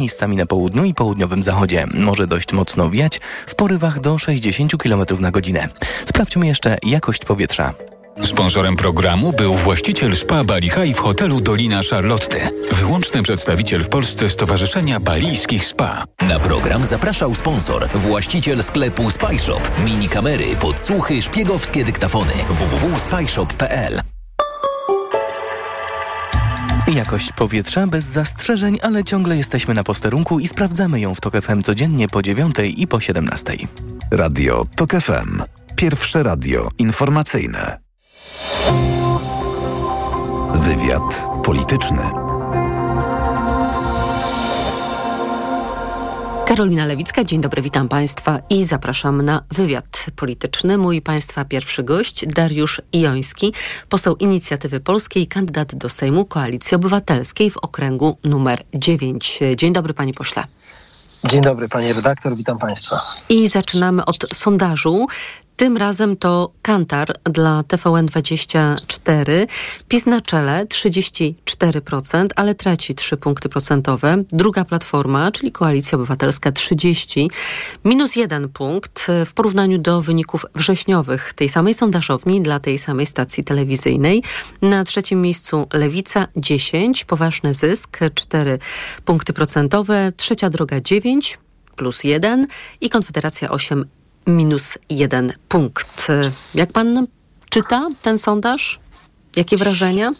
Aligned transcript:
Miejscami 0.00 0.36
na 0.36 0.46
południu 0.46 0.84
i 0.84 0.94
południowym 0.94 1.42
zachodzie 1.42 1.84
może 1.94 2.26
dość 2.26 2.52
mocno 2.52 2.90
wiać 2.90 3.20
w 3.46 3.54
porywach 3.54 4.00
do 4.00 4.18
60 4.18 4.76
km 4.76 5.04
na 5.20 5.30
godzinę. 5.30 5.68
Sprawdźmy 6.06 6.46
jeszcze 6.46 6.76
jakość 6.82 7.24
powietrza. 7.24 7.74
Sponsorem 8.22 8.76
programu 8.76 9.32
był 9.32 9.54
właściciel 9.54 10.16
spa 10.16 10.44
Bali 10.44 10.70
High 10.70 10.96
w 10.96 10.98
hotelu 10.98 11.40
Dolina 11.40 11.80
Charlotte. 11.90 12.50
Wyłączny 12.72 13.22
przedstawiciel 13.22 13.84
w 13.84 13.88
Polsce 13.88 14.30
Stowarzyszenia 14.30 15.00
Balijskich 15.00 15.66
Spa. 15.66 16.04
Na 16.28 16.40
program 16.40 16.84
zapraszał 16.84 17.34
sponsor, 17.34 17.88
właściciel 17.94 18.62
sklepu 18.62 19.10
Spyshop. 19.10 19.70
Mini 19.84 20.08
kamery, 20.08 20.56
podsłuchy, 20.56 21.22
szpiegowskie 21.22 21.84
dyktafony. 21.84 22.32
www.spyshop.pl 22.50 24.09
Jakość 26.94 27.32
powietrza 27.32 27.86
bez 27.86 28.04
zastrzeżeń, 28.04 28.78
ale 28.82 29.04
ciągle 29.04 29.36
jesteśmy 29.36 29.74
na 29.74 29.84
posterunku 29.84 30.40
i 30.40 30.48
sprawdzamy 30.48 31.00
ją 31.00 31.14
w 31.14 31.20
TOK 31.20 31.40
FM 31.40 31.62
codziennie 31.62 32.08
po 32.08 32.22
9 32.22 32.56
i 32.76 32.86
po 32.86 33.00
17. 33.00 33.56
Radio 34.10 34.64
TOK 34.76 34.90
FM. 34.90 35.42
Pierwsze 35.76 36.22
radio 36.22 36.68
informacyjne. 36.78 37.80
Wywiad 40.54 41.28
polityczny. 41.44 42.29
Karolina 46.60 46.86
Lewicka, 46.86 47.24
dzień 47.24 47.40
dobry, 47.40 47.62
witam 47.62 47.88
Państwa 47.88 48.40
i 48.50 48.64
zapraszam 48.64 49.22
na 49.22 49.42
wywiad 49.50 50.06
polityczny. 50.16 50.78
Mój 50.78 51.02
Państwa 51.02 51.44
pierwszy 51.44 51.82
gość, 51.82 52.26
Dariusz 52.26 52.82
Joński, 52.92 53.52
poseł 53.88 54.16
Inicjatywy 54.16 54.80
Polskiej, 54.80 55.26
kandydat 55.26 55.74
do 55.74 55.88
Sejmu 55.88 56.24
Koalicji 56.24 56.74
Obywatelskiej 56.74 57.50
w 57.50 57.56
okręgu 57.56 58.18
numer 58.24 58.62
9. 58.74 59.40
Dzień 59.56 59.72
dobry, 59.72 59.94
Panie 59.94 60.14
Pośle. 60.14 60.44
Dzień 61.24 61.42
dobry, 61.42 61.68
Pani 61.68 61.92
redaktor, 61.92 62.36
witam 62.36 62.58
Państwa. 62.58 63.00
I 63.28 63.48
zaczynamy 63.48 64.04
od 64.04 64.26
sondażu. 64.34 65.06
Tym 65.60 65.76
razem 65.76 66.16
to 66.16 66.52
Kantar 66.62 67.12
dla 67.24 67.62
TVN24. 67.62 69.46
PiS 69.88 70.06
na 70.06 70.20
czele 70.20 70.66
34%, 70.66 72.26
ale 72.36 72.54
traci 72.54 72.94
3 72.94 73.16
punkty 73.16 73.48
procentowe. 73.48 74.24
Druga 74.28 74.64
platforma, 74.64 75.32
czyli 75.32 75.52
Koalicja 75.52 75.96
Obywatelska 75.96 76.52
30, 76.52 77.30
minus 77.84 78.16
1 78.16 78.48
punkt 78.48 79.06
w 79.26 79.34
porównaniu 79.34 79.78
do 79.78 80.02
wyników 80.02 80.46
wrześniowych 80.54 81.32
tej 81.32 81.48
samej 81.48 81.74
sondażowni 81.74 82.42
dla 82.42 82.60
tej 82.60 82.78
samej 82.78 83.06
stacji 83.06 83.44
telewizyjnej. 83.44 84.22
Na 84.62 84.84
trzecim 84.84 85.22
miejscu 85.22 85.68
Lewica 85.72 86.26
10, 86.36 87.04
poważny 87.04 87.54
zysk 87.54 87.98
4 88.14 88.58
punkty 89.04 89.32
procentowe. 89.32 90.12
Trzecia 90.16 90.50
droga 90.50 90.80
9 90.80 91.38
plus 91.76 92.04
1 92.04 92.46
i 92.80 92.90
Konfederacja 92.90 93.50
8 93.50 93.84
minus 94.26 94.78
jeden 94.90 95.32
punkt. 95.48 96.08
Jak 96.54 96.72
pan 96.72 97.06
czyta 97.48 97.88
ten 98.02 98.18
sondaż? 98.18 98.80
Jakie 99.36 99.56
wrażenia? 99.56 100.12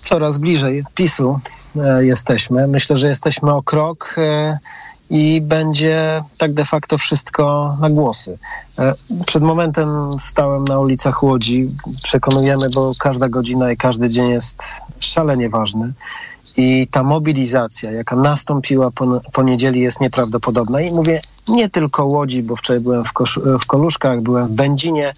Coraz 0.00 0.38
bliżej 0.38 0.84
PiSu 0.94 1.40
e, 1.76 2.04
jesteśmy. 2.04 2.66
Myślę, 2.66 2.96
że 2.96 3.08
jesteśmy 3.08 3.52
o 3.54 3.62
krok 3.62 4.14
e, 4.18 4.58
i 5.10 5.40
będzie 5.40 6.22
tak 6.38 6.52
de 6.52 6.64
facto 6.64 6.98
wszystko 6.98 7.76
na 7.80 7.90
głosy. 7.90 8.38
E, 8.78 8.94
przed 9.26 9.42
momentem 9.42 9.88
stałem 10.20 10.64
na 10.64 10.78
ulicach 10.78 11.22
Łodzi. 11.22 11.70
Przekonujemy, 12.02 12.70
bo 12.70 12.92
każda 12.98 13.28
godzina 13.28 13.72
i 13.72 13.76
każdy 13.76 14.08
dzień 14.08 14.28
jest 14.28 14.64
szalenie 15.00 15.48
ważny. 15.48 15.92
I 16.56 16.88
ta 16.90 17.02
mobilizacja, 17.02 17.90
jaka 17.90 18.16
nastąpiła 18.16 18.90
po, 19.32 19.42
niedzieli, 19.42 19.80
jest 19.80 20.00
nieprawdopodobna. 20.00 20.80
I 20.80 20.92
mówię 20.92 21.20
nie 21.48 21.68
tylko 21.68 22.06
Łodzi, 22.06 22.42
bo 22.42 22.56
wczoraj 22.56 22.80
byłem 22.80 23.04
w, 23.04 23.12
Kosz, 23.12 23.40
w 23.60 23.66
Koluszkach, 23.66 24.20
byłem 24.20 24.48
w 24.48 24.50
Będzinie, 24.50 25.14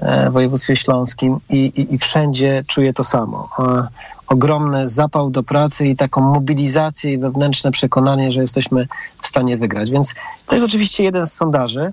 e, 0.00 0.30
w 0.30 0.32
województwie 0.32 0.76
śląskim 0.76 1.38
i, 1.50 1.56
i, 1.56 1.94
i 1.94 1.98
wszędzie 1.98 2.64
czuję 2.66 2.92
to 2.92 3.04
samo. 3.04 3.48
E, 3.58 3.86
ogromny 4.26 4.88
zapał 4.88 5.30
do 5.30 5.42
pracy 5.42 5.86
i 5.86 5.96
taką 5.96 6.20
mobilizację 6.20 7.12
i 7.12 7.18
wewnętrzne 7.18 7.70
przekonanie, 7.70 8.32
że 8.32 8.40
jesteśmy 8.40 8.88
w 9.22 9.26
stanie 9.26 9.56
wygrać. 9.56 9.90
Więc 9.90 10.14
to 10.46 10.54
jest 10.54 10.66
oczywiście 10.66 11.04
jeden 11.04 11.26
z 11.26 11.32
sondaży. 11.32 11.92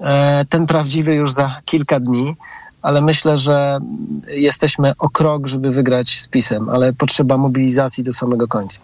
E, 0.00 0.44
ten 0.48 0.66
prawdziwy 0.66 1.14
już 1.14 1.32
za 1.32 1.60
kilka 1.64 2.00
dni 2.00 2.36
ale 2.82 3.00
myślę, 3.00 3.38
że 3.38 3.78
jesteśmy 4.28 4.92
o 4.98 5.10
krok, 5.10 5.46
żeby 5.46 5.70
wygrać 5.70 6.20
z 6.20 6.28
PiSem, 6.28 6.68
ale 6.68 6.92
potrzeba 6.92 7.36
mobilizacji 7.36 8.04
do 8.04 8.12
samego 8.12 8.48
końca. 8.48 8.80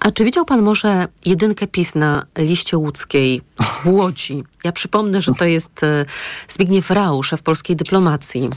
A 0.00 0.10
czy 0.10 0.24
widział 0.24 0.44
pan 0.44 0.62
może 0.62 1.08
jedynkę 1.24 1.66
PiS 1.66 1.94
na 1.94 2.22
liście 2.38 2.78
łódzkiej 2.78 3.42
w 3.60 3.86
Łodzi? 3.86 4.44
Ja 4.64 4.72
przypomnę, 4.72 5.22
że 5.22 5.32
to 5.32 5.44
jest 5.44 5.82
e, 5.82 6.04
Zbigniew 6.48 6.90
Rau, 6.90 7.22
szef 7.22 7.42
polskiej 7.42 7.76
dyplomacji. 7.76 8.50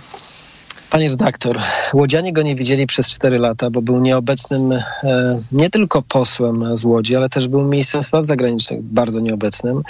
Panie 0.89 1.09
redaktor, 1.09 1.59
Łodzianie 1.94 2.33
go 2.33 2.41
nie 2.41 2.55
widzieli 2.55 2.88
przez 2.88 3.09
cztery 3.09 3.39
lata, 3.39 3.69
bo 3.69 3.81
był 3.81 4.00
nieobecnym 4.00 4.72
e, 4.72 4.81
nie 5.51 5.69
tylko 5.69 6.01
posłem 6.01 6.77
z 6.77 6.85
Łodzi, 6.85 7.16
ale 7.16 7.29
też 7.29 7.47
był 7.47 7.61
ministrem 7.61 8.03
spraw 8.03 8.25
zagranicznych, 8.25 8.81
bardzo 8.81 9.19
nieobecnym. 9.19 9.83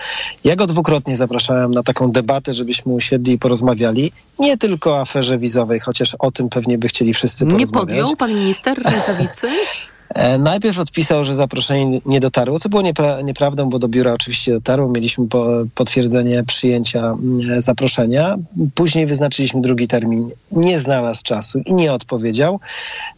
Ja 0.43 0.55
go 0.55 0.67
dwukrotnie 0.67 1.15
zapraszałem 1.15 1.71
na 1.71 1.83
taką 1.83 2.11
debatę, 2.11 2.53
żebyśmy 2.53 2.93
usiedli 2.93 3.33
i 3.33 3.39
porozmawiali. 3.39 4.11
Nie 4.39 4.57
tylko 4.57 4.91
o 4.91 5.01
aferze 5.01 5.37
wizowej, 5.37 5.79
chociaż 5.79 6.15
o 6.19 6.31
tym 6.31 6.49
pewnie 6.49 6.77
by 6.77 6.87
chcieli 6.87 7.13
wszyscy 7.13 7.45
porozmawiać. 7.45 7.73
Nie 7.73 7.79
podjął 7.79 8.15
pan 8.15 8.33
minister 8.33 8.77
rękawicy? 8.83 9.47
E, 10.15 10.37
najpierw 10.37 10.79
odpisał, 10.79 11.23
że 11.23 11.35
zaproszenie 11.35 12.01
nie 12.05 12.19
dotarło, 12.19 12.59
co 12.59 12.69
było 12.69 12.81
niepra 12.81 13.21
nieprawdą, 13.21 13.69
bo 13.69 13.79
do 13.79 13.87
biura 13.87 14.13
oczywiście 14.13 14.51
dotarło. 14.51 14.89
Mieliśmy 14.89 15.27
po 15.27 15.47
potwierdzenie 15.75 16.43
przyjęcia 16.43 16.99
mm, 16.99 17.61
zaproszenia. 17.61 18.35
Później 18.75 19.07
wyznaczyliśmy 19.07 19.61
drugi 19.61 19.87
termin. 19.87 20.29
Nie 20.51 20.79
znalazł 20.79 21.23
czasu 21.23 21.59
i 21.65 21.73
nie 21.73 21.93
odpowiedział. 21.93 22.59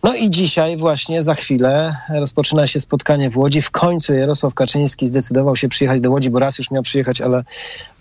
No 0.04 0.16
i 0.16 0.30
dzisiaj 0.30 0.78
właśnie 0.78 1.22
za 1.22 1.36
chwilę 1.36 1.96
rozpoczyna 2.10 2.68
się 2.68 2.80
spotkanie 2.80 3.30
w 3.30 3.38
Łodzi. 3.38 3.62
W 3.62 3.72
końcu 3.72 4.14
Jarosław 4.14 4.54
Kaczyński 4.54 5.08
zdecydował 5.08 5.56
się 5.56 5.70
przyjechać 5.70 6.02
do 6.02 6.12
Łodzi, 6.12 6.30
bo 6.30 6.40
raz 6.40 6.58
już 6.58 6.72
miał 6.72 6.84
przyjechać, 6.84 7.22
ale 7.22 7.44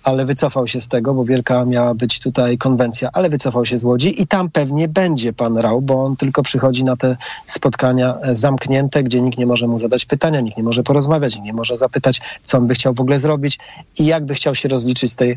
ale 0.02 0.24
wycofał 0.24 0.66
się 0.66 0.80
z 0.80 0.88
tego, 0.88 1.14
bo 1.14 1.24
wielka 1.24 1.64
miała 1.64 1.94
być 1.94 2.20
tutaj 2.20 2.58
konwencja, 2.58 3.08
ale 3.12 3.28
wycofał 3.28 3.64
się 3.64 3.78
z 3.78 3.84
Łodzi 3.84 4.22
i 4.22 4.26
tam 4.26 4.50
pewnie 4.50 4.88
będzie 4.88 5.32
pan 5.32 5.56
Rał, 5.56 5.80
bo 5.82 6.04
on 6.04 6.16
tylko 6.16 6.42
przychodzi 6.42 6.84
na 6.84 6.96
te 6.96 7.16
spotkania 7.46 8.18
zamknięte, 8.32 8.79
gdzie 8.88 9.20
nikt 9.20 9.38
nie 9.38 9.46
może 9.46 9.66
mu 9.66 9.78
zadać 9.78 10.04
pytania, 10.04 10.40
nikt 10.40 10.56
nie 10.56 10.62
może 10.62 10.82
porozmawiać, 10.82 11.34
nikt 11.34 11.46
nie 11.46 11.52
może 11.52 11.76
zapytać, 11.76 12.20
co 12.44 12.58
on 12.58 12.66
by 12.66 12.74
chciał 12.74 12.94
w 12.94 13.00
ogóle 13.00 13.18
zrobić 13.18 13.58
i 13.98 14.06
jak 14.06 14.24
by 14.24 14.34
chciał 14.34 14.54
się 14.54 14.68
rozliczyć 14.68 15.12
z 15.12 15.16
tej 15.16 15.36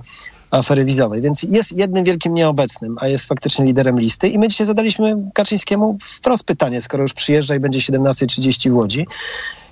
afery 0.52 0.86
wizowej. 0.86 1.22
Więc 1.22 1.44
jest 1.44 1.72
jednym 1.72 2.04
wielkim 2.04 2.34
nieobecnym, 2.34 2.98
a 3.00 3.08
jest 3.08 3.26
faktycznie 3.26 3.66
liderem 3.66 4.00
listy 4.00 4.28
i 4.28 4.40
my 4.40 4.48
dzisiaj 4.48 4.68
zadaliśmy 4.68 5.16
Kaczyńskiemu 5.34 5.98
wprost 6.02 6.44
pytanie, 6.44 6.82
skoro 6.82 7.04
już 7.04 7.14
przyjeżdża 7.14 7.56
i 7.56 7.60
będzie 7.60 7.80
17.30 7.80 8.72
w 8.72 8.76
Łodzi, 8.76 9.06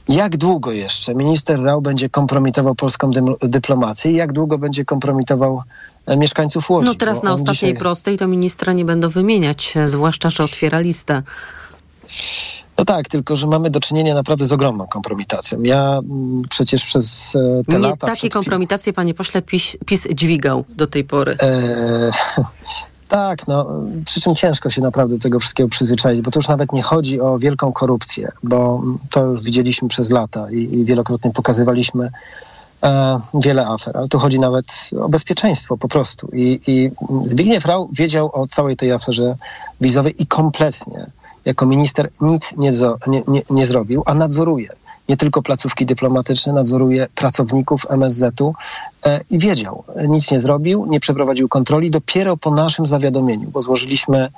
jak 0.10 0.38
długo 0.38 0.72
jeszcze 0.72 1.16
minister 1.16 1.64
Rał 1.64 1.82
będzie 1.82 2.10
kompromitował 2.10 2.76
polską 2.76 3.12
dyplomację 3.42 4.12
i 4.12 4.16
jak 4.16 4.34
długo 4.34 4.58
będzie 4.58 4.86
kompromitował 4.86 5.62
e, 6.06 6.18
mieszkańców 6.18 6.70
Łodzi? 6.70 6.86
No 6.86 6.96
teraz 6.96 7.24
na 7.24 7.34
ostatniej 7.34 7.72
dzisiaj... 7.72 7.78
prostej 7.78 8.18
to 8.18 8.28
ministra 8.28 8.74
nie 8.74 8.86
będą 8.86 9.10
wymieniać, 9.10 9.74
e, 9.78 9.88
zwłaszcza, 9.88 10.30
że 10.30 10.44
otwiera 10.44 10.80
listę. 10.80 11.24
No 12.78 12.86
tak, 12.86 13.08
tylko 13.08 13.36
że 13.36 13.48
mamy 13.48 13.70
do 13.70 13.80
czynienia 13.80 14.16
naprawdę 14.16 14.46
z 14.46 14.54
ogromną 14.54 14.88
kompromitacją. 14.88 15.62
Ja 15.62 16.00
m, 16.00 16.42
przecież 16.50 16.84
przez 16.84 17.36
e, 17.36 17.64
te 17.64 17.80
nie 17.80 17.88
lata... 17.88 18.08
takie 18.08 18.30
kompromitacje, 18.30 18.94
panie 18.94 19.14
pośle, 19.14 19.42
PiS, 19.42 19.78
PiS 19.86 20.08
dźwigał 20.14 20.66
do 20.70 20.88
tej 20.88 21.04
pory. 21.04 21.38
E, 21.42 22.12
tak, 23.08 23.48
no 23.48 23.68
przy 24.06 24.22
czym 24.22 24.36
ciężko 24.36 24.70
się 24.70 24.82
naprawdę 24.82 25.16
do 25.16 25.22
tego 25.22 25.40
wszystkiego 25.40 25.70
przyzwyczaić, 25.70 26.22
bo 26.22 26.32
to 26.32 26.40
już 26.40 26.48
nawet 26.48 26.74
nie 26.74 26.84
chodzi 26.84 27.22
o 27.22 27.40
wielką 27.40 27.74
korupcję, 27.74 28.32
bo 28.44 28.84
to 29.10 29.26
już 29.26 29.42
widzieliśmy 29.42 29.88
przez 29.88 30.10
lata 30.10 30.52
i, 30.52 30.58
i 30.58 30.86
wielokrotnie 30.86 31.32
pokazywaliśmy 31.32 32.10
e, 32.84 33.20
wiele 33.34 33.68
afer, 33.68 33.98
ale 33.98 34.08
tu 34.08 34.20
chodzi 34.20 34.40
nawet 34.40 34.66
o 35.02 35.10
bezpieczeństwo 35.10 35.78
po 35.78 35.88
prostu. 35.88 36.30
I, 36.34 36.60
i 36.68 36.92
Zbigniew 37.26 37.66
Rau 37.66 37.90
wiedział 37.94 38.30
o 38.34 38.48
całej 38.48 38.76
tej 38.76 38.92
aferze 38.92 39.36
wizowej 39.82 40.14
i 40.22 40.28
kompletnie 40.28 41.08
jako 41.46 41.66
minister 41.66 42.10
nic 42.22 42.54
nie, 42.58 42.72
nie, 43.08 43.24
nie, 43.28 43.42
nie 43.50 43.66
zrobił, 43.66 44.04
a 44.06 44.14
nadzoruje. 44.14 44.70
Nie 45.10 45.18
tylko 45.18 45.42
placówki 45.42 45.86
dyplomatyczne, 45.86 46.54
nadzoruje 46.54 47.08
pracowników 47.16 47.86
MSZ-u 47.90 48.54
e, 49.06 49.22
i 49.30 49.40
wiedział, 49.40 49.84
nic 50.08 50.32
nie 50.32 50.40
zrobił, 50.40 50.86
nie 50.86 51.00
przeprowadził 51.00 51.50
kontroli. 51.50 51.92
Dopiero 51.92 52.38
po 52.38 52.52
naszym 52.52 52.88
zawiadomieniu, 52.88 53.50
bo 53.52 53.62
złożyliśmy 53.62 54.30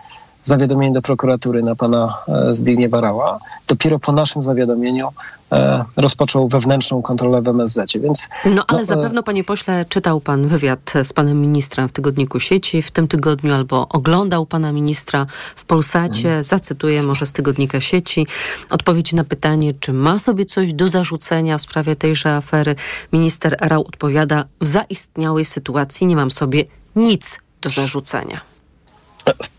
zawiadomienie 0.43 0.93
do 0.93 1.01
prokuratury 1.01 1.63
na 1.63 1.75
pana 1.75 2.17
e, 2.27 2.53
Zbigniewa 2.53 3.01
Rała. 3.01 3.39
Dopiero 3.67 3.99
po 3.99 4.11
naszym 4.11 4.41
zawiadomieniu 4.41 5.09
e, 5.51 5.83
rozpoczął 5.97 6.47
wewnętrzną 6.47 7.01
kontrolę 7.01 7.41
w 7.41 7.47
MSZ. 7.47 7.93
Więc, 7.95 8.29
no 8.45 8.63
ale 8.67 8.79
no, 8.79 8.85
zapewne, 8.85 9.23
panie 9.23 9.43
pośle, 9.43 9.85
czytał 9.89 10.21
pan 10.21 10.47
wywiad 10.47 10.93
z 11.03 11.13
panem 11.13 11.41
ministrem 11.41 11.89
w 11.89 11.91
tygodniku 11.91 12.39
sieci 12.39 12.81
w 12.81 12.91
tym 12.91 13.07
tygodniu 13.07 13.53
albo 13.53 13.87
oglądał 13.89 14.45
pana 14.45 14.71
ministra 14.71 15.25
w 15.55 15.65
Polsacie. 15.65 16.23
Hmm. 16.23 16.43
Zacytuję 16.43 17.03
może 17.03 17.25
z 17.25 17.31
tygodnika 17.31 17.81
sieci. 17.81 18.27
Odpowiedź 18.69 19.13
na 19.13 19.23
pytanie, 19.23 19.73
czy 19.79 19.93
ma 19.93 20.19
sobie 20.19 20.45
coś 20.45 20.73
do 20.73 20.89
zarzucenia 20.89 21.57
w 21.57 21.61
sprawie 21.61 21.95
tejże 21.95 22.35
afery. 22.35 22.75
Minister 23.13 23.57
Rał 23.61 23.81
odpowiada, 23.81 24.45
w 24.61 24.67
zaistniałej 24.67 25.45
sytuacji 25.45 26.07
nie 26.07 26.15
mam 26.15 26.31
sobie 26.31 26.65
nic 26.95 27.39
do 27.61 27.69
zarzucenia. 27.69 28.52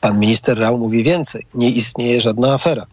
Pan 0.01 0.19
minister 0.19 0.59
Rał 0.59 0.79
mówi 0.79 1.03
więcej. 1.03 1.47
Nie 1.55 1.71
istnieje 1.71 2.21
żadna 2.21 2.55
afera. 2.55 2.87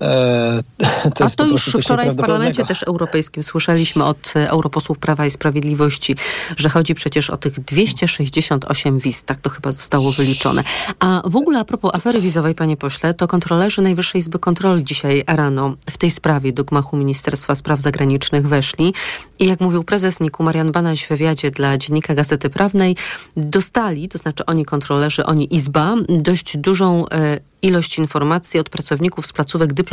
E, 0.00 0.62
to 1.16 1.24
A 1.24 1.28
to 1.28 1.46
już 1.46 1.76
wczoraj 1.80 2.10
w 2.10 2.16
Parlamencie 2.16 2.64
też 2.64 2.82
Europejskim 2.82 3.42
słyszeliśmy 3.42 4.04
od 4.04 4.32
e, 4.36 4.50
europosłów 4.50 4.98
Prawa 4.98 5.26
i 5.26 5.30
Sprawiedliwości, 5.30 6.16
że 6.56 6.68
chodzi 6.68 6.94
przecież 6.94 7.30
o 7.30 7.36
tych 7.36 7.60
268 7.60 8.98
wiz. 8.98 9.24
Tak 9.24 9.40
to 9.40 9.50
chyba 9.50 9.72
zostało 9.72 10.12
wyliczone. 10.12 10.64
A 11.00 11.22
w 11.24 11.36
ogóle 11.36 11.58
a 11.58 11.64
propos 11.64 11.94
afery 11.94 12.20
wizowej, 12.20 12.54
panie 12.54 12.76
pośle, 12.76 13.14
to 13.14 13.28
kontrolerzy 13.28 13.82
Najwyższej 13.82 14.18
Izby 14.18 14.38
Kontroli 14.38 14.84
dzisiaj 14.84 15.24
rano 15.26 15.76
w 15.90 15.98
tej 15.98 16.10
sprawie 16.10 16.52
do 16.52 16.64
gmachu 16.64 16.96
Ministerstwa 16.96 17.54
Spraw 17.54 17.80
Zagranicznych 17.80 18.48
weszli 18.48 18.94
i 19.38 19.46
jak 19.46 19.60
mówił 19.60 19.84
prezes 19.84 20.20
Niku 20.20 20.42
Marian 20.42 20.72
Banaś 20.72 21.04
w 21.04 21.08
wywiadzie 21.08 21.50
dla 21.50 21.78
Dziennika 21.78 22.14
Gazety 22.14 22.50
Prawnej, 22.50 22.96
dostali, 23.36 24.08
to 24.08 24.18
znaczy 24.18 24.46
oni 24.46 24.64
kontrolerzy, 24.64 25.24
oni 25.24 25.54
Izba, 25.54 25.94
dość 26.08 26.56
dużą 26.56 27.08
e, 27.08 27.40
ilość 27.62 27.98
informacji 27.98 28.60
od 28.60 28.68
pracowników 28.68 29.26
z 29.26 29.32
placówek 29.32 29.72
dyplomatycznych, 29.72 29.87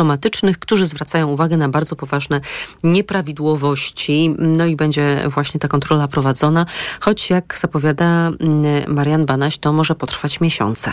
którzy 0.60 0.88
zwracają 0.88 1.28
uwagę 1.28 1.58
na 1.58 1.70
bardzo 1.70 1.96
poważne 1.96 2.42
nieprawidłowości. 2.84 4.36
No 4.38 4.66
i 4.66 4.76
będzie 4.76 5.24
właśnie 5.28 5.60
ta 5.60 5.68
kontrola 5.68 6.08
prowadzona, 6.08 6.66
choć 7.00 7.30
jak 7.30 7.58
zapowiada 7.62 8.28
mm, 8.28 8.94
Marian 8.94 9.26
Banaś, 9.26 9.58
to 9.58 9.74
może 9.74 9.96
potrwać 9.96 10.42
miesiące. 10.42 10.92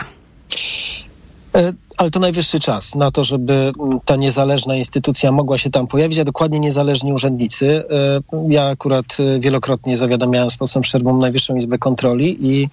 E, 1.55 1.73
ale 1.97 2.11
to 2.11 2.19
najwyższy 2.19 2.59
czas 2.59 2.95
na 2.95 3.11
to, 3.11 3.23
żeby 3.23 3.53
mm, 3.53 3.99
ta 4.05 4.15
niezależna 4.15 4.75
instytucja 4.75 5.31
mogła 5.31 5.57
się 5.57 5.69
tam 5.69 5.87
pojawić, 5.87 6.19
a 6.19 6.23
dokładnie 6.23 6.59
niezależni 6.59 7.13
urzędnicy. 7.13 7.83
E, 7.89 8.21
ja 8.49 8.67
akurat 8.67 9.17
e, 9.19 9.39
wielokrotnie 9.39 9.97
zawiadamiałem 9.97 10.49
z 10.49 10.57
posłem 10.57 10.83
Szerbą 10.83 11.17
Najwyższą 11.17 11.55
Izbę 11.55 11.77
Kontroli 11.77 12.37
i 12.41 12.69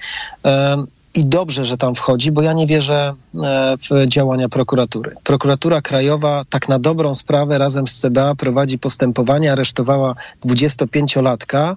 i 1.14 1.24
dobrze, 1.24 1.64
że 1.64 1.76
tam 1.76 1.94
wchodzi, 1.94 2.32
bo 2.32 2.42
ja 2.42 2.52
nie 2.52 2.66
wierzę 2.66 3.14
e, 3.44 3.76
w 3.76 4.06
działania 4.06 4.48
prokuratury. 4.48 5.14
Prokuratura 5.24 5.82
Krajowa 5.82 6.44
tak 6.50 6.68
na 6.68 6.78
dobrą 6.78 7.14
sprawę 7.14 7.58
razem 7.58 7.86
z 7.86 8.00
CBA 8.00 8.34
prowadzi 8.34 8.78
postępowanie, 8.78 9.52
aresztowała 9.52 10.14
25-latka, 10.46 11.76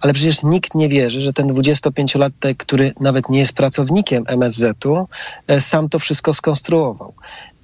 ale 0.00 0.12
przecież 0.12 0.42
nikt 0.42 0.74
nie 0.74 0.88
wierzy, 0.88 1.22
że 1.22 1.32
ten 1.32 1.46
25-latek, 1.46 2.54
który 2.56 2.92
nawet 3.00 3.28
nie 3.28 3.38
jest 3.38 3.52
pracownikiem 3.52 4.24
MSZ-u, 4.26 5.08
e, 5.46 5.60
sam 5.60 5.88
to 5.88 5.98
wszystko 5.98 6.34
skonstruował 6.34 7.14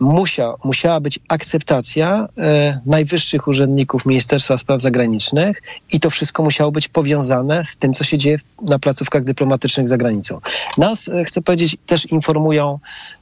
musia, 0.01 0.55
musiała 0.65 1.01
być 1.01 1.19
akceptacja 1.29 2.29
e, 2.39 2.81
najwyższych 2.87 3.49
urzędników 3.49 4.07
Ministerstwa 4.07 4.59
Spraw 4.59 4.81
Zagranicznych 4.81 5.63
i 5.93 6.01
to 6.01 6.11
wszystko 6.11 6.43
musiało 6.43 6.73
być 6.73 6.89
powiązane 6.89 7.65
z 7.65 7.77
tym, 7.77 7.95
co 7.95 8.05
się 8.05 8.19
dzieje 8.19 8.39
na 8.63 8.79
placówkach 8.79 9.25
dyplomatycznych 9.25 9.89
za 9.89 9.97
granicą. 9.97 10.41
Nas, 10.79 11.09
e, 11.09 11.25
chcę 11.25 11.43
powiedzieć, 11.43 11.77
też 11.87 12.07
informują 12.07 12.79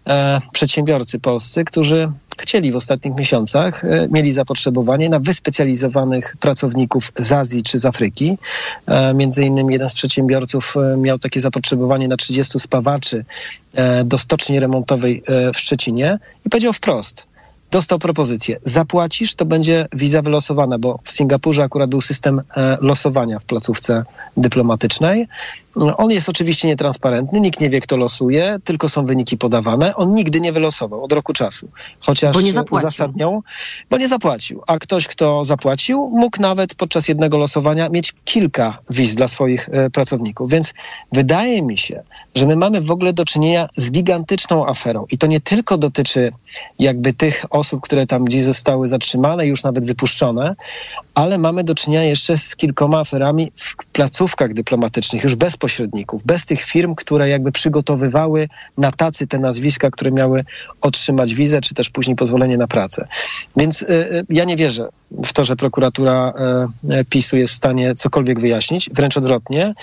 e, 0.07 0.41
przedsiębiorcy 0.53 1.19
polscy, 1.19 1.65
którzy 1.65 2.13
chcieli 2.41 2.73
w 2.73 2.77
ostatnich 2.77 3.15
miesiącach, 3.15 3.85
e, 3.85 4.09
mieli 4.11 4.33
zapotrzebowanie 4.33 5.09
na 5.09 5.21
wyspecjalizowanych 5.21 6.37
pracowników 6.41 7.13
z 7.19 7.33
Azji 7.33 7.63
czy 7.63 7.79
z 7.79 7.87
Afryki. 7.87 8.39
E, 8.87 9.15
między 9.15 9.45
innymi 9.45 9.73
jeden 9.73 9.89
z 9.89 9.93
przedsiębiorców 9.95 10.75
e, 10.77 10.97
miał 10.97 11.19
takie 11.19 11.41
zapotrzebowanie 11.41 12.09
na 12.09 12.17
30 12.17 12.59
spawaczy 12.59 13.25
do 14.05 14.19
stoczni 14.19 14.61
remontowej 14.61 15.23
w 15.55 15.59
Szczecinie 15.59 16.19
i 16.49 16.50
powiedział 16.50 16.73
wprost, 16.73 17.27
dostał 17.70 17.99
propozycję. 17.99 18.56
Zapłacisz, 18.65 19.35
to 19.35 19.44
będzie 19.44 19.87
wiza 19.93 20.23
wylosowana, 20.23 20.79
bo 20.79 20.99
w 21.05 21.11
Singapurze 21.11 21.62
akurat 21.62 21.91
był 21.91 22.00
system 22.00 22.43
losowania 22.81 23.38
w 23.38 23.44
placówce 23.44 24.05
dyplomatycznej. 24.37 25.29
On 25.97 26.11
jest 26.11 26.29
oczywiście 26.29 26.69
nietransparentny, 26.69 27.41
nikt 27.41 27.61
nie 27.61 27.70
wie, 27.70 27.81
kto 27.81 27.97
losuje, 27.97 28.59
tylko 28.65 28.88
są 28.88 29.05
wyniki 29.05 29.37
podawane. 29.37 29.97
On 29.97 30.15
nigdy 30.15 30.41
nie 30.41 30.53
wylosował 30.53 31.05
od 31.05 31.12
roku 31.12 31.32
czasu. 31.32 31.69
Chociaż 32.00 32.35
bo 32.35 32.41
nie 32.41 32.53
zapłacił. 32.53 32.88
uzasadniał, 32.88 33.43
bo 33.91 33.97
nie 33.97 34.09
zapłacił. 34.09 34.62
A 34.67 34.79
ktoś, 34.79 35.06
kto 35.06 35.44
zapłacił, 35.44 36.11
mógł 36.14 36.43
nawet 36.43 36.75
podczas 36.75 37.09
jednego 37.09 37.38
losowania 37.38 37.88
mieć 37.88 38.14
kilka 38.25 38.79
wiz 38.91 39.14
dla 39.14 39.29
swoich 39.29 39.69
e, 39.69 39.91
pracowników. 39.91 40.50
Więc 40.50 40.75
wydaje 41.12 41.62
mi 41.62 41.79
się, 41.79 42.03
że 42.35 42.47
my 42.47 42.56
mamy 42.56 42.81
w 42.81 42.91
ogóle 42.91 43.12
do 43.12 43.25
czynienia 43.25 43.69
z 43.76 43.91
gigantyczną 43.91 44.67
aferą. 44.67 45.06
I 45.11 45.19
to 45.19 45.26
nie 45.26 45.41
tylko 45.41 45.79
dotyczy 45.79 46.32
jakby 46.79 47.12
tych 47.12 47.44
osób, 47.50 47.58
które 47.81 48.07
tam 48.07 48.25
gdzieś 48.25 48.45
zostały 48.45 48.89
zatrzymane, 48.89 49.47
już 49.47 49.63
nawet 49.63 49.87
wypuszczone, 49.87 50.57
ale 51.19 51.38
mamy 51.38 51.65
do 51.65 51.75
czynienia 51.75 52.05
jeszcze 52.05 52.38
z 52.38 52.56
kilkoma 52.56 53.00
aferami 53.00 53.53
w 53.56 53.76
placówkach 53.93 54.55
dyplomatycznych, 54.55 55.23
już 55.23 55.35
bez 55.35 55.56
pośredników, 55.56 56.25
bez 56.25 56.47
tych 56.47 56.61
firm, 56.61 56.94
które 56.94 57.29
jakby 57.29 57.53
przygotowywały 57.53 58.49
na 58.76 58.93
tacy 58.93 59.26
te 59.26 59.38
nazwiska, 59.38 59.91
które 59.91 60.11
miały 60.11 60.44
otrzymać 60.81 61.35
wizę, 61.35 61.61
czy 61.61 61.75
też 61.75 61.91
później 61.91 62.17
pozwolenie 62.17 62.56
na 62.59 62.67
pracę. 62.67 63.09
Więc 63.56 63.82
y, 63.82 63.87
y, 63.91 64.26
ja 64.31 64.44
nie 64.44 64.56
wierzę 64.56 64.88
w 65.11 65.32
to, 65.32 65.44
że 65.44 65.56
prokuratura 65.56 66.32
y, 66.91 67.05
PiSu 67.05 67.37
jest 67.37 67.53
w 67.53 67.56
stanie 67.56 67.94
cokolwiek 67.94 68.41
wyjaśnić. 68.41 68.91
Wręcz 68.91 69.17
odwrotnie. 69.17 69.75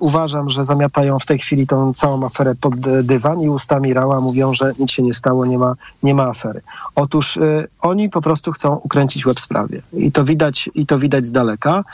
Uważam, 0.00 0.50
że 0.50 0.64
zamiatają 0.64 1.18
w 1.18 1.26
tej 1.26 1.38
chwili 1.38 1.66
tą 1.66 1.92
całą 1.92 2.26
aferę 2.26 2.54
pod 2.54 2.80
dywan 3.02 3.40
i 3.40 3.48
ustami 3.48 3.94
Rała 3.94 4.20
mówią, 4.20 4.54
że 4.54 4.72
nic 4.78 4.90
się 4.90 5.02
nie 5.02 5.14
stało, 5.14 5.46
nie 5.46 5.58
ma, 5.58 5.74
nie 6.02 6.14
ma 6.14 6.28
afery. 6.28 6.60
Otóż 6.94 7.38
oni 7.80 8.10
po 8.10 8.20
prostu 8.20 8.52
chcą 8.52 8.74
ukręcić 8.74 9.26
łeb 9.26 9.40
sprawie. 9.40 9.82
I 9.92 10.12
to 10.12 10.24
widać, 10.24 10.65
i 10.74 10.86
to 10.86 10.98
widać 10.98 11.26
z 11.26 11.32
daleka. 11.32 11.84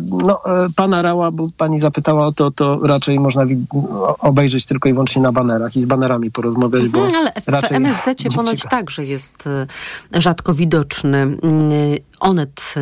No, 0.00 0.40
pana 0.76 1.02
Rała, 1.02 1.30
bo 1.30 1.48
pani 1.56 1.80
zapytała 1.80 2.26
o 2.26 2.32
to, 2.32 2.50
to 2.50 2.78
raczej 2.86 3.20
można 3.20 3.42
obejrzeć 4.18 4.66
tylko 4.66 4.88
i 4.88 4.92
wyłącznie 4.92 5.22
na 5.22 5.32
banerach 5.32 5.76
i 5.76 5.80
z 5.80 5.86
banerami 5.86 6.30
porozmawiać, 6.30 6.88
bo 6.88 7.04
mhm, 7.04 7.26
Ale 7.46 7.60
w 7.62 7.72
MSZ 7.72 8.22
ponoć 8.36 8.62
także 8.70 9.04
jest 9.04 9.46
e, 9.46 9.66
rzadko 10.20 10.54
widoczny. 10.54 11.18
Mm, 11.18 11.70
Onet 12.20 12.74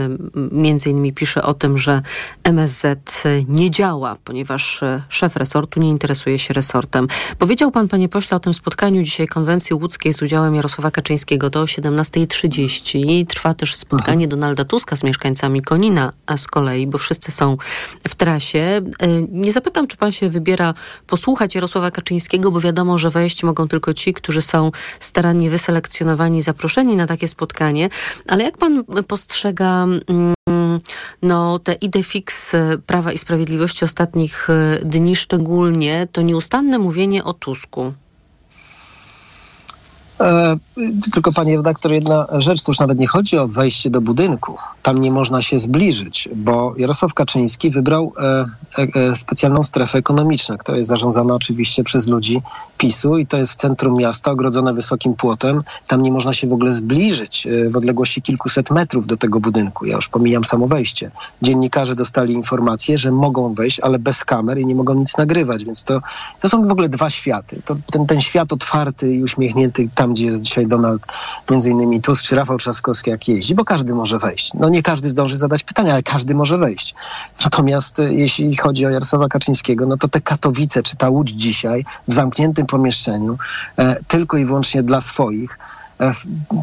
między 0.52 0.90
innymi 0.90 1.12
pisze 1.12 1.42
o 1.42 1.54
tym, 1.54 1.78
że 1.78 2.02
MSZ 2.44 3.24
nie 3.48 3.70
działa, 3.70 4.16
ponieważ 4.24 4.80
szef 5.08 5.36
resortu 5.36 5.80
nie 5.80 5.90
interesuje 5.90 6.38
się 6.38 6.54
resortem. 6.54 7.08
Powiedział 7.38 7.70
pan, 7.70 7.88
panie 7.88 8.08
pośle, 8.08 8.36
o 8.36 8.40
tym 8.40 8.54
spotkaniu 8.54 9.02
dzisiaj 9.02 9.26
konwencji 9.26 9.74
łódzkiej 9.74 10.12
z 10.12 10.22
udziałem 10.22 10.54
Jarosława 10.54 10.90
Kaczyńskiego 10.90 11.50
do 11.50 11.64
17.30. 11.64 13.26
Trwa 13.26 13.54
też 13.54 13.74
spotkanie. 13.74 14.28
Donalda 14.28 14.64
Tuska 14.64 14.96
z 14.96 15.02
mieszkańcami 15.02 15.62
Konina, 15.62 16.12
a 16.26 16.36
z 16.36 16.46
kolei, 16.68 16.86
bo 16.86 16.98
wszyscy 16.98 17.32
są 17.32 17.56
w 18.08 18.14
trasie. 18.14 18.80
Y, 19.02 19.26
nie 19.32 19.52
zapytam, 19.52 19.86
czy 19.86 19.96
pan 19.96 20.12
się 20.12 20.28
wybiera 20.28 20.74
posłuchać 21.06 21.54
Jarosława 21.54 21.90
Kaczyńskiego, 21.90 22.50
bo 22.50 22.60
wiadomo, 22.60 22.98
że 22.98 23.10
wejść 23.10 23.42
mogą 23.42 23.68
tylko 23.68 23.94
ci, 23.94 24.12
którzy 24.12 24.42
są 24.42 24.70
starannie 25.00 25.50
wyselekcjonowani, 25.50 26.42
zaproszeni 26.42 26.96
na 26.96 27.06
takie 27.06 27.28
spotkanie. 27.28 27.88
Ale 28.28 28.44
jak 28.44 28.58
pan 28.58 28.84
post 28.84 29.06
postrzega 29.08 29.84
mm, 29.84 30.34
no, 31.22 31.58
te 31.58 31.72
idee 31.72 32.02
fix 32.02 32.52
Prawa 32.86 33.12
i 33.12 33.18
Sprawiedliwości 33.18 33.84
ostatnich 33.84 34.50
e, 34.50 34.80
dni 34.84 35.16
szczególnie, 35.16 36.08
to 36.12 36.22
nieustanne 36.22 36.78
mówienie 36.78 37.24
o 37.24 37.32
Tusku. 37.32 37.92
E, 40.20 40.56
tylko 41.12 41.32
panie 41.32 41.56
redaktor, 41.56 41.92
jedna 41.92 42.26
rzecz, 42.38 42.62
to 42.62 42.72
już 42.72 42.80
nawet 42.80 42.98
nie 42.98 43.06
chodzi 43.06 43.38
o 43.38 43.48
wejście 43.48 43.90
do 43.90 44.00
budynku. 44.00 44.56
Tam 44.82 44.98
nie 44.98 45.12
można 45.12 45.42
się 45.42 45.58
zbliżyć, 45.58 46.28
bo 46.36 46.74
Jarosław 46.76 47.14
Kaczyński 47.14 47.70
wybrał 47.70 48.12
e, 48.18 48.46
e, 48.94 49.14
specjalną 49.16 49.64
strefę 49.64 49.98
ekonomiczną, 49.98 50.58
która 50.58 50.78
jest 50.78 50.88
zarządzana 50.88 51.34
oczywiście 51.34 51.84
przez 51.84 52.06
ludzi 52.06 52.42
PiSu 52.78 53.18
i 53.18 53.26
to 53.26 53.36
jest 53.38 53.52
w 53.52 53.56
centrum 53.56 53.96
miasta, 53.96 54.30
ogrodzone 54.30 54.74
wysokim 54.74 55.14
płotem. 55.14 55.62
Tam 55.86 56.02
nie 56.02 56.12
można 56.12 56.32
się 56.32 56.48
w 56.48 56.52
ogóle 56.52 56.72
zbliżyć 56.72 57.48
w 57.70 57.76
odległości 57.76 58.22
kilkuset 58.22 58.70
metrów 58.70 59.06
do 59.06 59.16
tego 59.16 59.40
budynku. 59.40 59.86
Ja 59.86 59.96
już 59.96 60.08
pomijam 60.08 60.44
samo 60.44 60.66
wejście. 60.66 61.10
Dziennikarze 61.42 61.94
dostali 61.94 62.34
informację, 62.34 62.98
że 62.98 63.12
mogą 63.12 63.54
wejść, 63.54 63.80
ale 63.80 63.98
bez 63.98 64.24
kamer 64.24 64.58
i 64.58 64.66
nie 64.66 64.74
mogą 64.74 64.94
nic 64.94 65.16
nagrywać, 65.16 65.64
więc 65.64 65.84
to, 65.84 66.00
to 66.40 66.48
są 66.48 66.68
w 66.68 66.72
ogóle 66.72 66.88
dwa 66.88 67.10
światy. 67.10 67.62
To, 67.64 67.76
ten, 67.92 68.06
ten 68.06 68.20
świat 68.20 68.52
otwarty 68.52 69.14
i 69.14 69.22
uśmiechnięty 69.22 69.88
tam 69.94 70.07
tam, 70.08 70.14
gdzie 70.14 70.26
jest 70.26 70.42
dzisiaj 70.42 70.66
Donald, 70.66 71.02
między 71.50 71.70
innymi 71.70 72.02
Tusk 72.02 72.24
czy 72.24 72.36
Rafał 72.36 72.58
Trzaskowski, 72.58 73.10
jak 73.10 73.28
jeździ, 73.28 73.54
bo 73.54 73.64
każdy 73.64 73.94
może 73.94 74.18
wejść. 74.18 74.50
No 74.54 74.68
nie 74.68 74.82
każdy 74.82 75.10
zdąży 75.10 75.36
zadać 75.36 75.62
pytania, 75.62 75.92
ale 75.92 76.02
każdy 76.02 76.34
może 76.34 76.58
wejść. 76.58 76.94
Natomiast 77.44 78.00
e, 78.00 78.14
jeśli 78.14 78.56
chodzi 78.56 78.86
o 78.86 78.90
Jarosława 78.90 79.28
Kaczyńskiego, 79.28 79.86
no 79.86 79.96
to 79.96 80.08
te 80.08 80.20
Katowice 80.20 80.82
czy 80.82 80.96
ta 80.96 81.08
Łódź 81.08 81.30
dzisiaj 81.30 81.84
w 82.08 82.14
zamkniętym 82.14 82.66
pomieszczeniu, 82.66 83.38
e, 83.76 83.96
tylko 84.08 84.36
i 84.36 84.44
wyłącznie 84.44 84.82
dla 84.82 85.00
swoich, 85.00 85.58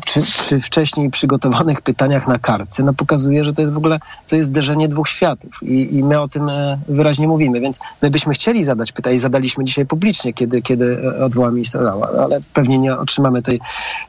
przy, 0.05 0.21
przy, 0.21 0.59
wcześniej 0.59 1.09
przygotowanych 1.09 1.81
pytaniach 1.81 2.27
na 2.27 2.39
kartce, 2.39 2.83
no 2.83 2.93
pokazuje, 2.93 3.43
że 3.43 3.53
to 3.53 3.61
jest 3.61 3.73
w 3.73 3.77
ogóle 3.77 3.99
to 4.27 4.35
jest 4.35 4.49
zderzenie 4.49 4.87
dwóch 4.87 5.09
światów 5.09 5.63
I, 5.63 5.95
i 5.95 6.03
my 6.03 6.21
o 6.21 6.27
tym 6.27 6.51
wyraźnie 6.87 7.27
mówimy, 7.27 7.59
więc 7.59 7.79
my 8.01 8.09
byśmy 8.09 8.33
chcieli 8.33 8.63
zadać 8.63 8.91
pytanie 8.91 9.19
zadaliśmy 9.19 9.63
dzisiaj 9.63 9.85
publicznie, 9.85 10.33
kiedy, 10.33 10.61
kiedy 10.61 11.13
odwoła 11.23 11.51
ministra 11.51 11.93
ale 12.23 12.39
pewnie 12.53 12.77
nie 12.77 12.97
otrzymamy 12.97 13.41
tej, 13.41 13.59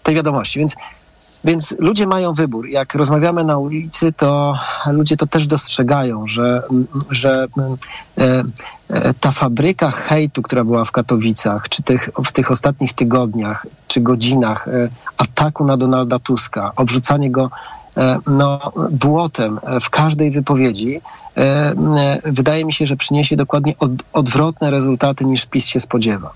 tej 0.02 0.14
wiadomości, 0.14 0.58
więc 0.58 0.76
więc 1.46 1.74
ludzie 1.78 2.06
mają 2.06 2.32
wybór. 2.32 2.68
Jak 2.68 2.94
rozmawiamy 2.94 3.44
na 3.44 3.58
ulicy, 3.58 4.12
to 4.12 4.58
ludzie 4.86 5.16
to 5.16 5.26
też 5.26 5.46
dostrzegają, 5.46 6.26
że, 6.26 6.62
że 7.10 7.46
e, 8.18 8.44
e, 8.90 9.14
ta 9.14 9.32
fabryka 9.32 9.90
hejtu, 9.90 10.42
która 10.42 10.64
była 10.64 10.84
w 10.84 10.92
Katowicach, 10.92 11.68
czy 11.68 11.82
tych, 11.82 12.10
w 12.24 12.32
tych 12.32 12.50
ostatnich 12.50 12.92
tygodniach, 12.92 13.66
czy 13.88 14.00
godzinach 14.00 14.68
e, 14.68 14.88
ataku 15.16 15.64
na 15.64 15.76
Donalda 15.76 16.18
Tuska, 16.18 16.72
obrzucanie 16.76 17.30
go 17.30 17.50
no, 18.26 18.72
błotem 18.90 19.60
w 19.80 19.90
każdej 19.90 20.30
wypowiedzi, 20.30 21.00
wydaje 22.24 22.64
mi 22.64 22.72
się, 22.72 22.86
że 22.86 22.96
przyniesie 22.96 23.36
dokładnie 23.36 23.74
od, 23.78 23.90
odwrotne 24.12 24.70
rezultaty 24.70 25.24
niż 25.24 25.46
PiS 25.46 25.66
się 25.66 25.80
spodziewa. 25.80 26.30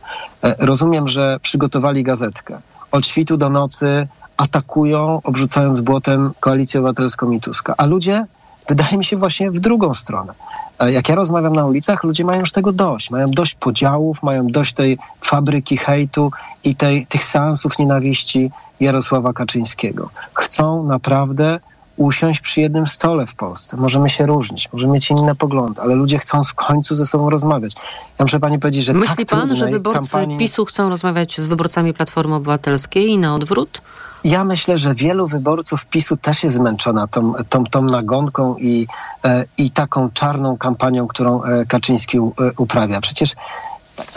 Rozumiem, 0.59 1.09
że 1.09 1.39
przygotowali 1.43 2.03
gazetkę. 2.03 2.59
Od 2.93 3.07
świtu 3.07 3.37
do 3.37 3.49
nocy 3.49 4.09
atakują, 4.41 5.21
obrzucając 5.25 5.81
błotem 5.81 6.31
koalicję 6.41 6.81
obywatelską 6.81 7.31
i 7.31 7.41
Tuska. 7.41 7.75
A 7.77 7.87
ludzie, 7.87 8.27
wydaje 8.69 8.99
mi 8.99 9.05
się, 9.05 9.17
właśnie 9.17 9.51
w 9.51 9.61
drugą 9.61 9.95
stronę. 9.95 10.33
E, 10.79 10.93
jak 10.93 11.09
ja 11.09 11.15
rozmawiam 11.15 11.55
na 11.55 11.67
ulicach, 11.67 12.05
ludzie 12.05 12.25
mają 12.25 12.41
już 12.41 12.53
tego 12.53 12.73
dość. 12.73 13.11
Mają 13.11 13.31
dość 13.31 13.55
podziałów, 13.55 14.23
mają 14.23 14.47
dość 14.47 14.73
tej 14.75 14.99
fabryki 15.21 15.77
hejtu 15.77 16.31
i 16.65 16.77
tej, 16.77 17.07
tych 17.07 17.25
seansów 17.25 17.79
nienawiści 17.79 18.51
Jarosława 18.81 19.33
Kaczyńskiego. 19.33 20.11
Chcą 20.35 20.83
naprawdę 20.83 21.61
usiąść 21.97 22.41
przy 22.41 22.61
jednym 22.61 22.87
stole 22.87 23.27
w 23.27 23.35
Polsce. 23.35 23.77
Możemy 23.77 24.11
się 24.11 24.27
różnić, 24.27 24.73
możemy 24.73 24.93
mieć 24.93 25.11
inne 25.11 25.35
poglądy, 25.35 25.83
ale 25.83 25.95
ludzie 25.95 26.19
chcą 26.19 26.45
w 26.45 26.55
końcu 26.55 26.95
ze 26.95 27.07
sobą 27.07 27.31
rozmawiać. 27.31 27.73
Ja 28.19 28.25
muszę 28.25 28.41
pani 28.41 28.59
powiedzieć, 28.59 28.85
że 28.85 28.95
Myśli 28.95 29.27
tak 29.27 29.39
pan, 29.39 29.57
że 29.57 29.67
wyborcy 29.67 30.01
kampanii... 30.01 30.39
PiSu 30.39 30.65
chcą 30.65 30.89
rozmawiać 30.89 31.41
z 31.41 31.47
wyborcami 31.47 31.95
Platformy 31.95 32.35
Obywatelskiej 32.35 33.09
i 33.09 33.19
na 33.19 33.35
odwrót? 33.35 33.83
Ja 34.25 34.45
myślę, 34.45 34.79
że 34.79 34.95
wielu 34.95 35.27
wyborców 35.27 35.87
PiSu 35.87 36.17
też 36.17 36.45
jest 36.45 36.57
zmęczona 36.57 37.07
tą, 37.07 37.35
tą, 37.49 37.65
tą 37.65 37.83
nagonką 37.83 38.57
i, 38.57 38.87
e, 39.25 39.45
i 39.59 39.71
taką 39.71 40.11
czarną 40.11 40.57
kampanią, 40.57 41.09
którą 41.09 41.43
e, 41.43 41.67
Kaczyński 41.67 42.19
e, 42.19 42.21
uprawia. 42.57 43.01
Przecież 43.01 43.35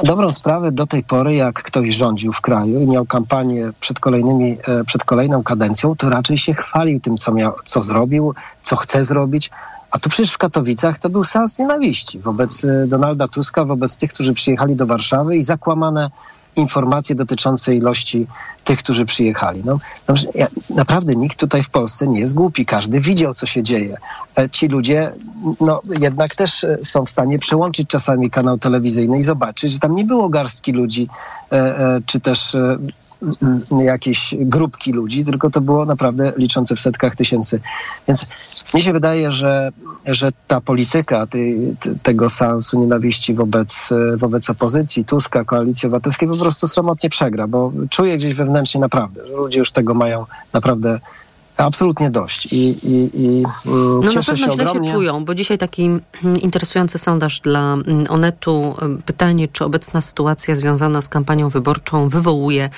dobrą 0.04 0.30
sprawę 0.30 0.72
do 0.72 0.88
tej 0.88 1.04
pory, 1.04 1.36
jak 1.36 1.64
ktoś 1.64 1.94
rządził 1.94 2.32
w 2.32 2.42
kraju 2.42 2.82
i 2.82 2.88
miał 2.88 3.06
kampanię 3.06 3.72
przed, 3.80 4.00
kolejnymi, 4.00 4.58
przed 4.86 5.04
kolejną 5.04 5.44
kadencją, 5.44 5.96
to 5.96 6.10
raczej 6.10 6.38
się 6.38 6.54
chwalił 6.54 7.00
tym, 7.00 7.18
co, 7.18 7.32
miał, 7.32 7.54
co 7.66 7.84
zrobił, 7.84 8.34
co 8.62 8.76
chce 8.76 9.04
zrobić. 9.04 9.50
A 9.92 10.00
tu 10.00 10.10
przecież 10.10 10.34
w 10.34 10.38
Katowicach 10.38 10.98
to 10.98 11.10
był 11.10 11.24
sens 11.24 11.60
nienawiści 11.60 12.20
wobec 12.20 12.66
Donalda 12.88 13.28
Tuska, 13.28 13.66
wobec 13.66 13.98
tych, 13.98 14.14
którzy 14.14 14.34
przyjechali 14.34 14.76
do 14.76 14.86
Warszawy 14.86 15.38
i 15.38 15.44
zakłamane 15.44 16.10
informacje 16.56 17.16
dotyczące 17.16 17.76
ilości 17.76 18.28
tych, 18.64 18.80
którzy 18.80 19.06
przyjechali. 19.06 19.62
No, 19.66 19.80
no, 20.08 20.16
naprawdę 20.70 21.16
nikt 21.16 21.40
tutaj 21.40 21.64
w 21.64 21.70
Polsce 21.70 22.08
nie 22.08 22.20
jest 22.20 22.34
głupi. 22.34 22.66
Każdy 22.66 23.00
widział, 23.00 23.34
co 23.34 23.46
się 23.46 23.64
dzieje. 23.64 23.98
E, 24.38 24.50
ci 24.50 24.68
ludzie 24.68 25.14
no, 25.62 25.82
jednak 26.00 26.36
też 26.36 26.64
e, 26.64 26.78
są 26.84 27.06
w 27.06 27.10
stanie 27.10 27.40
przełączyć 27.40 27.88
czasami 27.88 28.32
kanał 28.32 28.58
telewizyjny 28.58 29.18
i 29.18 29.24
zobaczyć, 29.24 29.72
że 29.72 29.80
tam 29.80 29.96
nie 29.96 30.04
było 30.04 30.30
garstki 30.30 30.72
ludzi, 30.72 31.08
e, 31.52 32.02
czy 32.06 32.20
też 32.20 32.58
jakieś 33.84 34.36
grupki 34.40 34.92
ludzi, 34.92 35.24
tylko 35.24 35.50
to 35.50 35.62
było 35.62 35.86
naprawdę 35.86 36.34
liczące 36.38 36.76
w 36.76 36.80
setkach 36.80 37.16
tysięcy. 37.16 37.60
Więc 38.08 38.26
mnie 38.74 38.84
się 38.84 38.94
wydaje, 38.94 39.32
że, 39.32 39.72
że 40.06 40.32
ta 40.48 40.62
polityka 40.62 41.28
tej, 41.28 41.76
tego 42.04 42.30
sensu 42.30 42.80
nienawiści 42.80 43.34
wobec, 43.34 43.90
wobec 44.18 44.50
opozycji, 44.50 45.06
Tuska, 45.06 45.44
Koalicji 45.44 45.88
Obywatelskiej 45.88 46.30
po 46.30 46.38
prostu 46.38 46.68
sromotnie 46.68 47.10
przegra, 47.10 47.48
bo 47.48 47.72
czuję 47.90 48.18
gdzieś 48.18 48.34
wewnętrznie 48.34 48.82
naprawdę, 48.82 49.28
że 49.28 49.34
ludzie 49.34 49.60
już 49.60 49.72
tego 49.72 49.94
mają 49.94 50.26
naprawdę 50.54 51.00
absolutnie 51.58 52.10
dość. 52.12 52.54
I, 52.54 52.58
i, 52.58 53.10
i 53.14 53.44
mm, 53.66 54.02
no 54.04 54.12
na 54.12 54.12
pewno 54.12 54.24
się 54.24 54.52
źle 54.52 54.64
ogromnie. 54.64 54.88
się 54.88 54.94
czują, 54.94 55.26
bo 55.26 55.36
dzisiaj 55.36 55.58
taki 55.58 55.84
mm, 55.84 56.02
interesujący 56.42 56.98
sondaż 56.98 57.40
dla 57.40 57.74
mm, 57.74 58.06
Onetu. 58.10 58.76
Pytanie, 59.06 59.48
czy 59.48 59.66
obecna 59.66 60.02
sytuacja 60.02 60.56
związana 60.56 61.02
z 61.02 61.10
kampanią 61.10 61.50
wyborczą 61.50 62.10
wywołuje 62.10 62.70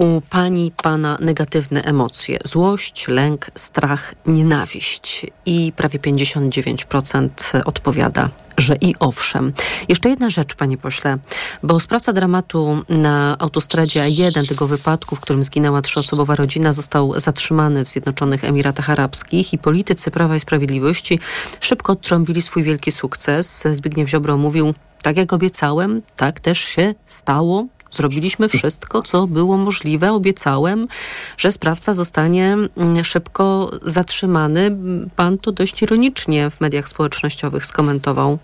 u 0.00 0.20
pani, 0.30 0.72
pana 0.82 1.18
negatywne 1.20 1.82
emocje: 1.82 2.38
złość, 2.44 3.08
lęk, 3.08 3.50
strach, 3.54 4.14
nienawiść. 4.26 5.26
I 5.46 5.72
prawie 5.76 5.98
59% 5.98 7.28
odpowiada, 7.64 8.28
że 8.58 8.76
i 8.80 8.94
owszem. 9.00 9.52
Jeszcze 9.88 10.08
jedna 10.08 10.30
rzecz, 10.30 10.54
panie 10.54 10.78
pośle, 10.78 11.18
bo 11.62 11.80
sprawca 11.80 12.12
dramatu 12.12 12.84
na 12.88 13.36
autostradzie 13.38 14.00
A1, 14.00 14.48
tego 14.48 14.66
wypadku, 14.66 15.16
w 15.16 15.20
którym 15.20 15.44
zginęła 15.44 15.82
trzyosobowa 15.82 16.36
rodzina, 16.36 16.72
został 16.72 17.20
zatrzymany 17.20 17.84
w 17.84 17.88
Zjednoczonych 17.88 18.44
Emiratach 18.44 18.90
Arabskich 18.90 19.52
i 19.52 19.58
politycy 19.58 20.10
Prawa 20.10 20.36
i 20.36 20.40
Sprawiedliwości 20.40 21.18
szybko 21.60 21.92
odtrąbili 21.92 22.42
swój 22.42 22.62
wielki 22.62 22.92
sukces. 22.92 23.64
Zbigniew 23.72 24.08
Ziobro 24.08 24.36
mówił, 24.36 24.74
tak 25.02 25.16
jak 25.16 25.32
obiecałem, 25.32 26.02
tak 26.16 26.40
też 26.40 26.58
się 26.58 26.94
stało. 27.06 27.66
Zrobiliśmy 27.90 28.48
wszystko, 28.48 29.02
co 29.02 29.26
było 29.26 29.56
możliwe. 29.56 30.12
Obiecałem, 30.12 30.88
że 31.36 31.52
sprawca 31.52 31.94
zostanie 31.94 32.56
mm, 32.76 33.04
szybko 33.04 33.70
zatrzymany. 33.82 34.76
Pan 35.16 35.38
to 35.38 35.52
dość 35.52 35.82
ironicznie 35.82 36.50
w 36.50 36.60
mediach 36.60 36.88
społecznościowych 36.88 37.66
skomentował. 37.66 38.38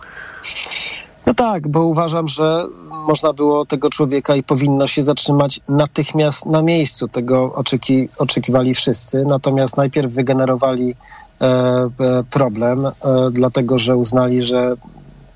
No 1.26 1.34
tak, 1.34 1.68
bo 1.68 1.84
uważam, 1.84 2.28
że 2.28 2.66
można 3.06 3.32
było 3.32 3.66
tego 3.66 3.90
człowieka 3.90 4.36
i 4.36 4.42
powinno 4.42 4.86
się 4.86 5.02
zatrzymać 5.02 5.60
natychmiast 5.68 6.46
na 6.46 6.62
miejscu. 6.62 7.08
Tego 7.08 7.54
oczeki, 7.54 8.08
oczekiwali 8.18 8.74
wszyscy. 8.74 9.24
Natomiast 9.24 9.76
najpierw 9.76 10.12
wygenerowali 10.12 10.94
e, 11.40 11.44
e 11.44 11.90
problem, 12.30 12.86
e, 12.86 12.92
dlatego 13.32 13.78
że 13.78 13.96
uznali, 13.96 14.42
że 14.42 14.76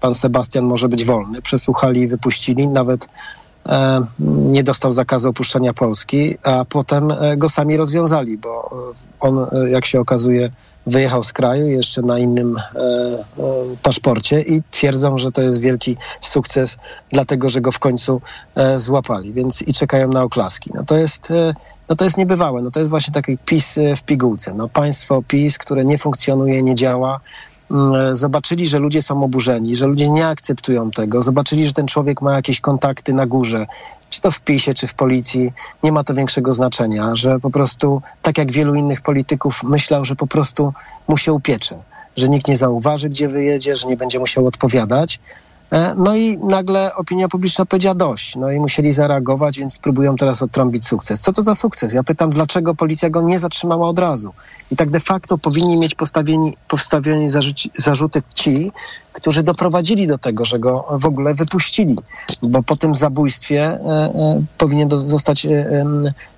pan 0.00 0.14
Sebastian 0.14 0.64
może 0.64 0.88
być 0.88 1.04
wolny. 1.04 1.42
Przesłuchali 1.42 2.00
i 2.00 2.08
wypuścili. 2.08 2.68
Nawet 2.68 3.08
nie 4.18 4.64
dostał 4.64 4.92
zakazu 4.92 5.28
opuszczenia 5.28 5.72
Polski, 5.72 6.36
a 6.42 6.64
potem 6.64 7.10
e, 7.10 7.36
go 7.36 7.48
sami 7.48 7.76
rozwiązali, 7.76 8.38
bo 8.38 8.70
on, 9.20 9.38
e, 9.38 9.70
jak 9.70 9.86
się 9.86 10.00
okazuje, 10.00 10.50
wyjechał 10.86 11.22
z 11.22 11.32
kraju 11.32 11.68
jeszcze 11.68 12.02
na 12.02 12.18
innym 12.18 12.60
paszporcie 13.82 14.40
i 14.40 14.62
twierdzą, 14.70 15.18
że 15.18 15.32
to 15.32 15.42
jest 15.42 15.60
wielki 15.60 15.96
sukces, 16.20 16.78
dlatego 17.12 17.48
że 17.48 17.60
go 17.60 17.72
w 17.72 17.78
końcu 17.78 18.20
złapali, 18.76 19.32
więc 19.32 19.62
i 19.62 19.72
czekają 19.72 20.08
na 20.08 20.22
oklaski. 20.22 20.70
No 20.74 20.84
to 20.84 20.96
jest, 20.96 21.28
no 21.88 21.96
to 21.96 22.04
jest 22.04 22.16
niebywałe, 22.16 22.62
no 22.62 22.70
to 22.70 22.78
jest 22.78 22.90
właśnie 22.90 23.14
taki 23.14 23.38
PiS 23.38 23.78
w 23.96 24.02
pigułce. 24.02 24.54
No 24.54 24.68
państwo 24.68 25.22
PiS, 25.28 25.58
które 25.58 25.84
nie 25.84 25.98
funkcjonuje, 25.98 26.62
nie 26.62 26.74
działa, 26.74 27.20
zobaczyli, 28.12 28.66
że 28.66 28.78
ludzie 28.78 29.02
są 29.02 29.24
oburzeni, 29.24 29.76
że 29.76 29.86
ludzie 29.86 30.08
nie 30.08 30.26
akceptują 30.26 30.90
tego, 30.90 31.22
zobaczyli, 31.22 31.66
że 31.66 31.72
ten 31.72 31.86
człowiek 31.86 32.22
ma 32.22 32.34
jakieś 32.34 32.60
kontakty 32.60 33.14
na 33.14 33.26
górze, 33.26 33.66
czy 34.10 34.20
to 34.20 34.30
w 34.30 34.40
PiSie, 34.40 34.74
czy 34.74 34.86
w 34.86 34.94
policji, 34.94 35.52
nie 35.82 35.92
ma 35.92 36.04
to 36.04 36.14
większego 36.14 36.54
znaczenia, 36.54 37.14
że 37.14 37.40
po 37.40 37.50
prostu, 37.50 38.02
tak 38.22 38.38
jak 38.38 38.52
wielu 38.52 38.74
innych 38.74 39.00
polityków, 39.02 39.62
myślał, 39.62 40.04
że 40.04 40.16
po 40.16 40.26
prostu 40.26 40.72
mu 41.08 41.16
się 41.16 41.32
upiecze, 41.32 41.78
że 42.16 42.28
nikt 42.28 42.48
nie 42.48 42.56
zauważy, 42.56 43.08
gdzie 43.08 43.28
wyjedzie, 43.28 43.76
że 43.76 43.88
nie 43.88 43.96
będzie 43.96 44.18
musiał 44.18 44.46
odpowiadać. 44.46 45.20
E, 45.72 45.94
no 45.94 46.16
i 46.16 46.38
nagle 46.38 46.94
opinia 46.94 47.28
publiczna 47.28 47.66
powiedziała 47.66 47.94
dość. 47.94 48.36
No 48.36 48.50
i 48.50 48.60
musieli 48.60 48.92
zareagować, 48.92 49.58
więc 49.58 49.78
próbują 49.78 50.16
teraz 50.16 50.42
odtrąbić 50.42 50.86
sukces. 50.86 51.20
Co 51.20 51.32
to 51.32 51.42
za 51.42 51.54
sukces? 51.54 51.92
Ja 51.92 52.02
pytam, 52.02 52.30
dlaczego 52.30 52.74
policja 52.74 53.10
go 53.10 53.22
nie 53.22 53.38
zatrzymała 53.38 53.88
od 53.88 53.98
razu? 53.98 54.32
I 54.70 54.76
tak 54.76 54.90
de 54.90 55.00
facto 55.00 55.38
powinni 55.38 55.76
mieć 55.76 55.94
postawieni, 55.94 56.56
postawieni 56.68 57.30
zarzuci, 57.30 57.70
zarzuty 57.76 58.22
ci, 58.34 58.72
którzy 59.12 59.42
doprowadzili 59.42 60.06
do 60.06 60.18
tego, 60.18 60.44
że 60.44 60.58
go 60.58 60.86
w 60.90 61.06
ogóle 61.06 61.34
wypuścili, 61.34 61.96
bo 62.42 62.62
po 62.62 62.76
tym 62.76 62.94
zabójstwie 62.94 63.62
e, 63.62 63.78
e, 63.78 64.42
powinien 64.58 64.88
do, 64.88 64.98
zostać 64.98 65.46
e, 65.46 65.84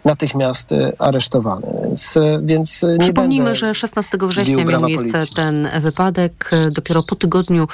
natychmiast 0.05 0.71
aresztowany. 0.99 1.67
Więc, 1.85 2.15
więc 2.43 2.83
nie 2.83 2.99
Przypomnijmy, 2.99 3.55
że 3.55 3.75
16 3.75 4.19
września 4.21 4.65
miał 4.65 4.83
miejsce 4.83 5.13
policji. 5.13 5.37
ten 5.37 5.69
wypadek. 5.81 6.51
Dopiero 6.71 7.03
po 7.03 7.15
tygodniu 7.15 7.69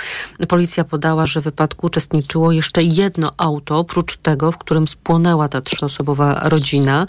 policja 0.48 0.84
podała, 0.84 1.26
że 1.26 1.40
w 1.40 1.44
wypadku 1.44 1.86
uczestniczyło 1.86 2.52
jeszcze 2.52 2.82
jedno 2.82 3.32
auto, 3.36 3.78
oprócz 3.78 4.16
tego, 4.16 4.52
w 4.52 4.58
którym 4.58 4.88
spłonęła 4.88 5.48
ta 5.48 5.60
trzyosobowa 5.60 6.40
rodzina. 6.48 7.06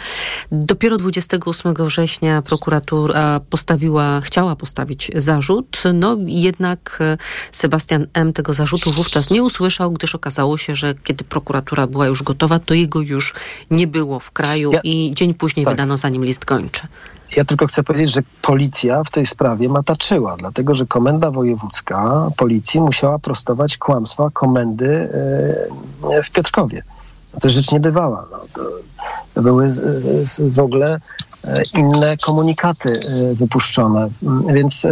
Dopiero 0.51 0.98
28 0.98 1.74
września 1.74 2.41
prokuratura 2.41 3.39
postawiła, 3.50 4.22
chciała 4.22 4.55
postawić 4.55 5.12
zarzut, 5.15 5.84
no 5.93 6.17
jednak 6.25 6.98
e, 7.01 7.17
Sebastian 7.79 8.07
M. 8.13 8.33
tego 8.33 8.53
zarzutu 8.53 8.91
wówczas 8.91 9.29
nie 9.29 9.43
usłyszał, 9.43 9.91
gdyż 9.91 10.15
okazało 10.15 10.57
się, 10.57 10.75
że 10.75 10.93
kiedy 11.03 11.24
prokuratura 11.24 11.88
była 11.88 12.07
już 12.07 12.24
gotowa, 12.24 12.59
to 12.59 12.74
jego 12.74 13.01
już 13.01 13.33
nie 13.71 13.88
było 13.88 14.19
w 14.19 14.31
kraju 14.31 14.71
Ja- 14.71 14.79
i 14.83 15.12
dzień 15.15 15.33
później 15.33 15.65
tak. 15.65 15.74
wydano 15.74 15.98
za 15.98 16.09
nim 16.09 16.25
list 16.25 16.45
gończy. 16.45 16.88
Ja 17.38 17.45
tylko 17.45 17.67
chcę 17.67 17.83
powiedzieć, 17.83 18.13
że 18.13 18.21
policja 18.41 19.03
w 19.03 19.09
tej 19.09 19.25
sprawie 19.25 19.69
mataczyła, 19.69 20.36
dlatego 20.39 20.75
że 20.75 20.86
komenda 20.86 21.31
wojewódzka 21.31 22.29
policji 22.38 22.81
musiała 22.81 23.19
prostować 23.19 23.77
kłamstwa 23.77 24.29
komendy 24.33 25.09
e, 26.17 26.24
w 26.24 26.31
Piotrkowie. 26.31 26.83
To 27.41 27.50
rzecz 27.50 27.71
niebywała. 27.71 28.25
No, 28.31 28.38
to, 28.53 28.62
to 29.33 29.41
były 29.41 29.69
w 30.39 30.59
ogóle 30.59 31.00
e, 31.43 31.63
inne 31.77 32.17
komunikaty 32.17 33.00
e, 33.00 33.36
wypuszczone. 33.36 34.09
Mm, 34.24 34.53
Więc 34.53 34.88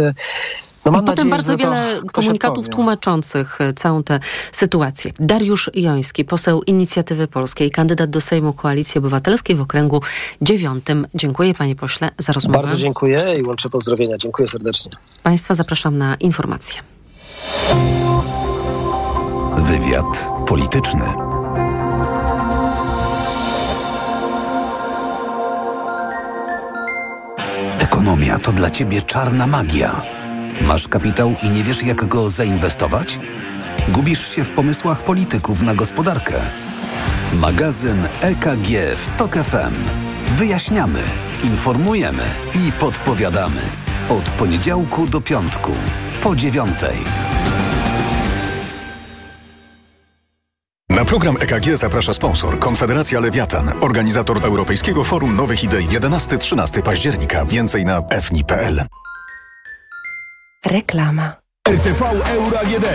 no 0.88 0.92
mam 0.92 1.04
I 1.04 1.06
potem 1.06 1.28
nadzieję, 1.28 1.30
bardzo 1.30 1.56
wiele 1.56 2.00
komunikatów 2.12 2.58
odpowie. 2.58 2.74
tłumaczących 2.74 3.60
e, 3.60 3.72
całą 3.72 4.02
tę 4.02 4.20
sytuację. 4.52 5.12
Dariusz 5.20 5.70
Joński, 5.74 6.24
poseł 6.24 6.62
Inicjatywy 6.62 7.26
Polskiej, 7.26 7.70
kandydat 7.70 8.10
do 8.10 8.20
Sejmu 8.20 8.52
Koalicji 8.52 8.98
Obywatelskiej 8.98 9.56
w 9.56 9.60
okręgu 9.60 10.02
dziewiątym. 10.42 11.06
Dziękuję 11.14 11.54
panie 11.54 11.76
pośle 11.76 12.10
za 12.18 12.32
rozmowę. 12.32 12.58
Bardzo 12.58 12.76
dziękuję 12.76 13.20
i 13.38 13.42
łączę 13.42 13.70
pozdrowienia. 13.70 14.16
Dziękuję 14.16 14.48
serdecznie. 14.48 14.92
Państwa 15.22 15.54
zapraszam 15.54 15.98
na 15.98 16.14
informacje. 16.14 16.80
Wywiad 19.56 20.30
polityczny. 20.48 21.04
Ekonomia 27.78 28.38
to 28.38 28.52
dla 28.52 28.70
ciebie 28.70 29.02
czarna 29.02 29.46
magia. 29.46 30.17
Masz 30.60 30.88
kapitał 30.88 31.34
i 31.42 31.48
nie 31.48 31.64
wiesz, 31.64 31.82
jak 31.82 32.06
go 32.06 32.30
zainwestować? 32.30 33.20
Gubisz 33.88 34.34
się 34.34 34.44
w 34.44 34.50
pomysłach 34.50 35.04
polityków 35.04 35.62
na 35.62 35.74
gospodarkę. 35.74 36.40
Magazyn 37.34 38.08
EKG 38.20 38.96
w 38.96 39.16
Tok 39.16 39.34
FM. 39.34 39.74
Wyjaśniamy, 40.32 41.02
informujemy 41.44 42.22
i 42.54 42.72
podpowiadamy. 42.72 43.60
Od 44.08 44.30
poniedziałku 44.30 45.06
do 45.06 45.20
piątku, 45.20 45.72
po 46.22 46.36
dziewiątej. 46.36 46.96
Na 50.90 51.04
program 51.04 51.36
EKG 51.40 51.76
zaprasza 51.76 52.14
sponsor 52.14 52.58
Konfederacja 52.58 53.20
Lewiatan, 53.20 53.72
organizator 53.80 54.44
Europejskiego 54.44 55.04
Forum 55.04 55.36
Nowych 55.36 55.64
Idei 55.64 55.86
11-13 55.86 56.82
października. 56.82 57.44
Więcej 57.44 57.84
na 57.84 58.02
fni.pl. 58.20 58.86
Reklama. 60.66 61.36
RTV 61.68 62.04
Euro 62.26 62.58
AGD. 62.60 62.86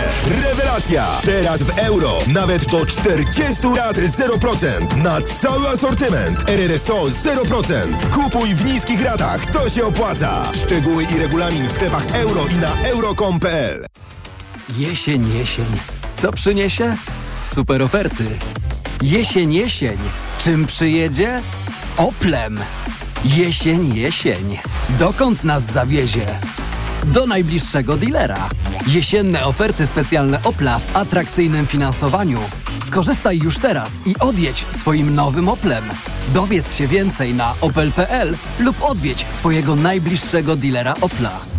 Rewelacja! 0.42 1.06
Teraz 1.24 1.62
w 1.62 1.78
euro. 1.78 2.18
Nawet 2.26 2.70
do 2.70 2.86
40 2.86 3.66
lat 3.76 3.96
0%. 3.96 4.96
Na 4.96 5.20
cały 5.22 5.68
asortyment. 5.68 6.50
RRSO 6.50 7.04
0%. 7.04 8.10
Kupuj 8.10 8.54
w 8.54 8.64
niskich 8.64 9.02
ratach. 9.02 9.46
To 9.46 9.68
się 9.68 9.84
opłaca. 9.86 10.52
Szczegóły 10.54 11.04
i 11.04 11.18
regulamin 11.18 11.68
w 11.68 11.72
sklepach 11.72 12.14
euro 12.14 12.46
i 12.52 12.54
na 12.54 12.88
euro.com.pl 12.88 13.86
Jesień, 14.76 15.32
jesień. 15.38 15.66
Co 16.16 16.32
przyniesie? 16.32 16.96
Super 17.44 17.82
oferty. 17.82 18.24
Jesień, 19.02 19.52
jesień. 19.54 19.98
Czym 20.38 20.66
przyjedzie? 20.66 21.42
Oplem. 21.96 22.60
Jesień, 23.24 23.94
jesień. 23.96 24.58
Dokąd 24.98 25.44
nas 25.44 25.62
zawiezie? 25.62 26.26
Do 27.12 27.26
najbliższego 27.26 27.96
dealera. 27.96 28.48
Jesienne 28.86 29.46
oferty 29.46 29.86
specjalne 29.86 30.42
Opla 30.44 30.78
w 30.78 30.96
atrakcyjnym 30.96 31.66
finansowaniu. 31.66 32.38
Skorzystaj 32.86 33.38
już 33.38 33.58
teraz 33.58 33.92
i 34.06 34.14
odjedź 34.20 34.66
swoim 34.70 35.14
nowym 35.14 35.48
Oplem. 35.48 35.84
Dowiedz 36.34 36.74
się 36.74 36.86
więcej 36.86 37.34
na 37.34 37.54
opel.pl 37.60 38.36
lub 38.58 38.82
odwiedź 38.82 39.26
swojego 39.30 39.76
najbliższego 39.76 40.56
dealera 40.56 40.94
Opla. 41.00 41.53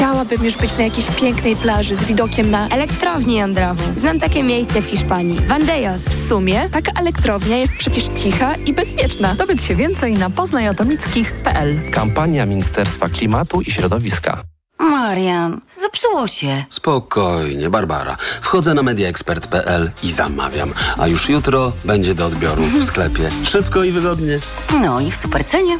Chciałabym 0.00 0.44
już 0.44 0.56
być 0.56 0.76
na 0.76 0.84
jakiejś 0.84 1.06
pięknej 1.06 1.56
plaży 1.56 1.96
z 1.96 2.04
widokiem 2.04 2.50
na... 2.50 2.68
Elektrownię 2.68 3.38
jądrową. 3.38 3.82
Znam 3.96 4.20
takie 4.20 4.42
miejsce 4.42 4.82
w 4.82 4.84
Hiszpanii. 4.84 5.38
Vandejos. 5.46 6.02
W 6.02 6.28
sumie 6.28 6.68
taka 6.70 6.92
elektrownia 7.00 7.56
jest 7.56 7.72
przecież 7.72 8.04
cicha 8.04 8.54
i 8.54 8.72
bezpieczna. 8.72 9.34
Dowiedz 9.34 9.62
się 9.64 9.76
więcej 9.76 10.14
na 10.14 10.30
poznajatomickich.pl. 10.30 11.90
Kampania 11.90 12.46
Ministerstwa 12.46 13.08
Klimatu 13.08 13.60
i 13.60 13.70
Środowiska. 13.70 14.42
Marian, 14.78 15.60
zepsuło 15.76 16.28
się. 16.28 16.64
Spokojnie, 16.70 17.70
Barbara. 17.70 18.16
Wchodzę 18.40 18.74
na 18.74 18.82
mediaexpert.pl 18.82 19.90
i 20.02 20.12
zamawiam. 20.12 20.72
A 20.98 21.06
już 21.06 21.28
jutro 21.28 21.72
będzie 21.84 22.14
do 22.14 22.26
odbioru 22.26 22.62
w 22.62 22.84
sklepie. 22.84 23.28
Szybko 23.44 23.84
i 23.84 23.90
wygodnie. 23.90 24.38
No 24.82 25.00
i 25.00 25.10
w 25.10 25.16
supercenie. 25.16 25.78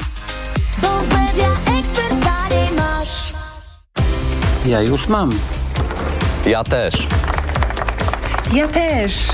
Bo 0.82 0.88
w 0.88 1.08
Media 1.08 1.49
Ja 4.70 4.82
już 4.82 5.08
mam. 5.08 5.30
Ja 6.46 6.64
też. 6.64 7.06
Ja 8.52 8.68
też. 8.68 9.28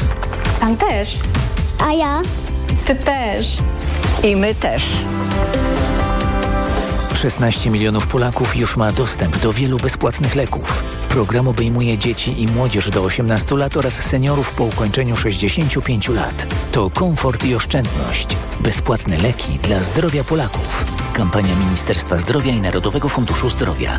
Pan 0.60 0.76
też. 0.76 1.18
A 1.88 1.92
ja? 1.92 2.22
Ty 2.86 2.94
też. 2.94 3.58
I 4.24 4.36
my 4.36 4.54
też. 4.54 4.82
16 7.14 7.70
milionów 7.70 8.06
Polaków 8.06 8.56
już 8.56 8.76
ma 8.76 8.92
dostęp 8.92 9.38
do 9.38 9.52
wielu 9.52 9.76
bezpłatnych 9.76 10.34
leków. 10.34 10.82
Program 11.08 11.48
obejmuje 11.48 11.98
dzieci 11.98 12.42
i 12.42 12.46
młodzież 12.46 12.90
do 12.90 13.02
18 13.02 13.56
lat 13.56 13.76
oraz 13.76 13.94
seniorów 13.94 14.54
po 14.54 14.64
ukończeniu 14.64 15.16
65 15.16 16.08
lat. 16.08 16.46
To 16.72 16.90
komfort 16.90 17.44
i 17.44 17.54
oszczędność. 17.54 18.28
Bezpłatne 18.60 19.18
leki 19.18 19.58
dla 19.58 19.82
zdrowia 19.82 20.24
Polaków. 20.24 20.84
Kampania 21.12 21.54
Ministerstwa 21.56 22.16
Zdrowia 22.16 22.52
i 22.52 22.60
Narodowego 22.60 23.08
Funduszu 23.08 23.50
Zdrowia. 23.50 23.98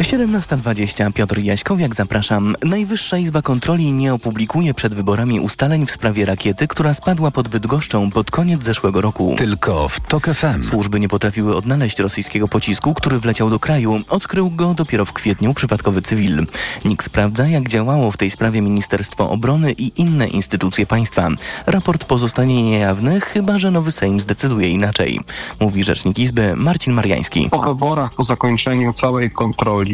17.20 0.00 1.12
Piotr 1.12 1.38
Jaśkowiak, 1.38 1.94
zapraszam. 1.94 2.54
Najwyższa 2.64 3.18
Izba 3.18 3.42
Kontroli 3.42 3.92
nie 3.92 4.14
opublikuje 4.14 4.74
przed 4.74 4.94
wyborami 4.94 5.40
ustaleń 5.40 5.86
w 5.86 5.90
sprawie 5.90 6.26
rakiety, 6.26 6.68
która 6.68 6.94
spadła 6.94 7.30
pod 7.30 7.48
Bydgoszczą 7.48 8.10
pod 8.10 8.30
koniec 8.30 8.64
zeszłego 8.64 9.00
roku. 9.00 9.34
Tylko 9.38 9.88
w 9.88 10.00
TOK 10.00 10.26
FM. 10.26 10.62
Służby 10.62 11.00
nie 11.00 11.08
potrafiły 11.08 11.56
odnaleźć 11.56 11.98
rosyjskiego 11.98 12.48
pocisku, 12.48 12.94
który 12.94 13.18
wleciał 13.18 13.50
do 13.50 13.58
kraju. 13.58 14.00
Odkrył 14.08 14.50
go 14.50 14.74
dopiero 14.74 15.04
w 15.04 15.12
kwietniu 15.12 15.54
przypadkowy 15.54 16.02
cywil. 16.02 16.46
NIK 16.84 17.02
sprawdza, 17.02 17.48
jak 17.48 17.68
działało 17.68 18.10
w 18.10 18.16
tej 18.16 18.30
sprawie 18.30 18.62
Ministerstwo 18.62 19.30
Obrony 19.30 19.72
i 19.72 19.92
inne 20.00 20.28
instytucje 20.28 20.86
państwa. 20.86 21.28
Raport 21.66 22.04
pozostanie 22.04 22.62
niejawny, 22.62 23.20
chyba 23.20 23.58
że 23.58 23.70
nowy 23.70 23.92
Sejm 23.92 24.20
zdecyduje 24.20 24.68
inaczej. 24.68 25.20
Mówi 25.60 25.84
rzecznik 25.84 26.18
Izby 26.18 26.56
Marcin 26.56 26.92
Mariański. 26.92 27.48
Po 27.50 27.62
wyborach, 27.62 28.14
po 28.14 28.24
zakończeniu 28.24 28.92
całej 28.92 29.30
kontroli 29.30 29.85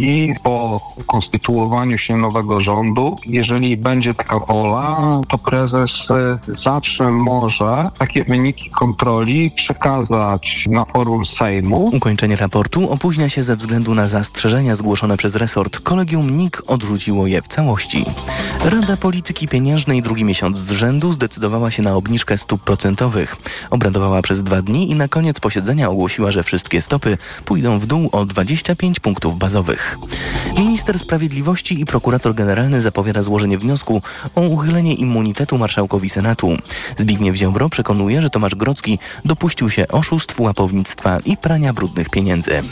po 0.43 0.81
konstytuowaniu 1.07 1.99
się 1.99 2.17
nowego 2.17 2.61
rządu. 2.61 3.17
Jeżeli 3.27 3.77
będzie 3.77 4.15
taka 4.15 4.39
wola, 4.39 5.21
to 5.29 5.39
prezes 5.39 6.11
y, 6.11 6.55
zawsze 6.55 7.09
może 7.11 7.91
takie 7.99 8.25
wyniki 8.25 8.71
kontroli 8.71 9.51
przekazać 9.51 10.69
na 10.71 10.85
forum 10.85 11.27
Sejmu. 11.27 11.91
Ukończenie 11.93 12.37
raportu 12.37 12.91
opóźnia 12.91 13.29
się 13.29 13.43
ze 13.43 13.57
względu 13.57 13.95
na 13.95 14.09
zastrzeżenia 14.09 14.77
zgłoszone 14.77 15.17
przez 15.17 15.35
resort. 15.35 15.81
Kolegium 15.81 16.37
NIK 16.37 16.63
odrzuciło 16.67 17.27
je 17.27 17.43
w 17.43 17.49
całości. 17.49 18.05
Rada 18.65 18.97
Polityki 18.97 19.49
Pieniężnej 19.49 20.03
drugi 20.03 20.25
miesiąc 20.25 20.59
z 20.59 20.71
rzędu 20.71 21.13
zdecydowała 21.13 21.71
się 21.71 21.83
na 21.83 21.95
obniżkę 21.95 22.39
stóp 22.39 22.63
procentowych. 22.63 23.37
Obradowała 23.71 24.23
przez 24.23 24.43
dwa 24.43 24.63
dni 24.63 24.91
i 24.91 24.95
na 24.95 25.09
koniec 25.09 25.41
posiedzenia 25.41 25.91
ogłosiła, 25.91 26.33
że 26.33 26.43
wszystkie 26.43 26.83
stopy 26.83 27.19
pójdą 27.45 27.79
w 27.79 27.87
dół 27.87 28.09
o 28.13 28.25
25 28.25 29.01
punktów 29.01 29.39
bazowych. 29.39 29.82
Minister 30.59 30.99
Sprawiedliwości 30.99 31.81
i 31.81 31.87
prokurator 31.87 32.35
generalny 32.35 32.83
zapowiada 32.83 33.23
złożenie 33.23 33.59
wniosku 33.59 34.03
o 34.35 34.41
uchylenie 34.41 34.95
immunitetu 34.95 35.59
marszałkowi 35.59 36.09
Senatu. 36.09 36.57
Zbigniew 36.97 37.37
Ziobro 37.37 37.69
przekonuje, 37.69 38.23
że 38.23 38.31
Tomasz 38.31 38.55
Grocki 38.55 38.99
dopuścił 39.25 39.71
się 39.71 39.89
oszustw, 39.89 40.41
łapownictwa 40.41 41.19
i 41.25 41.37
prania 41.37 41.73
brudnych 41.73 42.11
pieniędzy. 42.11 42.63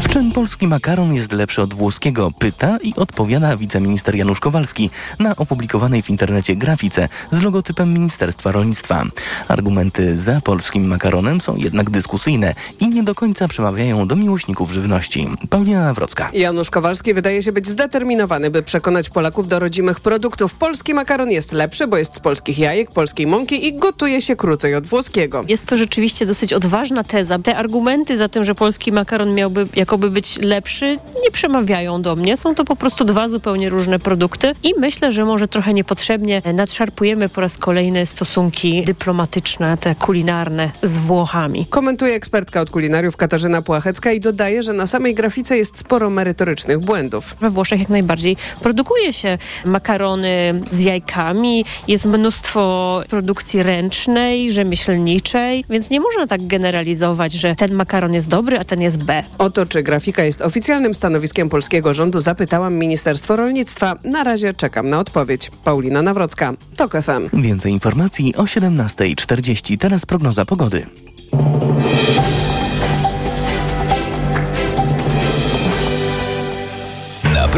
W 0.00 0.08
czym 0.08 0.32
polski 0.32 0.68
makaron 0.68 1.14
jest 1.14 1.32
lepszy 1.32 1.62
od 1.62 1.74
włoskiego? 1.74 2.30
Pyta 2.38 2.78
i 2.82 2.94
odpowiada 2.94 3.56
wiceminister 3.56 4.14
Janusz 4.14 4.40
Kowalski 4.40 4.90
na 5.18 5.36
opublikowanej 5.36 6.02
w 6.02 6.10
internecie 6.10 6.56
grafice 6.56 7.08
z 7.30 7.42
logotypem 7.42 7.94
Ministerstwa 7.94 8.52
Rolnictwa. 8.52 9.04
Argumenty 9.48 10.16
za 10.18 10.40
polskim 10.40 10.86
makaronem 10.86 11.40
są 11.40 11.56
jednak 11.56 11.90
dyskusyjne 11.90 12.54
i 12.80 12.88
nie 12.88 13.02
do 13.02 13.14
końca 13.14 13.48
przemawiają 13.48 14.08
do 14.08 14.16
miłośników 14.16 14.72
żywności. 14.72 15.28
Paulina 15.50 15.80
Nawrocka. 15.80 16.30
Janusz 16.42 16.70
Kowalski 16.70 17.14
wydaje 17.14 17.42
się 17.42 17.52
być 17.52 17.68
zdeterminowany, 17.68 18.50
by 18.50 18.62
przekonać 18.62 19.10
Polaków 19.10 19.48
do 19.48 19.58
rodzimych 19.58 20.00
produktów. 20.00 20.54
Polski 20.54 20.94
makaron 20.94 21.30
jest 21.30 21.52
lepszy, 21.52 21.86
bo 21.86 21.96
jest 21.96 22.14
z 22.14 22.18
polskich 22.20 22.58
jajek, 22.58 22.90
polskiej 22.90 23.26
mąki 23.26 23.66
i 23.66 23.78
gotuje 23.78 24.22
się 24.22 24.36
krócej 24.36 24.74
od 24.74 24.86
włoskiego. 24.86 25.44
Jest 25.48 25.66
to 25.66 25.76
rzeczywiście 25.76 26.26
dosyć 26.26 26.52
odważna 26.52 27.04
teza. 27.04 27.38
Te 27.38 27.56
argumenty 27.56 28.16
za 28.16 28.28
tym, 28.28 28.44
że 28.44 28.54
polski 28.54 28.92
makaron 28.92 29.34
miałby 29.34 29.66
jakoby 29.76 30.10
być 30.10 30.38
lepszy, 30.42 30.98
nie 31.24 31.30
przemawiają 31.30 32.02
do 32.02 32.16
mnie. 32.16 32.36
Są 32.36 32.54
to 32.54 32.64
po 32.64 32.76
prostu 32.76 33.04
dwa 33.04 33.28
zupełnie 33.28 33.68
różne 33.68 33.98
produkty 33.98 34.52
i 34.62 34.72
myślę, 34.78 35.12
że 35.12 35.24
może 35.24 35.48
trochę 35.48 35.74
niepotrzebnie 35.74 36.42
nadszarpujemy 36.54 37.28
po 37.28 37.40
raz 37.40 37.58
kolejny 37.58 38.06
stosunki 38.06 38.84
dyplomatyczne, 38.84 39.76
te 39.76 39.94
kulinarne 39.94 40.70
z 40.82 40.92
Włochami. 40.92 41.66
Komentuje 41.66 42.14
ekspertka 42.14 42.60
od 42.60 42.70
kulinariów 42.70 43.16
Katarzyna 43.16 43.62
Płachecka 43.62 44.12
i 44.12 44.20
dodaje, 44.20 44.62
że 44.62 44.72
na 44.72 44.86
samej 44.86 45.14
grafice 45.14 45.56
jest 45.56 45.78
sporo 45.78 46.10
merytorycznych 46.32 46.78
błędów. 46.78 47.36
We 47.40 47.50
Włoszech 47.50 47.80
jak 47.80 47.88
najbardziej 47.88 48.36
produkuje 48.60 49.12
się 49.12 49.38
makarony 49.64 50.62
z 50.70 50.80
jajkami, 50.80 51.64
jest 51.88 52.06
mnóstwo 52.06 53.02
produkcji 53.08 53.62
ręcznej, 53.62 54.52
rzemieślniczej, 54.52 55.64
więc 55.70 55.90
nie 55.90 56.00
można 56.00 56.26
tak 56.26 56.46
generalizować, 56.46 57.32
że 57.32 57.54
ten 57.54 57.74
makaron 57.74 58.14
jest 58.14 58.28
dobry, 58.28 58.58
a 58.58 58.64
ten 58.64 58.80
jest 58.80 59.02
B. 59.02 59.24
O 59.38 59.50
to, 59.50 59.66
czy 59.66 59.82
grafika 59.82 60.24
jest 60.24 60.40
oficjalnym 60.40 60.94
stanowiskiem 60.94 61.48
polskiego 61.48 61.94
rządu, 61.94 62.20
zapytałam 62.20 62.74
Ministerstwo 62.74 63.36
Rolnictwa. 63.36 63.96
Na 64.04 64.24
razie 64.24 64.54
czekam 64.54 64.88
na 64.88 64.98
odpowiedź. 64.98 65.50
Paulina 65.64 66.02
Nawrocka, 66.02 66.52
TOK 66.76 66.92
FM. 66.92 67.42
Więcej 67.42 67.72
informacji 67.72 68.34
o 68.36 68.42
17.40. 68.42 69.78
Teraz 69.78 70.06
prognoza 70.06 70.44
pogody. 70.44 70.86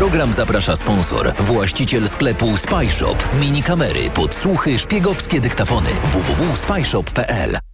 Program 0.04 0.32
zaprasza 0.32 0.76
sponsor, 0.76 1.32
właściciel 1.38 2.08
sklepu 2.08 2.56
Spyshop. 2.56 3.28
Mini 3.40 3.62
kamery, 3.62 4.10
podsłuchy, 4.10 4.78
szpiegowskie 4.78 5.40
dyktafony. 5.40 5.90
www.spyshop.pl 6.12 7.73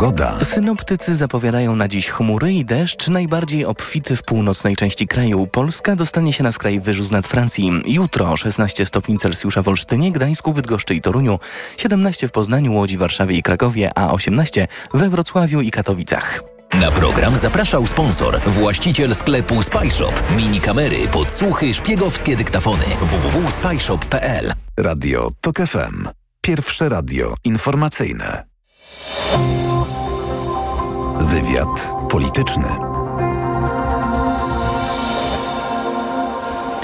Pogoda. 0.00 0.38
Synoptycy 0.44 1.16
zapowiadają 1.16 1.76
na 1.76 1.88
dziś 1.88 2.08
chmury 2.08 2.52
i 2.52 2.64
deszcz, 2.64 3.08
najbardziej 3.08 3.64
obfity 3.64 4.16
w 4.16 4.22
północnej 4.22 4.76
części 4.76 5.06
kraju. 5.06 5.46
Polska 5.46 5.96
dostanie 5.96 6.32
się 6.32 6.44
na 6.44 6.52
skraj 6.52 6.80
wyżu 6.80 7.04
nad 7.10 7.26
Francji. 7.26 7.72
Jutro 7.86 8.36
16 8.36 8.86
stopni 8.86 9.18
Celsjusza 9.18 9.62
w 9.62 9.68
Olsztynie, 9.68 10.12
Gdańsku, 10.12 10.52
Bydgoszczy 10.52 10.94
i 10.94 11.00
Toruniu, 11.00 11.38
17 11.76 12.28
w 12.28 12.32
Poznaniu, 12.32 12.74
Łodzi, 12.74 12.96
Warszawie 12.96 13.36
i 13.36 13.42
Krakowie, 13.42 13.90
a 13.94 14.12
18 14.12 14.68
we 14.94 15.10
Wrocławiu 15.10 15.60
i 15.60 15.70
Katowicach. 15.70 16.42
Na 16.74 16.90
program 16.90 17.36
zapraszał 17.36 17.86
sponsor, 17.86 18.40
właściciel 18.46 19.14
sklepu 19.14 19.62
Spyshop. 19.62 20.22
Mini 20.36 20.60
kamery, 20.60 21.08
podsłuchy, 21.08 21.74
szpiegowskie 21.74 22.36
dyktafony. 22.36 22.84
www.spyshop.pl 23.00 24.52
Radio 24.76 25.30
TOK 25.40 25.56
FM. 25.56 26.08
Pierwsze 26.40 26.88
radio 26.88 27.34
informacyjne. 27.44 28.50
Wywiad 31.20 31.92
polityczny. 32.10 32.68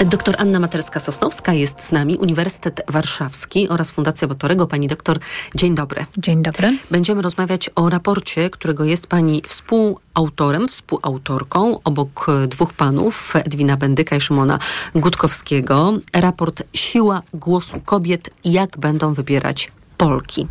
Doktor 0.05 0.35
Anna 0.37 0.59
Materska-Sosnowska 0.59 1.53
jest 1.53 1.81
z 1.81 1.91
nami, 1.91 2.17
Uniwersytet 2.17 2.81
Warszawski 2.87 3.69
oraz 3.69 3.91
Fundacja 3.91 4.27
Batorego. 4.27 4.67
Pani 4.67 4.87
doktor, 4.87 5.19
dzień 5.55 5.75
dobry. 5.75 6.05
Dzień 6.17 6.43
dobry. 6.43 6.77
Będziemy 6.91 7.21
rozmawiać 7.21 7.69
o 7.75 7.89
raporcie, 7.89 8.49
którego 8.49 8.83
jest 8.83 9.07
pani 9.07 9.41
współautorem, 9.47 10.67
współautorką, 10.67 11.79
obok 11.83 12.25
e, 12.29 12.47
dwóch 12.47 12.73
panów, 12.73 13.33
Edwina 13.35 13.77
Bendyka 13.77 14.15
i 14.15 14.21
Szymona 14.21 14.59
Gutkowskiego. 14.95 15.93
Raport 16.13 16.63
Siła 16.73 17.21
głosu 17.33 17.81
kobiet, 17.85 18.29
jak 18.45 18.77
będą 18.77 19.13
wybierać 19.13 19.71
Polki. 19.97 20.47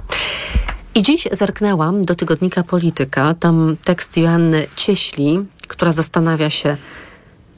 I 0.97 1.03
dziś 1.03 1.29
zerknęłam 1.33 2.05
do 2.05 2.15
tygodnika 2.15 2.63
Polityka, 2.63 3.35
tam 3.35 3.77
tekst 3.85 4.17
Joanny 4.17 4.67
Cieśli, 4.77 5.39
która 5.69 5.93
zastanawia 5.93 6.51
się 6.51 6.77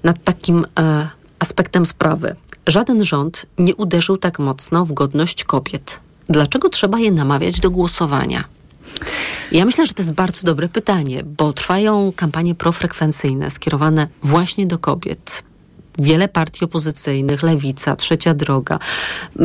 nad 0.04 0.24
takim 0.24 0.66
e, 0.78 1.08
aspektem 1.38 1.86
sprawy. 1.86 2.36
Żaden 2.66 3.04
rząd 3.04 3.46
nie 3.58 3.74
uderzył 3.74 4.16
tak 4.16 4.38
mocno 4.38 4.84
w 4.84 4.92
godność 4.92 5.44
kobiet. 5.44 6.00
Dlaczego 6.28 6.68
trzeba 6.68 6.98
je 6.98 7.12
namawiać 7.12 7.60
do 7.60 7.70
głosowania? 7.70 8.44
Ja 9.52 9.64
myślę, 9.64 9.86
że 9.86 9.94
to 9.94 10.02
jest 10.02 10.14
bardzo 10.14 10.46
dobre 10.46 10.68
pytanie, 10.68 11.22
bo 11.24 11.52
trwają 11.52 12.12
kampanie 12.16 12.54
profrekwencyjne 12.54 13.50
skierowane 13.50 14.08
właśnie 14.22 14.66
do 14.66 14.78
kobiet. 14.78 15.42
Wiele 15.98 16.28
partii 16.28 16.64
opozycyjnych, 16.64 17.42
Lewica, 17.42 17.96
Trzecia 17.96 18.34
Droga, 18.34 18.78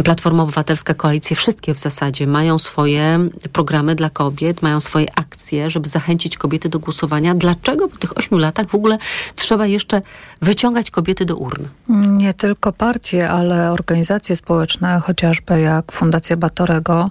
Platforma 0.04 0.44
Obywatelska, 0.44 0.94
Koalicje, 0.94 1.36
wszystkie 1.36 1.74
w 1.74 1.80
zasadzie 1.80 2.28
mają 2.28 2.60
swoje 2.60 3.20
programy 3.54 3.96
dla 3.96 4.10
kobiet, 4.10 4.62
mają 4.62 4.80
swoje 4.80 5.06
akcje, 5.16 5.70
żeby 5.70 5.90
zachęcić 5.90 6.38
kobiety 6.38 6.70
do 6.70 6.80
głosowania. 6.80 7.36
Dlaczego 7.36 7.88
po 7.88 7.98
tych 7.98 8.18
ośmiu 8.18 8.38
latach 8.38 8.68
w 8.68 8.76
ogóle 8.76 8.98
trzeba 9.36 9.68
jeszcze 9.68 10.02
wyciągać 10.42 10.92
kobiety 10.92 11.26
do 11.26 11.36
urn? 11.36 11.66
Nie 12.08 12.34
tylko 12.34 12.74
partie, 12.74 13.30
ale 13.30 13.72
organizacje 13.72 14.36
społeczne, 14.36 15.00
chociażby 15.06 15.60
jak 15.62 15.92
Fundacja 15.92 16.38
Batorego, 16.38 17.10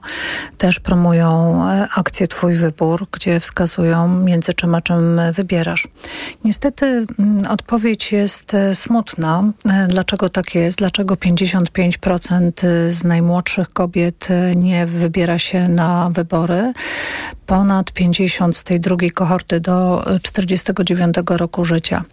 też 0.58 0.80
promują 0.80 1.62
e, 1.68 1.88
akcję 1.94 2.28
Twój 2.28 2.54
Wybór, 2.54 3.06
gdzie 3.12 3.40
wskazują 3.40 4.08
między 4.08 4.54
czym 4.54 4.74
a 4.74 4.80
czym 4.80 5.20
wybierasz. 5.32 5.88
Niestety 6.44 7.06
mm, 7.18 7.46
odpowiedź 7.46 8.12
jest 8.12 8.54
e, 8.54 8.74
smutna. 8.74 9.31
E, 9.70 9.86
Dlaczego 9.86 10.28
tak 10.28 10.54
jest? 10.54 10.78
Dlaczego 10.78 11.14
55% 11.14 12.52
z 12.88 13.04
najmłodszych 13.04 13.70
kobiet 13.70 14.28
e, 14.30 14.56
nie 14.56 14.86
wybiera 14.86 15.38
się 15.38 15.68
na 15.68 16.10
wybory? 16.10 16.72
Ponad 17.46 17.92
50 17.92 18.56
z 18.56 18.64
tej 18.64 18.80
drugiej 18.80 19.10
kohorty 19.10 19.60
do 19.60 20.06
e, 20.14 20.20
49 20.20 21.16
roku 21.30 21.64
życia. 21.64 22.04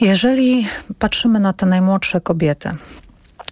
Jeżeli 0.00 0.66
patrzymy 0.98 1.40
na 1.40 1.52
te 1.52 1.66
najmłodsze 1.66 2.20
kobiety, 2.20 2.70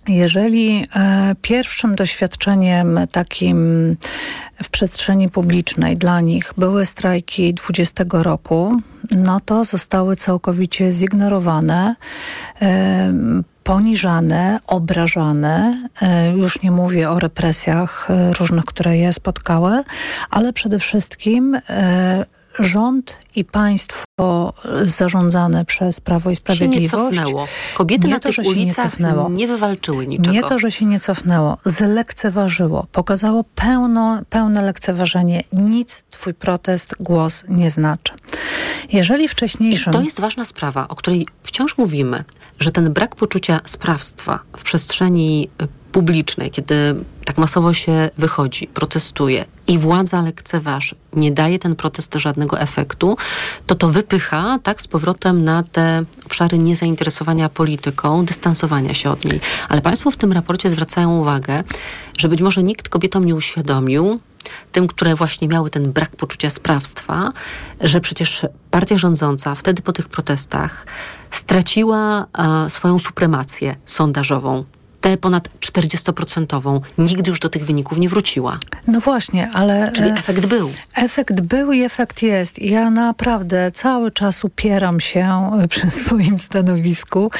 jeżeli 0.09 0.87
e, 0.97 1.35
pierwszym 1.43 1.95
doświadczeniem 1.95 3.01
takim 3.13 3.97
w 4.63 4.71
przestrzeni 4.71 5.29
publicznej 5.29 5.97
dla 5.97 6.21
nich 6.21 6.53
były 6.57 6.87
strajki 6.87 7.55
20 7.55 8.05
roku, 8.13 8.73
no 9.17 9.41
to 9.41 9.65
zostały 9.65 10.17
całkowicie 10.17 10.93
zignorowane, 10.93 11.95
poniżane, 13.65 14.61
obrażane. 14.67 15.89
E, 16.03 16.31
już 16.31 16.63
nie 16.63 16.71
mówię 16.71 17.11
o 17.11 17.19
represjach 17.19 18.11
e, 18.11 18.33
różnych, 18.33 18.65
które 18.65 18.97
je 18.97 19.13
spotkały, 19.13 19.83
ale 20.31 20.53
przede 20.53 20.79
wszystkim 20.79 21.55
e, 21.55 22.25
rząd 22.59 23.17
i 23.37 23.45
państwo 23.45 24.53
zarządzane 24.83 25.65
przez 25.65 26.01
Prawo 26.01 26.31
i 26.31 26.35
się 26.35 26.41
nie 26.41 26.57
Sprawiedliwość... 26.57 26.91
cofnęło. 26.91 27.49
Kobiety 27.75 28.07
nie 28.07 28.15
na 28.15 28.21
to, 28.21 28.29
tych 28.29 28.45
nie 28.45 28.51
ulicach 28.51 28.91
cofnęło. 28.91 29.31
nie 29.31 29.47
wywalczyły 29.47 30.07
niczego. 30.07 30.31
Nie 30.31 30.43
to, 30.43 30.59
że 30.59 30.71
się 30.71 30.85
nie 30.85 31.01
cofnęło, 31.01 31.59
zlekceważyło, 31.65 32.87
pokazało 32.93 33.45
pełno, 33.55 34.23
pełne 34.31 34.63
lekceważenie. 34.63 35.45
Nic 35.53 36.05
twój 36.11 36.35
protest, 36.35 36.95
głos 37.01 37.45
nie 37.49 37.71
znaczy. 37.71 38.13
Jeżeli 38.93 39.25
I 39.25 39.29
wcześniejszym... 39.29 39.93
to 39.93 40.01
jest 40.01 40.21
ważna 40.21 40.45
sprawa, 40.45 40.89
o 40.89 40.95
której 40.95 41.27
wciąż 41.43 41.79
mówimy, 41.79 42.25
że 42.61 42.73
ten 42.73 42.93
brak 42.93 43.17
poczucia 43.17 43.61
sprawstwa 43.65 44.39
w 44.57 44.63
przestrzeni 44.63 45.49
publicznej, 45.93 46.51
kiedy 46.51 46.75
tak 47.25 47.39
masowo 47.39 47.73
się 47.73 48.11
wychodzi, 48.19 48.67
protestuje 48.67 49.45
i 49.67 49.79
władza 49.79 50.23
lekceważy, 50.23 50.97
nie 51.13 51.33
daje 51.33 51.59
ten 51.59 51.77
protest 51.77 52.15
żadnego 52.15 52.61
efektu, 52.61 53.17
to 53.67 53.75
to 53.75 53.89
wypycha 53.89 54.59
tak 54.63 54.81
z 54.81 54.87
powrotem 54.87 55.45
na 55.45 55.63
te 55.63 56.05
obszary 56.27 56.59
niezainteresowania 56.59 57.49
polityką, 57.49 58.25
dystansowania 58.25 58.95
się 58.95 59.11
od 59.11 59.25
niej. 59.25 59.41
Ale 59.69 59.81
Państwo 59.81 60.11
w 60.11 60.17
tym 60.17 60.33
raporcie 60.33 60.71
zwracają 60.71 61.19
uwagę, 61.19 61.63
że 62.19 62.29
być 62.29 62.43
może 62.43 62.63
nikt 62.63 62.89
kobietom 62.89 63.25
nie 63.25 63.35
uświadomił, 63.35 64.21
tym, 64.73 64.87
które 64.87 65.15
właśnie 65.15 65.49
miały 65.49 65.71
ten 65.71 65.93
brak 65.93 66.17
poczucia 66.17 66.51
sprawstwa, 66.51 67.33
że 67.81 68.01
przecież 68.01 68.47
partia 68.71 68.99
rządząca 68.99 69.55
wtedy 69.55 69.83
po 69.83 69.93
tych 69.93 70.09
protestach 70.09 70.87
straciła 71.31 72.27
swoją 72.69 72.99
supremację 72.99 73.77
sondażową. 73.87 74.65
Tę 75.01 75.17
ponad 75.17 75.49
40%, 75.61 76.81
nigdy 76.99 77.31
już 77.31 77.41
do 77.41 77.49
tych 77.49 77.65
wyników 77.65 77.99
nie 77.99 78.09
wróciła. 78.09 78.59
No 78.87 79.01
właśnie, 79.01 79.51
ale... 79.53 79.93
Czyli 79.93 80.11
e, 80.11 80.15
efekt 80.15 80.47
był. 80.47 80.71
Efekt 80.95 81.41
był 81.41 81.73
i 81.73 81.83
efekt 81.83 82.23
jest. 82.23 82.63
Ja 82.63 82.91
naprawdę 82.91 83.71
cały 83.71 84.11
czas 84.11 84.45
upieram 84.45 85.01
się 85.01 85.51
e, 85.63 85.69
przy 85.69 85.91
swoim 85.91 86.39
stanowisku, 86.39 87.31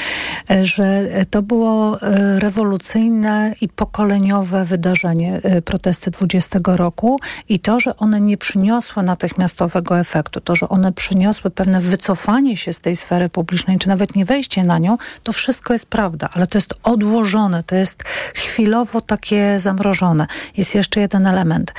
e, 0.49 0.65
że 0.65 1.07
to 1.29 1.41
było 1.41 1.97
rewolucyjne 2.37 3.53
i 3.61 3.69
pokoleniowe 3.69 4.65
wydarzenie, 4.65 5.41
protesty 5.65 6.11
20 6.11 6.59
roku 6.65 7.19
i 7.49 7.59
to, 7.59 7.79
że 7.79 7.97
one 7.97 8.21
nie 8.21 8.37
przyniosły 8.37 9.03
natychmiastowego 9.03 9.99
efektu, 9.99 10.41
to, 10.41 10.55
że 10.55 10.69
one 10.69 10.93
przyniosły 10.93 11.51
pewne 11.51 11.81
wycofanie 11.81 12.57
się 12.57 12.73
z 12.73 12.79
tej 12.79 12.95
sfery 12.95 13.29
publicznej, 13.29 13.79
czy 13.79 13.87
nawet 13.87 14.15
nie 14.15 14.25
wejście 14.25 14.63
na 14.63 14.77
nią, 14.77 14.97
to 15.23 15.33
wszystko 15.33 15.73
jest 15.73 15.85
prawda, 15.85 16.29
ale 16.33 16.47
to 16.47 16.57
jest 16.57 16.73
odłożone, 16.83 17.50
to 17.65 17.75
jest 17.75 18.03
chwilowo 18.35 19.01
takie 19.01 19.59
zamrożone. 19.59 20.27
Jest 20.57 20.75
jeszcze 20.75 20.99
jeden 20.99 21.27
element. 21.27 21.73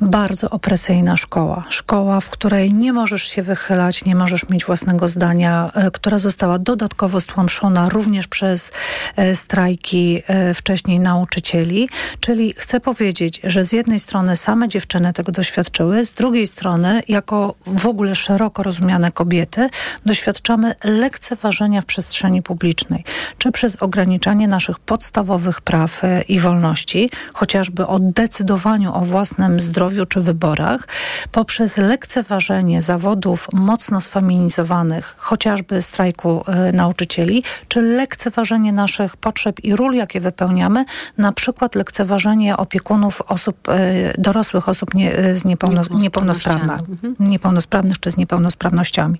Bardzo 0.00 0.50
opresyjna 0.50 1.16
szkoła. 1.16 1.64
Szkoła, 1.68 2.20
w 2.20 2.30
której 2.30 2.72
nie 2.72 2.92
możesz 2.92 3.22
się 3.22 3.42
wychylać, 3.42 4.04
nie 4.04 4.14
możesz 4.14 4.48
mieć 4.48 4.64
własnego 4.64 5.08
zdania, 5.08 5.70
e, 5.74 5.90
która 5.90 6.18
została 6.18 6.58
dodatkowo 6.58 7.20
stłamszona 7.20 7.88
również 7.88 8.28
przez 8.28 8.72
e, 9.16 9.36
strajki 9.36 10.22
e, 10.26 10.54
wcześniej 10.54 11.00
nauczycieli. 11.00 11.88
Czyli 12.20 12.54
chcę 12.56 12.80
powiedzieć, 12.80 13.40
że 13.44 13.64
z 13.64 13.72
jednej 13.72 13.98
strony 13.98 14.36
same 14.36 14.68
dziewczyny 14.68 15.12
tego 15.12 15.32
doświadczyły, 15.32 16.04
z 16.04 16.12
drugiej 16.12 16.46
strony 16.46 17.02
jako 17.08 17.54
w 17.66 17.86
ogóle 17.86 18.14
szeroko 18.14 18.62
rozumiane 18.62 19.12
kobiety 19.12 19.68
doświadczamy 20.06 20.74
lekceważenia 20.84 21.80
w 21.80 21.84
przestrzeni 21.84 22.42
publicznej. 22.42 23.04
Czy 23.38 23.52
przez 23.52 23.76
ograniczanie 23.82 24.48
naszych 24.48 24.78
podstawowych 25.04 25.60
praw 25.60 26.04
e, 26.04 26.22
i 26.22 26.38
wolności, 26.40 27.10
chociażby 27.34 27.86
o 27.86 27.98
decydowaniu 27.98 28.94
o 28.94 29.00
własnym 29.00 29.60
zdrowiu 29.60 30.06
czy 30.06 30.20
wyborach, 30.20 30.88
poprzez 31.32 31.76
lekceważenie 31.76 32.82
zawodów 32.82 33.48
mocno 33.52 34.00
sfeminizowanych, 34.00 35.14
chociażby 35.18 35.82
strajku 35.82 36.42
e, 36.46 36.72
nauczycieli, 36.72 37.42
czy 37.68 37.82
lekceważenie 37.82 38.72
naszych 38.72 39.16
potrzeb 39.16 39.64
i 39.64 39.76
ról, 39.76 39.94
jakie 39.94 40.20
wypełniamy, 40.20 40.84
na 41.18 41.32
przykład 41.32 41.74
lekceważenie 41.74 42.56
opiekunów 42.56 43.22
osób, 43.22 43.68
e, 43.68 44.12
dorosłych 44.18 44.68
osób 44.68 44.94
nie, 44.94 45.12
z 45.34 45.44
niepełno, 45.44 45.82
niepełnosprawnych, 45.90 46.80
niepełnosprawnych 47.20 48.00
czy 48.00 48.10
z 48.10 48.16
niepełnosprawnościami. 48.16 49.18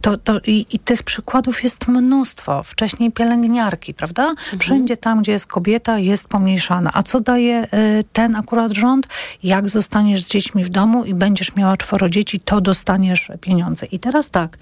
To, 0.00 0.16
to 0.16 0.40
i, 0.46 0.66
I 0.70 0.78
tych 0.78 1.02
przykładów 1.02 1.62
jest 1.62 1.88
mnóstwo. 1.88 2.62
Wcześniej 2.62 3.12
pielęgniarki, 3.12 3.94
prawda? 3.94 4.34
Wszędzie 4.58 4.96
tam, 4.96 5.15
gdzie 5.20 5.32
jest 5.32 5.46
kobieta, 5.46 5.98
jest 5.98 6.28
pomniejszana. 6.28 6.90
A 6.94 7.02
co 7.02 7.20
daje 7.20 7.64
y, 7.64 8.04
ten 8.12 8.36
akurat 8.36 8.72
rząd? 8.72 9.06
Jak 9.42 9.68
zostaniesz 9.68 10.22
z 10.22 10.28
dziećmi 10.28 10.64
w 10.64 10.68
domu 10.68 11.04
i 11.04 11.14
będziesz 11.14 11.56
miała 11.56 11.76
czworo 11.76 12.08
dzieci, 12.08 12.40
to 12.40 12.60
dostaniesz 12.60 13.30
pieniądze. 13.40 13.86
I 13.86 13.98
teraz 13.98 14.30
tak, 14.30 14.58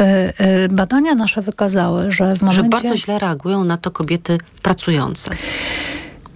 y, 0.00 0.68
badania 0.68 1.14
nasze 1.14 1.42
wykazały, 1.42 2.12
że 2.12 2.36
w 2.36 2.42
momencie... 2.42 2.62
Że 2.62 2.68
bardzo 2.68 2.96
źle 2.96 3.18
reagują 3.18 3.64
na 3.64 3.76
to 3.76 3.90
kobiety 3.90 4.38
pracujące. 4.62 5.30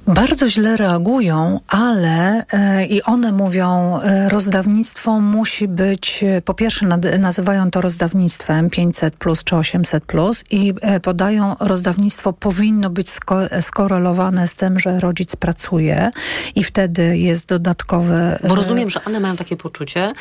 Bardzo 0.06 0.48
źle 0.48 0.76
reagują, 0.76 1.60
ale 1.68 2.44
e, 2.52 2.86
i 2.86 3.02
one 3.02 3.32
mówią, 3.32 4.00
e, 4.00 4.28
rozdawnictwo 4.28 5.20
musi 5.20 5.68
być, 5.68 6.24
e, 6.24 6.42
po 6.42 6.54
pierwsze 6.54 6.86
nad, 6.86 7.18
nazywają 7.18 7.70
to 7.70 7.80
rozdawnictwem 7.80 8.70
500 8.70 9.16
plus 9.16 9.44
czy 9.44 9.56
800 9.56 10.04
plus 10.04 10.44
i 10.50 10.74
e, 10.80 11.00
podają, 11.00 11.56
rozdawnictwo 11.60 12.32
powinno 12.32 12.90
być 12.90 13.10
sko, 13.10 13.36
skorelowane 13.60 14.48
z 14.48 14.54
tym, 14.54 14.80
że 14.80 15.00
rodzic 15.00 15.36
pracuje 15.36 16.10
i 16.54 16.64
wtedy 16.64 17.18
jest 17.18 17.46
dodatkowe... 17.46 18.38
Bo 18.42 18.52
e, 18.52 18.56
rozumiem, 18.56 18.90
że 18.90 19.04
one 19.04 19.20
mają 19.20 19.36
takie 19.36 19.56
poczucie, 19.56 20.12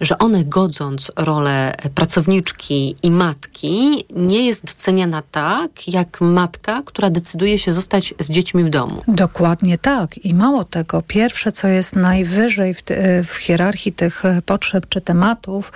że 0.00 0.18
one 0.18 0.44
godząc 0.44 1.12
rolę 1.16 1.74
pracowniczki 1.94 2.96
i 3.02 3.10
matki, 3.10 4.04
nie 4.10 4.46
jest 4.46 4.64
doceniana 4.64 5.22
tak, 5.30 5.88
jak 5.88 6.20
matka, 6.20 6.82
która 6.84 7.10
decyduje 7.10 7.58
się 7.58 7.72
zostać 7.72 8.14
z 8.18 8.30
dziećmi 8.30 8.64
w 8.64 8.68
domu. 8.68 9.02
Dokładnie 9.32 9.78
tak. 9.78 10.18
I 10.18 10.34
mało 10.34 10.64
tego, 10.64 11.02
pierwsze, 11.02 11.52
co 11.52 11.68
jest 11.68 11.96
najwyżej 11.96 12.74
w, 12.74 12.82
ty- 12.82 13.22
w 13.24 13.34
hierarchii 13.34 13.92
tych 13.92 14.24
e, 14.24 14.42
potrzeb 14.42 14.86
czy 14.88 15.00
tematów, 15.00 15.72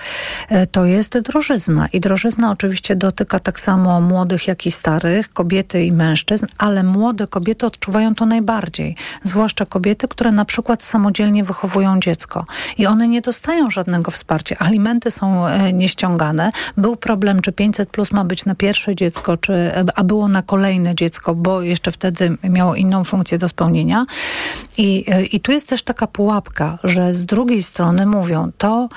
e, 0.48 0.66
to 0.66 0.84
jest 0.84 1.18
drożyzna. 1.18 1.86
I 1.86 2.00
drożyzna 2.00 2.50
oczywiście 2.50 2.96
dotyka 2.96 3.40
tak 3.40 3.60
samo 3.60 4.00
młodych, 4.00 4.48
jak 4.48 4.66
i 4.66 4.70
starych, 4.70 5.32
kobiety 5.32 5.84
i 5.84 5.92
mężczyzn, 5.92 6.46
ale 6.58 6.82
młode 6.82 7.26
kobiety 7.28 7.66
odczuwają 7.66 8.14
to 8.14 8.26
najbardziej. 8.26 8.96
Zwłaszcza 9.22 9.66
kobiety, 9.66 10.08
które 10.08 10.32
na 10.32 10.44
przykład 10.44 10.82
samodzielnie 10.84 11.44
wychowują 11.44 12.00
dziecko. 12.00 12.44
I 12.78 12.86
one 12.86 13.08
nie 13.08 13.20
dostają 13.20 13.70
żadnego 13.70 14.10
wsparcia. 14.10 14.56
Alimenty 14.58 15.10
są 15.10 15.46
e, 15.46 15.72
nieściągane. 15.72 16.50
Był 16.76 16.96
problem, 16.96 17.42
czy 17.42 17.52
500 17.52 17.90
plus 17.90 18.12
ma 18.12 18.24
być 18.24 18.44
na 18.44 18.54
pierwsze 18.54 18.94
dziecko, 18.94 19.36
czy, 19.36 19.72
a 19.94 20.04
było 20.04 20.28
na 20.28 20.42
kolejne 20.42 20.94
dziecko, 20.94 21.34
bo 21.34 21.62
jeszcze 21.62 21.90
wtedy 21.90 22.36
miało 22.44 22.74
inną 22.74 23.04
funkcję 23.04 23.38
do 23.42 23.48
spełnienia. 23.48 24.06
I, 24.78 25.04
I 25.32 25.40
tu 25.40 25.52
jest 25.52 25.68
też 25.68 25.82
taka 25.82 26.06
pułapka, 26.06 26.78
że 26.84 27.14
z 27.14 27.26
drugiej 27.26 27.62
strony 27.62 28.06
mówią 28.06 28.50
to, 28.58 28.88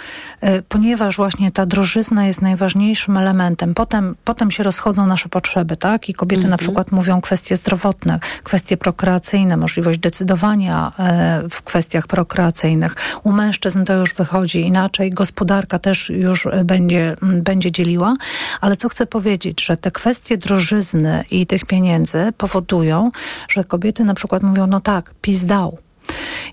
e, 0.41 0.61
ponieważ 0.61 1.15
właśnie 1.17 1.51
ta 1.51 1.65
drożyzna 1.65 2.27
jest 2.27 2.41
najważniejszym 2.41 3.17
elementem. 3.17 3.73
Potem, 3.73 4.15
potem 4.23 4.51
się 4.51 4.63
rozchodzą 4.63 5.05
nasze 5.05 5.29
potrzeby, 5.29 5.77
tak? 5.77 6.09
I 6.09 6.13
kobiety 6.13 6.47
na 6.47 6.57
przykład 6.57 6.91
mówią 6.91 7.21
kwestie 7.21 7.55
zdrowotne, 7.55 8.19
kwestie 8.43 8.77
prokreacyjne, 8.77 9.57
możliwość 9.57 9.99
decydowania 9.99 10.91
e, 10.99 11.49
w 11.49 11.61
kwestiach 11.61 12.07
prokreacyjnych. 12.07 12.95
U 13.23 13.31
mężczyzn 13.31 13.83
to 13.83 13.93
już 13.93 14.13
wychodzi 14.13 14.61
inaczej, 14.61 15.11
gospodarka 15.11 15.79
też 15.79 16.09
już 16.09 16.45
e, 16.45 16.63
będzie, 16.63 17.15
będzie 17.21 17.71
dzieliła, 17.71 18.13
ale 18.61 18.75
co 18.75 18.89
chcę 18.89 19.05
powiedzieć, 19.05 19.65
że 19.65 19.77
te 19.77 19.91
kwestie 19.91 20.37
drożyzny 20.37 21.23
i 21.31 21.45
tych 21.45 21.65
pieniędzy 21.65 22.33
powodują, 22.37 23.11
że 23.49 23.63
kobiety 23.63 24.03
na 24.03 24.13
przykład 24.13 24.34
mówią, 24.43 24.67
no 24.67 24.81
tak, 24.81 25.13
PiS 25.21 25.45
dał. 25.45 25.77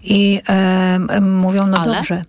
I 0.02 0.40
e, 0.48 1.20
mówią, 1.20 1.66
no 1.66 1.78
Ale? 1.78 1.94
dobrze, 1.94 2.22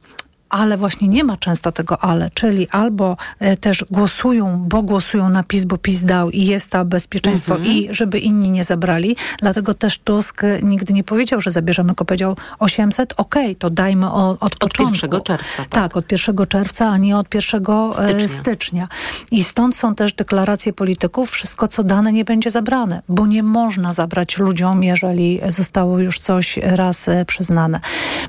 ale 0.54 0.78
właśnie 0.78 1.08
nie 1.08 1.24
ma 1.24 1.38
często 1.38 1.72
tego 1.72 2.04
ale, 2.04 2.30
czyli 2.34 2.68
albo 2.70 3.18
e, 3.40 3.58
też 3.58 3.86
głosują, 3.92 4.66
bo 4.68 4.82
głosują 4.84 5.30
na 5.30 5.44
PiS, 5.44 5.66
bo 5.66 5.78
PiS 5.78 6.04
dał 6.04 6.30
i 6.30 6.46
jest 6.46 6.70
to 6.70 6.86
bezpieczeństwo 6.86 7.56
Mhm. 7.56 7.72
i 7.76 7.88
żeby 7.92 8.20
inni 8.20 8.52
nie 8.52 8.64
zabrali. 8.64 9.16
Dlatego 9.42 9.74
też 9.74 9.98
Tusk 9.98 10.44
e, 10.44 10.62
nigdy 10.62 10.94
nie 10.94 11.04
powiedział, 11.04 11.42
że 11.42 11.52
zabierzemy, 11.52 11.90
tylko 11.90 12.06
powiedział 12.06 12.38
800, 12.60 13.14
okej, 13.18 13.56
to 13.56 13.70
dajmy 13.70 14.12
o, 14.12 14.30
od, 14.30 14.44
Od 14.44 14.56
początku. 14.56 15.06
1 15.06 15.22
czerwca. 15.22 15.66
Tak. 15.70 15.98
od 15.98 16.12
1 16.12 16.36
czerwca, 16.48 16.90
a 16.90 16.98
nie 16.98 17.18
od 17.18 17.34
1 17.34 17.62
stycznia. 17.92 17.92
Stycznia. 17.92 18.28
stycznia. 18.42 18.88
I 19.32 19.44
stąd 19.44 19.76
są 19.76 19.96
też 19.96 20.14
deklaracje 20.14 20.74
polityków, 20.74 21.32
wszystko 21.32 21.68
co 21.68 21.84
dane 21.84 22.12
nie 22.12 22.26
będzie 22.26 22.52
zabrane, 22.52 23.02
bo 23.10 23.28
nie 23.28 23.44
można 23.44 23.94
zabrać 23.94 24.38
ludziom, 24.38 24.84
jeżeli 24.84 25.42
zostało 25.48 26.00
już 26.00 26.20
coś 26.20 26.60
raz 26.62 27.08
e, 27.08 27.26
przyznane. 27.26 27.80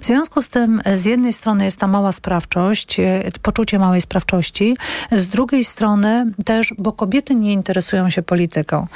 W 0.00 0.04
związku 0.04 0.42
z 0.42 0.48
tym 0.48 0.80
e, 0.84 0.98
z 0.98 1.04
jednej 1.04 1.32
strony 1.32 1.64
jest 1.64 1.78
ta 1.78 1.87
mała 1.87 2.12
sprawczość, 2.14 3.00
e, 3.00 3.22
poczucie 3.42 3.79
małej 3.79 4.00
sprawczości. 4.00 4.77
Z 5.12 5.29
drugiej 5.29 5.64
strony 5.64 6.33
też, 6.44 6.74
bo 6.79 6.92
kobiety 6.92 7.35
nie 7.35 7.53
interesują 7.53 8.11
się 8.11 8.22
polityką. 8.22 8.87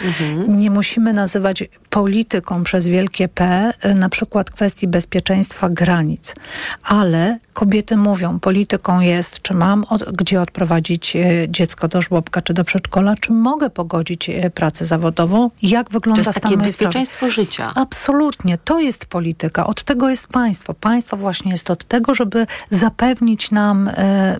Nie 0.48 0.70
musimy 0.70 1.12
nazywać 1.12 1.64
polityką 1.90 2.62
przez 2.64 2.88
wielkie 2.88 3.28
P 3.28 3.72
e, 3.80 3.94
na 3.94 4.08
przykład 4.08 4.50
kwestii 4.50 4.88
bezpieczeństwa 4.88 5.68
granic. 5.68 6.34
Ale 6.82 7.38
kobiety 7.52 7.96
mówią, 7.96 8.40
polityką 8.40 9.00
jest, 9.00 9.42
czy 9.42 9.54
mam 9.54 9.84
od, 9.88 10.12
gdzie 10.12 10.40
odprowadzić 10.42 11.16
e, 11.16 11.20
dziecko 11.48 11.88
do 11.88 12.02
żłobka, 12.02 12.42
czy 12.42 12.54
do 12.54 12.64
przedszkola, 12.64 13.14
czy 13.20 13.32
mogę 13.32 13.70
pogodzić 13.70 14.30
pracę 14.54 14.84
zawodową, 14.84 15.50
jak 15.62 15.90
wygląda 15.90 16.22
To 16.22 16.28
jest 16.28 16.38
stan 16.38 16.42
takie 16.42 16.56
mojej 16.56 16.72
sprawy. 16.72 16.88
bezpieczeństwo 16.88 17.30
życia. 17.30 17.72
Absolutnie, 17.74 18.58
to 18.64 18.80
jest 18.80 19.06
polityka. 19.06 19.66
Od 19.66 19.82
tego 19.82 20.10
jest 20.10 20.26
państwo. 20.26 20.74
Państwo 20.74 21.16
właśnie 21.16 21.50
jest 21.50 21.70
od 21.70 21.84
tego, 21.84 22.14
żeby 22.14 22.46
zapewnić 22.70 23.07
nam 23.50 23.88
e, 23.88 24.38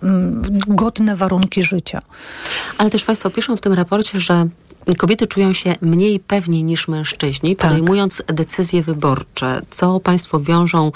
godne 0.67 1.15
warunki 1.15 1.63
życia. 1.63 1.99
Ale 2.77 2.89
też 2.89 3.03
Państwo 3.03 3.29
piszą 3.29 3.57
w 3.57 3.61
tym 3.61 3.73
raporcie, 3.73 4.19
że 4.19 4.47
kobiety 4.97 5.27
czują 5.27 5.53
się 5.53 5.75
mniej 5.81 6.19
pewnie 6.19 6.63
niż 6.63 6.87
mężczyźni, 6.87 7.55
Tak. 7.55 7.69
podejmując 7.71 8.23
decyzje 8.27 8.83
wyborcze. 8.83 9.61
Co 9.69 9.99
Państwo 9.99 10.39
wiążą 10.39 10.91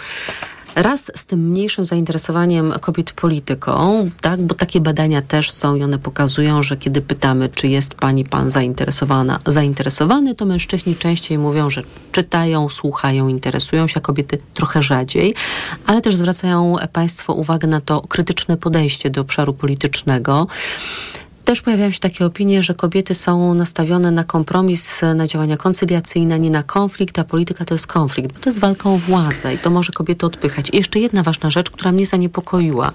raz 0.76 1.12
z 1.16 1.26
tym 1.26 1.40
mniejszym 1.40 1.86
zainteresowaniem 1.86 2.74
kobiet 2.82 3.12
polityką, 3.12 4.10
tak? 4.22 4.42
bo 4.42 4.56
takie 4.56 4.80
badania 4.80 5.22
też 5.22 5.52
są 5.52 5.76
i 5.76 5.84
one 5.84 6.00
pokazują, 6.00 6.64
że 6.64 6.78
kiedy 6.78 7.02
pytamy, 7.02 7.50
czy 7.50 7.68
jest 7.68 7.96
pani, 7.96 8.26
pan 8.26 8.50
zainteresowana, 8.50 9.40
zainteresowany, 9.46 10.36
to 10.36 10.46
mężczyźni 10.46 10.96
częściej 10.96 11.38
mówią, 11.38 11.70
że 11.70 11.84
czytają, 12.12 12.70
słuchają, 12.70 13.28
interesują 13.28 13.88
się, 13.88 13.98
a 13.98 14.02
kobiety 14.02 14.38
trochę 14.54 14.82
rzadziej, 14.82 15.36
ale 15.86 16.02
też 16.02 16.16
zwracają 16.16 16.76
Państwo 16.94 17.34
uwagę 17.34 17.68
na 17.68 17.82
to 17.82 18.02
krytyczne 18.02 18.58
podejście 18.58 19.10
do 19.10 19.22
obszaru 19.22 19.54
politycznego. 19.54 20.48
Też 21.46 21.62
pojawiają 21.62 21.92
się 21.92 22.00
takie 22.00 22.26
opinie, 22.26 22.64
że 22.64 22.74
kobiety 22.74 23.16
są 23.16 23.54
nastawione 23.54 24.12
na 24.12 24.24
kompromis, 24.24 25.02
na 25.16 25.28
działania 25.28 25.58
koncyliacyjne, 25.58 26.40
nie 26.40 26.50
na 26.50 26.64
konflikt, 26.64 27.20
a 27.20 27.24
polityka 27.24 27.66
to 27.66 27.74
jest 27.74 27.88
konflikt, 27.88 28.34
bo 28.34 28.40
to 28.40 28.50
jest 28.50 28.60
walka 28.60 28.90
o 28.90 28.98
władzę 28.98 29.54
i 29.54 29.58
to 29.58 29.70
może 29.70 29.94
kobiety 29.94 30.26
odpychać. 30.26 30.70
I 30.70 30.78
jeszcze 30.78 31.00
jedna 31.00 31.24
ważna 31.24 31.50
rzecz, 31.50 31.72
która 31.72 31.92
mnie 31.92 32.06
zaniepokoiła, 32.06 32.92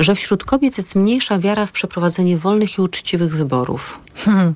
że 0.00 0.14
wśród 0.14 0.44
kobiet 0.44 0.78
jest 0.78 0.94
mniejsza 0.94 1.38
wiara 1.38 1.66
w 1.66 1.72
przeprowadzenie 1.72 2.38
wolnych 2.38 2.78
i 2.78 2.80
uczciwych 2.80 3.36
wyborów. 3.36 4.00
Hmm. 4.14 4.54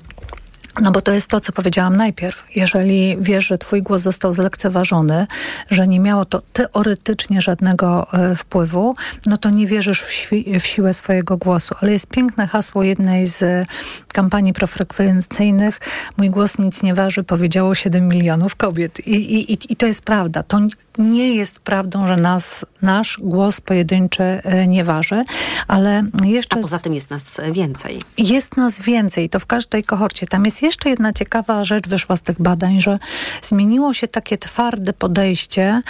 No 0.81 0.91
bo 0.91 1.01
to 1.01 1.11
jest 1.11 1.27
to, 1.27 1.39
co 1.39 1.51
powiedziałam 1.51 1.95
najpierw. 1.97 2.43
Jeżeli 2.55 3.17
wiesz, 3.19 3.47
że 3.47 3.57
twój 3.57 3.81
głos 3.81 4.01
został 4.01 4.33
zlekceważony, 4.33 5.27
że 5.69 5.87
nie 5.87 5.99
miało 5.99 6.25
to 6.25 6.41
teoretycznie 6.53 7.41
żadnego 7.41 8.13
e, 8.13 8.35
wpływu, 8.35 8.95
no 9.25 9.37
to 9.37 9.49
nie 9.49 9.67
wierzysz 9.67 10.01
w, 10.01 10.09
świ- 10.11 10.59
w 10.59 10.65
siłę 10.65 10.93
swojego 10.93 11.37
głosu. 11.37 11.75
Ale 11.81 11.91
jest 11.91 12.07
piękne 12.07 12.47
hasło 12.47 12.83
jednej 12.83 13.27
z 13.27 13.43
e, 13.43 13.65
kampanii 14.07 14.53
profrekwencyjnych. 14.53 15.79
Mój 16.17 16.29
głos 16.29 16.57
nic 16.59 16.83
nie 16.83 16.93
waży, 16.93 17.23
powiedziało 17.23 17.75
7 17.75 18.07
milionów 18.07 18.55
kobiet. 18.55 19.07
I, 19.07 19.13
i, 19.51 19.73
i- 19.73 19.75
to 19.75 19.85
jest 19.85 20.01
prawda. 20.01 20.43
To 20.43 20.59
nie 20.97 21.35
jest 21.35 21.59
prawdą, 21.59 22.07
że 22.07 22.15
nas, 22.15 22.65
nasz 22.81 23.17
głos 23.21 23.61
pojedynczy 23.61 24.23
e, 24.23 24.67
nie 24.67 24.83
waży, 24.83 25.21
ale 25.67 26.03
jeszcze... 26.25 26.57
A 26.57 26.61
poza 26.61 26.79
tym 26.79 26.93
jest 26.93 27.09
nas 27.09 27.37
więcej. 27.51 27.99
Jest 28.17 28.57
nas 28.57 28.81
więcej, 28.81 29.29
to 29.29 29.39
w 29.39 29.45
każdej 29.45 29.83
kohorcie. 29.83 30.27
Tam 30.27 30.45
jest 30.45 30.60
jeszcze 30.61 30.89
jedna 30.89 31.13
ciekawa 31.13 31.63
rzecz, 31.63 31.87
wyszła 31.87 32.15
z 32.15 32.21
tych 32.21 32.41
badań, 32.41 32.81
że 32.81 32.99
zmieniło 33.41 33.93
się 33.93 34.07
takie 34.07 34.37
twarde 34.37 34.93
podejście. 34.93 35.81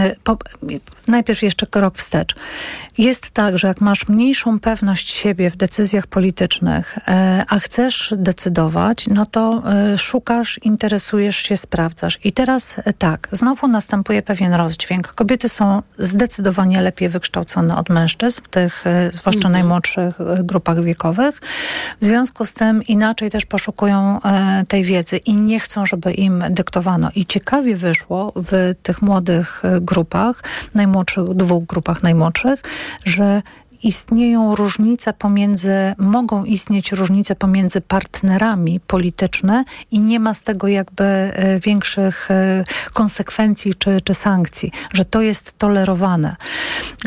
e, 0.00 0.16
Po, 0.24 0.38
najpierw 1.06 1.42
jeszcze 1.42 1.66
krok 1.66 1.98
wstecz. 1.98 2.34
Jest 2.98 3.30
tak, 3.30 3.58
że 3.58 3.68
jak 3.68 3.80
masz 3.80 4.08
mniejszą 4.08 4.60
pewność 4.60 5.10
siebie 5.10 5.50
w 5.50 5.56
decyzjach 5.56 6.06
politycznych, 6.06 6.98
e, 7.08 7.44
a 7.48 7.58
chcesz 7.58 8.14
decydować, 8.16 9.06
no 9.06 9.26
to 9.26 9.62
e, 9.92 9.98
szukasz, 9.98 10.60
interesujesz 10.62 11.36
się, 11.36 11.56
sprawdzasz. 11.56 12.18
I 12.24 12.32
teraz 12.32 12.76
tak, 12.98 13.28
znowu 13.32 13.68
następuje 13.68 14.22
pewien 14.22 14.54
rozdźwięk. 14.54 15.14
Kobiety 15.14 15.48
są 15.48 15.82
zdecydowanie 15.98 16.80
lepiej 16.80 17.08
wykształcone 17.08 17.76
od 17.76 17.88
mężczyzn 17.88 18.40
w 18.42 18.48
tych, 18.48 18.84
zwłaszcza 19.12 19.48
najmłodszych 19.48 20.20
e, 20.20 20.44
grupach 20.44 20.82
wiekowych. 20.82 21.40
W 22.00 22.04
związku 22.04 22.44
z 22.44 22.52
tym 22.52 22.82
inaczej 22.82 23.30
też 23.30 23.46
poszukują 23.46 24.07
e, 24.16 24.64
tej 24.68 24.84
wiedzy 24.84 25.16
i 25.16 25.36
nie 25.36 25.60
chcą, 25.60 25.86
żeby 25.86 26.12
im 26.12 26.44
dyktowano. 26.50 27.10
I 27.14 27.26
ciekawie 27.26 27.76
wyszło 27.76 28.32
w 28.36 28.74
tych 28.82 29.02
młodych 29.02 29.64
e, 29.64 29.80
grupach, 29.80 30.42
najmłodszych, 30.74 31.24
dwóch 31.24 31.64
grupach 31.64 32.02
najmłodszych, 32.02 32.62
że 33.04 33.42
istnieją 33.82 34.54
różnice 34.54 35.12
pomiędzy, 35.12 35.94
mogą 35.98 36.44
istnieć 36.44 36.92
różnice 36.92 37.36
pomiędzy 37.36 37.80
partnerami 37.80 38.80
polityczne 38.80 39.64
i 39.90 40.00
nie 40.00 40.20
ma 40.20 40.34
z 40.34 40.40
tego 40.40 40.68
jakby 40.68 41.04
e, 41.04 41.60
większych 41.60 42.30
e, 42.30 42.64
konsekwencji 42.92 43.74
czy, 43.74 44.00
czy 44.04 44.14
sankcji, 44.14 44.72
że 44.92 45.04
to 45.04 45.20
jest 45.22 45.58
tolerowane. 45.58 46.36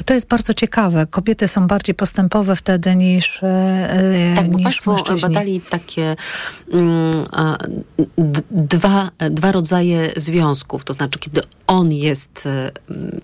To 0.05 0.13
jest 0.13 0.27
bardzo 0.27 0.53
ciekawe. 0.53 1.07
Kobiety 1.07 1.47
są 1.47 1.67
bardziej 1.67 1.95
postępowe 1.95 2.55
wtedy 2.55 2.95
niż, 2.95 3.43
e, 3.43 4.33
Tak, 4.35 4.47
niż 4.47 4.63
Państwo 4.63 4.91
mężczyźni. 4.91 5.21
badali 5.21 5.61
takie 5.61 6.15
mm, 6.73 7.25
dwa, 8.51 9.09
dwa 9.31 9.51
rodzaje 9.51 10.11
związków, 10.17 10.83
to 10.83 10.93
znaczy 10.93 11.19
kiedy 11.19 11.41
on 11.67 11.91
jest 11.91 12.47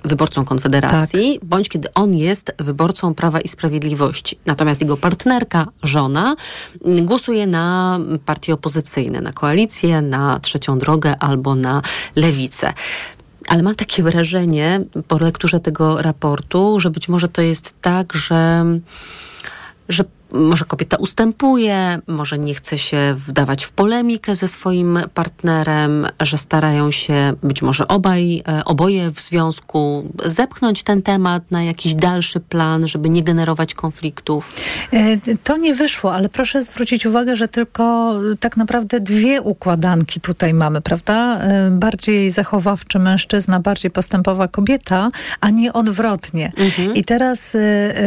wyborcą 0.03 0.45
Konfederacji, 0.45 1.37
Tak. 1.39 1.49
bądź 1.49 1.69
kiedy 1.69 1.93
on 1.93 2.13
jest 2.13 2.53
wyborcą 2.59 3.13
Prawa 3.13 3.36
i 3.39 3.47
Sprawiedliwości. 3.47 4.39
Natomiast 4.45 4.81
jego 4.81 4.97
partnerka, 4.97 5.67
żona, 5.83 6.35
głosuje 6.81 7.47
na 7.47 7.99
partie 8.25 8.53
opozycyjne, 8.53 9.21
na 9.21 9.31
koalicję, 9.31 10.01
na 10.01 10.39
trzecią 10.39 10.79
drogę 10.79 11.15
albo 11.19 11.55
na 11.55 11.81
lewicę. 12.15 12.73
Ale 13.47 13.63
mam 13.63 13.75
takie 13.75 14.03
wrażenie 14.03 14.81
po 15.07 15.17
lekturze 15.17 15.59
tego 15.59 16.01
raportu, 16.01 16.79
że 16.79 16.89
być 16.89 17.09
może 17.09 17.27
to 17.27 17.41
jest 17.41 17.75
tak, 17.81 18.13
że 18.13 18.65
że 19.89 20.03
może 20.31 20.65
kobieta 20.65 20.97
ustępuje, 20.97 21.99
może 22.07 22.39
nie 22.39 22.53
chce 22.53 22.77
się 22.77 23.13
wdawać 23.15 23.63
w 23.63 23.71
polemikę 23.71 24.35
ze 24.35 24.47
swoim 24.47 24.99
partnerem, 25.13 26.07
że 26.21 26.37
starają 26.37 26.91
się 26.91 27.33
być 27.43 27.61
może 27.61 27.87
obaj, 27.87 28.43
e, 28.47 28.65
oboje 28.65 29.11
w 29.11 29.19
związku 29.19 30.11
zepchnąć 30.25 30.83
ten 30.83 31.01
temat 31.01 31.51
na 31.51 31.63
jakiś 31.63 31.95
dalszy 31.95 32.39
plan, 32.39 32.87
żeby 32.87 33.09
nie 33.09 33.23
generować 33.23 33.73
konfliktów. 33.73 34.53
E, 34.93 35.17
To 35.43 35.57
nie 35.57 35.73
wyszło, 35.73 36.13
ale 36.13 36.29
proszę 36.29 36.63
zwrócić 36.63 37.05
uwagę, 37.05 37.35
że 37.35 37.47
tylko 37.47 38.13
tak 38.39 38.57
naprawdę 38.57 38.99
dwie 38.99 39.41
układanki 39.41 40.21
tutaj 40.21 40.53
mamy, 40.53 40.81
prawda? 40.81 41.39
E, 41.39 41.71
Bardziej 41.71 42.31
zachowawczy 42.31 42.99
mężczyzna, 42.99 43.59
bardziej 43.59 43.91
postępowa 43.91 44.47
kobieta, 44.47 45.09
a 45.41 45.49
nie 45.49 45.73
odwrotnie. 45.73 46.51
I 46.95 47.03
teraz 47.03 47.55
e, 47.55 47.59
e, 47.59 48.01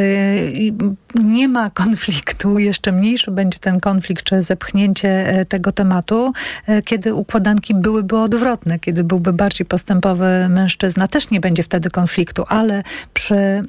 nie 1.14 1.48
ma 1.48 1.70
konfliktu, 1.70 2.09
jeszcze 2.58 2.92
mniejszy 2.92 3.30
będzie 3.30 3.58
ten 3.58 3.80
konflikt, 3.80 4.24
czy 4.24 4.42
zepchnięcie 4.42 5.08
e, 5.08 5.44
tego 5.44 5.72
tematu, 5.72 6.32
e, 6.66 6.82
kiedy 6.82 7.14
układanki 7.14 7.74
byłyby 7.74 8.16
odwrotne, 8.18 8.78
kiedy 8.78 9.04
byłby 9.04 9.32
bardziej 9.32 9.66
postępowy 9.66 10.48
mężczyzna, 10.48 11.08
też 11.08 11.30
nie 11.30 11.40
będzie 11.40 11.62
wtedy 11.62 11.90
konfliktu, 11.90 12.44
ale 12.48 12.82
przy 13.14 13.34
mm, 13.34 13.64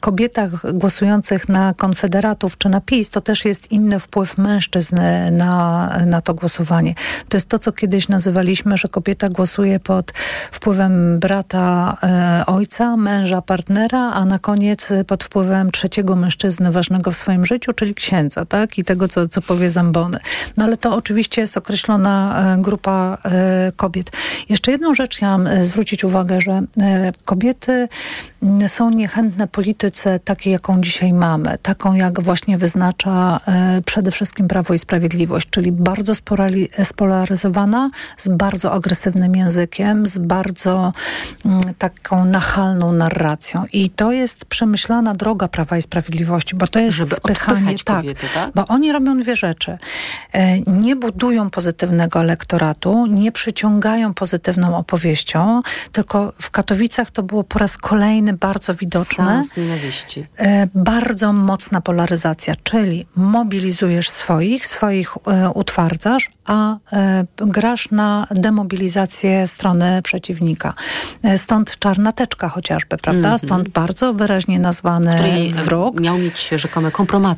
kobietach 0.00 0.72
głosujących 0.72 1.48
na 1.48 1.74
konfederatów 1.74 2.58
czy 2.58 2.68
na 2.68 2.80
PiS, 2.80 3.10
to 3.10 3.20
też 3.20 3.44
jest 3.44 3.72
inny 3.72 4.00
wpływ 4.00 4.38
mężczyzn 4.38 4.96
na, 5.30 5.88
na 6.06 6.20
to 6.20 6.34
głosowanie. 6.34 6.94
To 7.28 7.36
jest 7.36 7.48
to, 7.48 7.58
co 7.58 7.72
kiedyś 7.72 8.08
nazywaliśmy, 8.08 8.76
że 8.76 8.88
kobieta 8.88 9.28
głosuje 9.28 9.80
pod 9.80 10.12
wpływem 10.52 11.18
brata 11.18 11.96
e, 12.02 12.46
ojca, 12.46 12.96
męża, 12.96 13.42
partnera, 13.42 14.10
a 14.10 14.24
na 14.24 14.38
koniec 14.38 14.88
pod 15.06 15.24
wpływem 15.24 15.70
trzeciego 15.70 16.16
mężczyzny 16.16 16.72
ważnego 16.72 17.10
w 17.10 17.16
swoim 17.16 17.46
życiu, 17.46 17.61
czyli 17.72 17.94
księdza, 17.94 18.44
tak? 18.44 18.78
I 18.78 18.84
tego, 18.84 19.08
co, 19.08 19.28
co 19.28 19.42
powie 19.42 19.70
Zambony. 19.70 20.18
No 20.56 20.64
ale 20.64 20.76
to 20.76 20.94
oczywiście 20.96 21.40
jest 21.40 21.56
określona 21.56 22.44
e, 22.54 22.62
grupa 22.62 23.18
e, 23.24 23.72
kobiet. 23.76 24.10
Jeszcze 24.48 24.70
jedną 24.70 24.94
rzecz 24.94 25.16
chciałam 25.16 25.46
e, 25.46 25.64
zwrócić 25.64 26.04
uwagę, 26.04 26.40
że 26.40 26.62
kobiety 27.24 27.88
są 28.66 28.90
niechętne 28.90 29.48
polityce 29.48 30.20
takiej, 30.20 30.52
jaką 30.52 30.80
dzisiaj 30.80 31.12
mamy. 31.12 31.58
Taką, 31.62 31.94
jak 31.94 32.22
właśnie 32.22 32.58
wyznacza 32.58 33.40
przede 33.84 34.10
wszystkim 34.10 34.48
Prawo 34.48 34.74
i 34.74 34.78
Sprawiedliwość, 34.78 35.50
czyli 35.50 35.72
bardzo 35.72 36.12
spolaryzowana, 36.84 37.90
z 38.16 38.28
bardzo 38.28 38.72
agresywnym 38.72 39.36
językiem, 39.36 40.06
z 40.06 40.18
bardzo 40.18 40.92
taką 41.78 42.24
nachalną 42.24 42.92
narracją. 42.92 43.64
I 43.72 43.90
to 43.90 44.12
jest 44.12 44.44
przemyślana 44.44 45.14
droga 45.14 45.48
Prawa 45.48 45.76
i 45.76 45.82
Sprawiedliwości, 45.82 46.56
bo 46.56 46.66
to 46.66 46.78
jest 46.78 46.96
Żeby 46.96 47.14
spychanie, 47.14 47.51
odpychać 47.52 47.82
tak, 47.82 47.96
kobiety, 47.96 48.26
tak? 48.34 48.50
bo 48.54 48.66
oni 48.66 48.92
robią 48.92 49.20
dwie 49.20 49.36
rzeczy. 49.36 49.78
E, 50.32 50.60
Nie 50.60 50.96
budują 50.96 51.50
pozytywnego 51.50 52.20
elektoratu, 52.20 53.06
nie 53.06 53.32
przyciągają 53.32 54.14
pozytywną 54.14 54.76
opowieścią, 54.76 55.62
tylko 55.92 56.32
w 56.38 56.50
Katowicach 56.50 57.10
to 57.10 57.22
było 57.22 57.44
po 57.44 57.58
raz 57.58 57.78
kolejny 57.78 58.32
bardzo 58.32 58.74
widoczne. 58.74 59.24
Seans 59.24 59.56
nienawiści. 59.56 60.26
E, 60.36 60.68
bardzo 60.74 61.32
mocna 61.32 61.80
polaryzacja, 61.80 62.54
czyli 62.62 63.06
mobilizujesz 63.16 64.10
swoich, 64.10 64.66
swoich 64.66 65.14
e, 65.26 65.50
utwardzasz, 65.50 66.30
a 66.46 66.76
grasz 67.36 67.90
na 67.90 68.26
demobilizację 68.30 69.46
strony 69.46 70.02
przeciwnika. 70.02 70.74
Stąd 71.36 71.78
czarna 71.78 72.12
teczka 72.12 72.48
chociażby, 72.48 72.96
prawda? 72.96 73.28
Mhm. 73.28 73.38
Stąd 73.38 73.68
bardzo 73.68 74.14
wyraźnie 74.14 74.58
nazwany 74.58 75.14
Której 75.14 75.50
e, 75.50 75.52
wróg. 75.54 76.00
miał 76.00 76.18
mieć 76.18 76.48
rzekome 76.56 76.90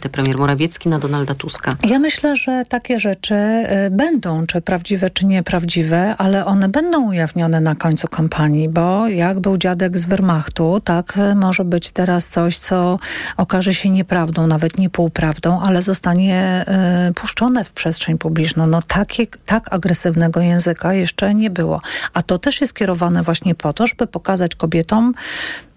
premier 0.08 0.38
Morawiecki 0.38 0.88
na 0.88 0.98
Donalda 0.98 1.34
Tuska. 1.34 1.76
Ja 1.88 1.98
myślę, 1.98 2.36
że 2.36 2.64
takie 2.68 3.00
rzeczy 3.00 3.34
y, 3.34 3.90
będą, 3.90 4.46
czy 4.46 4.60
prawdziwe, 4.60 5.10
czy 5.10 5.26
nieprawdziwe, 5.26 6.16
ale 6.18 6.46
one 6.46 6.68
będą 6.68 7.08
ujawnione 7.08 7.60
na 7.60 7.74
końcu 7.74 8.08
kampanii, 8.08 8.68
bo 8.68 9.08
jak 9.08 9.40
był 9.40 9.56
dziadek 9.56 9.98
z 9.98 10.04
Wehrmachtu, 10.04 10.80
tak 10.80 11.18
y, 11.32 11.34
może 11.34 11.64
być 11.64 11.90
teraz 11.90 12.28
coś, 12.28 12.58
co 12.58 12.98
okaże 13.36 13.74
się 13.74 13.90
nieprawdą, 13.90 14.46
nawet 14.46 14.78
nie 14.78 14.90
półprawdą, 14.90 15.60
ale 15.60 15.82
zostanie 15.82 16.64
y, 17.10 17.14
puszczone 17.14 17.64
w 17.64 17.72
przestrzeń 17.72 18.18
publiczną. 18.18 18.66
No 18.66 18.82
takie, 18.82 19.26
tak 19.46 19.72
agresywnego 19.72 20.40
języka 20.40 20.94
jeszcze 20.94 21.34
nie 21.34 21.50
było. 21.50 21.80
A 22.14 22.22
to 22.22 22.38
też 22.38 22.60
jest 22.60 22.74
kierowane 22.74 23.22
właśnie 23.22 23.54
po 23.54 23.72
to, 23.72 23.86
żeby 23.86 24.06
pokazać 24.06 24.54
kobietom, 24.54 25.14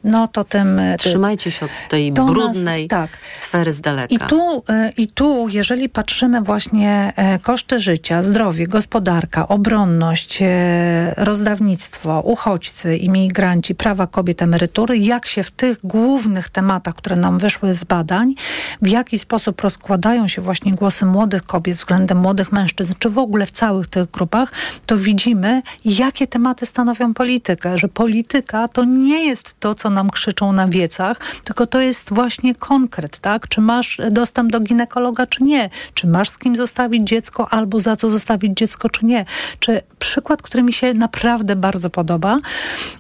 no 0.08 0.28
to 0.28 0.44
tym... 0.44 0.80
y, 0.80 0.98
Trzymajcie 0.98 1.52
się 1.52 1.66
od 1.66 1.72
tej 1.90 2.14
to 2.14 2.26
nas- 2.26 2.34
brudnej 2.34 2.88
tak. 2.88 3.10
sfery 3.34 3.74
z 3.74 3.82
daleka. 3.82 4.16
I 4.16 4.30
tu, 4.30 4.58
y, 4.58 4.92
I 4.98 5.08
tu, 5.08 5.48
jeżeli 5.50 5.90
patrzymy 5.90 6.42
właśnie 6.42 7.14
e, 7.16 7.40
koszty 7.40 7.80
życia, 7.80 8.22
zdrowie, 8.22 8.68
gospodarka, 8.68 9.48
obronność, 9.48 10.40
e, 10.42 11.14
rozdawnictwo, 11.18 12.22
uchodźcy, 12.22 12.98
imigranci, 12.98 13.76
prawa 13.76 14.08
kobiet, 14.08 14.42
emerytury, 14.42 14.98
jak 14.98 15.28
się 15.28 15.44
w 15.44 15.52
tych 15.52 15.78
głównych 15.84 16.50
tematach, 16.50 16.96
które 16.96 17.16
nam 17.16 17.40
wyszły 17.40 17.74
z 17.74 17.84
badań, 17.84 18.34
w 18.82 18.88
jaki 18.88 19.20
sposób 19.20 19.62
rozkładają 19.62 20.28
się 20.28 20.42
właśnie 20.42 20.74
głosy 20.74 21.06
młodych 21.06 21.44
kobiet 21.44 21.78
względem 21.78 22.18
młodych 22.18 22.52
mężczyzn, 22.52 22.94
czy 23.00 23.10
w 23.10 23.18
ogóle 23.18 23.46
w 23.46 23.52
całych 23.52 23.88
tych 23.88 24.12
grupach, 24.12 24.52
to 24.86 24.98
widzimy, 24.98 25.62
jakie 25.86 26.28
tematy 26.28 26.66
stanowią 26.66 27.14
politykę, 27.14 27.78
że 27.78 27.88
polityka 27.88 28.68
to 28.68 28.84
nie 28.84 29.26
jest 29.26 29.56
to, 29.60 29.76
co 29.76 29.90
nam 29.98 30.10
krzyczą 30.10 30.52
na 30.54 30.68
wiecach, 30.68 31.20
tylko 31.44 31.68
to 31.68 31.82
jest 31.82 32.14
właśnie 32.14 32.56
konkret, 32.56 33.20
tak? 33.20 33.48
Czy 33.48 33.62
masz 33.62 34.02
dostęp 34.12 34.52
do 34.52 34.60
ginekologa, 34.60 35.28
czy 35.28 35.44
nie? 35.44 35.70
Czy 35.94 36.08
masz 36.08 36.30
z 36.30 36.38
kim 36.38 36.56
zostawić 36.56 37.08
dziecko, 37.08 37.50
albo 37.50 37.80
za 37.80 37.96
co 37.96 38.10
zostawić 38.10 38.58
dziecko, 38.58 38.90
czy 38.90 39.06
nie? 39.06 39.26
Czy 39.60 39.82
przykład, 40.00 40.42
który 40.42 40.64
mi 40.64 40.74
się 40.74 40.94
naprawdę 40.94 41.56
bardzo 41.56 41.90
podoba, 41.90 42.40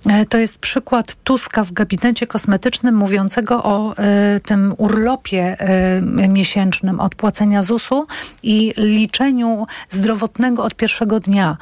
e, 0.09 0.25
to 0.25 0.37
jest 0.37 0.59
przykład 0.59 1.15
Tuska 1.23 1.63
w 1.63 1.71
gabinecie 1.71 2.27
kosmetycznym 2.27 2.95
mówiącego 2.95 3.63
o 3.63 3.97
e, 3.97 4.39
tym 4.39 4.73
urlopie 4.77 5.55
e, 5.59 6.27
miesięcznym 6.27 6.99
od 6.99 7.15
płacenia 7.15 7.63
ZUS-u 7.63 8.07
i 8.43 8.73
liczeniu 8.77 9.67
zdrowotnego 9.89 10.63
od 10.63 10.75
pierwszego 10.75 11.19
dnia. 11.19 11.57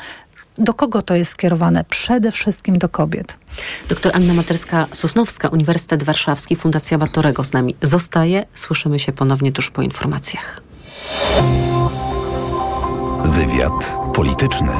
Do 0.57 0.73
kogo 0.73 1.01
to 1.01 1.15
jest 1.15 1.31
skierowane? 1.31 1.83
Przede 1.83 2.31
wszystkim 2.31 2.77
do 2.77 2.89
kobiet. 2.89 3.37
Doktor 3.89 4.11
Anna 4.15 4.33
Materska-Sosnowska, 4.33 5.49
Uniwersytet 5.53 6.03
Warszawski, 6.03 6.55
Fundacja 6.55 6.97
Batorego 6.97 7.43
z 7.43 7.53
nami 7.53 7.75
zostaje. 7.81 8.45
Słyszymy 8.53 8.99
się 8.99 9.11
ponownie 9.11 9.51
tuż 9.51 9.71
po 9.71 9.81
informacjach. 9.81 10.61
Wywiad 13.25 13.97
polityczny. 14.15 14.71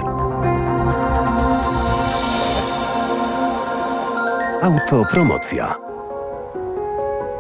Autopromocja. 4.62 5.76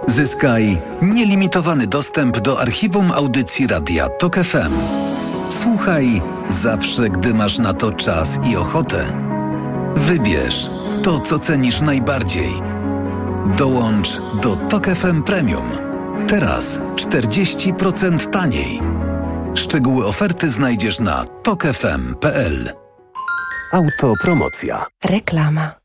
Zyskaj 0.07 0.81
nielimitowany 1.01 1.87
dostęp 1.87 2.39
do 2.39 2.59
archiwum 2.61 3.11
audycji 3.11 3.67
Radia 3.67 4.09
TOK 4.09 4.35
FM. 4.35 5.04
Słuchaj 5.61 6.21
zawsze, 6.49 7.09
gdy 7.09 7.33
masz 7.33 7.57
na 7.57 7.73
to 7.73 7.91
czas 7.91 8.39
i 8.51 8.57
ochotę. 8.57 9.05
Wybierz 9.93 10.69
to, 11.03 11.19
co 11.19 11.39
cenisz 11.39 11.81
najbardziej. 11.81 12.53
Dołącz 13.57 14.21
do 14.43 14.55
TOK 14.55 14.87
FM 14.87 15.23
Premium. 15.23 15.69
Teraz 16.27 16.77
40% 16.95 18.29
taniej. 18.29 18.81
Szczegóły 19.53 20.05
oferty 20.05 20.49
znajdziesz 20.49 20.99
na 20.99 21.25
tokefm.pl. 21.25 22.73
Autopromocja. 23.73 24.85
Reklama. 25.03 25.84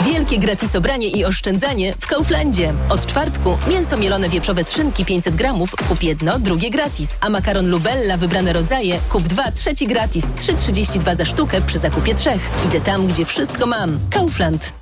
Wielkie 0.00 0.38
gratis 0.38 0.76
obranie 0.76 1.08
i 1.08 1.24
oszczędzanie 1.24 1.94
w 2.00 2.06
Kauflandzie. 2.06 2.74
Od 2.88 3.06
czwartku 3.06 3.58
mięso 3.70 3.96
mielone 3.96 4.28
wieprzowe 4.28 4.64
z 4.64 4.72
szynki 4.72 5.04
500 5.04 5.34
gramów, 5.34 5.76
kup 5.88 6.02
jedno, 6.02 6.38
drugie 6.38 6.70
gratis. 6.70 7.08
A 7.20 7.30
makaron 7.30 7.70
Lubella 7.70 8.16
wybrane 8.16 8.52
rodzaje, 8.52 8.98
kup 9.08 9.22
dwa, 9.22 9.52
trzeci 9.52 9.86
gratis. 9.86 10.24
3,32 10.24 11.16
za 11.16 11.24
sztukę 11.24 11.60
przy 11.60 11.78
zakupie 11.78 12.14
trzech. 12.14 12.50
Idę 12.66 12.80
tam, 12.80 13.06
gdzie 13.06 13.24
wszystko 13.24 13.66
mam. 13.66 13.98
Kaufland. 14.10 14.81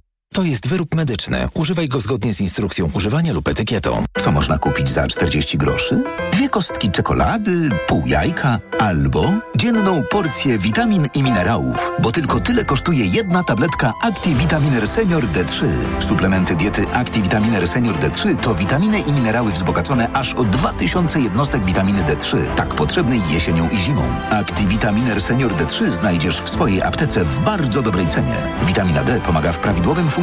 To 0.33 0.43
jest 0.43 0.67
wyrób 0.67 0.95
medyczny. 0.95 1.47
Używaj 1.53 1.87
go 1.87 1.99
zgodnie 1.99 2.33
z 2.33 2.41
instrukcją 2.41 2.89
używania 2.93 3.33
lub 3.33 3.47
etykietą. 3.47 4.03
Co 4.19 4.31
można 4.31 4.57
kupić 4.57 4.89
za 4.89 5.07
40 5.07 5.57
groszy? 5.57 6.03
Dwie 6.31 6.49
kostki 6.49 6.91
czekolady, 6.91 7.69
pół 7.87 8.03
jajka 8.05 8.59
albo 8.79 9.33
dzienną 9.55 10.03
porcję 10.11 10.57
witamin 10.59 11.07
i 11.13 11.23
minerałów, 11.23 11.91
bo 11.99 12.11
tylko 12.11 12.39
tyle 12.39 12.65
kosztuje 12.65 13.05
jedna 13.05 13.43
tabletka 13.43 13.93
ActiVitaminer 14.01 14.87
Senior 14.87 15.23
D3. 15.23 15.65
Suplementy 15.99 16.55
diety 16.55 16.87
ActiVitaminer 16.93 17.67
Senior 17.67 17.99
D3 17.99 18.37
to 18.37 18.55
witaminy 18.55 18.99
i 18.99 19.11
minerały 19.11 19.51
wzbogacone 19.51 20.11
aż 20.11 20.33
o 20.33 20.43
2000 20.43 21.21
jednostek 21.21 21.65
witaminy 21.65 22.01
D3, 22.01 22.55
tak 22.55 22.75
potrzebnej 22.75 23.21
jesienią 23.29 23.69
i 23.69 23.77
zimą. 23.77 24.03
ActiVitaminer 24.29 25.21
Senior 25.21 25.55
D3 25.55 25.89
znajdziesz 25.89 26.41
w 26.41 26.49
swojej 26.49 26.81
aptece 26.81 27.23
w 27.23 27.39
bardzo 27.39 27.81
dobrej 27.81 28.07
cenie. 28.07 28.35
Witamina 28.67 29.03
D 29.03 29.21
pomaga 29.21 29.51
w 29.51 29.59
prawidłowym 29.59 30.05
funkcjonowaniu 30.05 30.20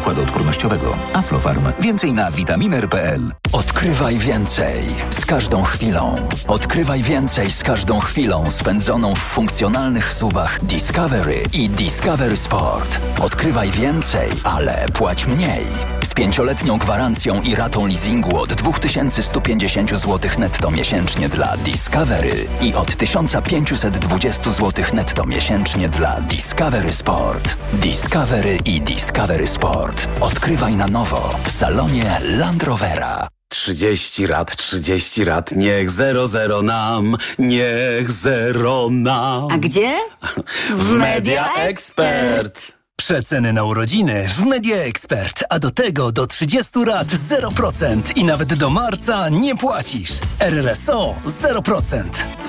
układu 0.00 0.22
odpornościowego. 0.22 0.98
Aflofarm. 1.14 1.64
Więcej 1.80 2.12
na 2.12 2.30
vitaminer.pl. 2.30 3.32
Odkrywaj 3.52 4.18
więcej 4.18 4.84
z 5.10 5.26
każdą 5.26 5.62
chwilą. 5.62 6.14
Odkrywaj 6.48 7.02
więcej 7.02 7.50
z 7.50 7.62
każdą 7.62 8.00
chwilą 8.00 8.50
spędzoną 8.50 9.14
w 9.14 9.18
funkcjonalnych 9.18 10.12
suwach 10.12 10.64
Discovery 10.64 11.42
i 11.52 11.68
Discovery 11.68 12.36
Sport. 12.36 13.00
Odkrywaj 13.22 13.70
więcej, 13.70 14.30
ale 14.44 14.86
płać 14.94 15.26
mniej. 15.26 15.95
Pięcioletnią 16.16 16.78
gwarancją 16.78 17.42
i 17.42 17.54
ratą 17.54 17.86
leasingu 17.86 18.38
od 18.38 18.54
2150 18.54 19.90
zł 19.90 20.30
netto 20.38 20.70
miesięcznie 20.70 21.28
dla 21.28 21.56
Discovery 21.56 22.48
i 22.62 22.74
od 22.74 22.96
1520 22.96 24.50
zł 24.50 24.84
netto 24.92 25.26
miesięcznie 25.26 25.88
dla 25.88 26.20
Discovery 26.20 26.92
Sport. 26.92 27.56
Discovery 27.72 28.58
i 28.64 28.80
Discovery 28.80 29.46
Sport. 29.46 30.08
Odkrywaj 30.20 30.76
na 30.76 30.86
nowo 30.86 31.30
w 31.44 31.50
salonie 31.50 32.20
Land 32.22 32.62
Rovera. 32.62 33.28
30 33.48 34.26
rat, 34.26 34.56
30 34.56 35.24
rat, 35.24 35.52
niech 35.52 35.90
zero 35.90 36.26
zero 36.26 36.62
nam, 36.62 37.16
niech 37.38 38.12
zero 38.12 38.88
nam. 38.90 39.48
A 39.50 39.58
gdzie? 39.58 39.94
W 40.76 40.92
Media 40.92 41.54
Expert. 41.54 42.75
Przeceny 42.96 43.52
na 43.52 43.64
urodziny 43.64 44.28
w 44.28 44.40
Media 44.40 44.76
Expert, 44.76 45.44
a 45.48 45.58
do 45.58 45.70
tego 45.70 46.12
do 46.12 46.26
30 46.26 46.84
lat 46.86 47.08
0% 47.08 48.00
i 48.16 48.24
nawet 48.24 48.54
do 48.54 48.70
marca 48.70 49.28
nie 49.28 49.56
płacisz. 49.56 50.10
RRSO 50.38 51.14
0%. 51.26 52.02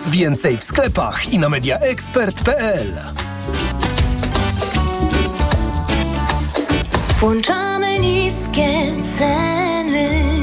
Więcej 0.07 0.57
w 0.57 0.63
sklepach 0.63 1.33
i 1.33 1.39
na 1.39 1.49
mediaexpert.pl. 1.49 2.93
Włączamy 7.19 7.99
niskie 7.99 9.03
ceny. 9.17 10.36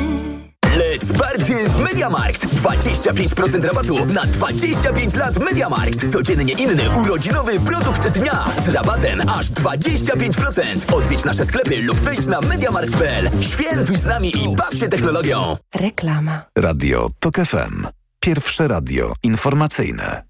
Let's 0.95 1.13
Party 1.19 1.69
w 1.69 1.79
Mediamarkt! 1.79 2.47
25% 2.47 3.65
rabatu 3.65 4.07
na 4.07 4.27
25 4.27 5.15
lat 5.15 5.45
Mediamarkt! 5.45 6.13
Codziennie 6.13 6.53
inny 6.53 6.91
urodzinowy 6.91 7.61
produkt 7.61 8.09
dnia 8.09 8.45
z 8.65 8.69
rabatem 8.69 9.21
aż 9.29 9.47
25%! 9.47 10.95
Odwiedź 10.95 11.25
nasze 11.25 11.47
sklepy 11.47 11.83
lub 11.83 11.97
wejdź 11.97 12.27
na 12.27 12.41
mediamarkt.pl. 12.41 13.31
Świętuj 13.41 13.99
z 13.99 14.05
nami 14.05 14.29
i 14.45 14.57
baw 14.57 14.75
się 14.75 14.89
technologią! 14.89 15.57
Reklama. 15.75 16.43
Radio 16.59 17.09
TOK 17.19 17.37
FM. 17.37 17.87
Pierwsze 18.21 18.69
radio 18.69 19.15
informacyjne. 19.23 20.23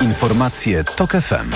Informacje 0.00 0.84
TOK 0.84 1.10
FM. 1.12 1.50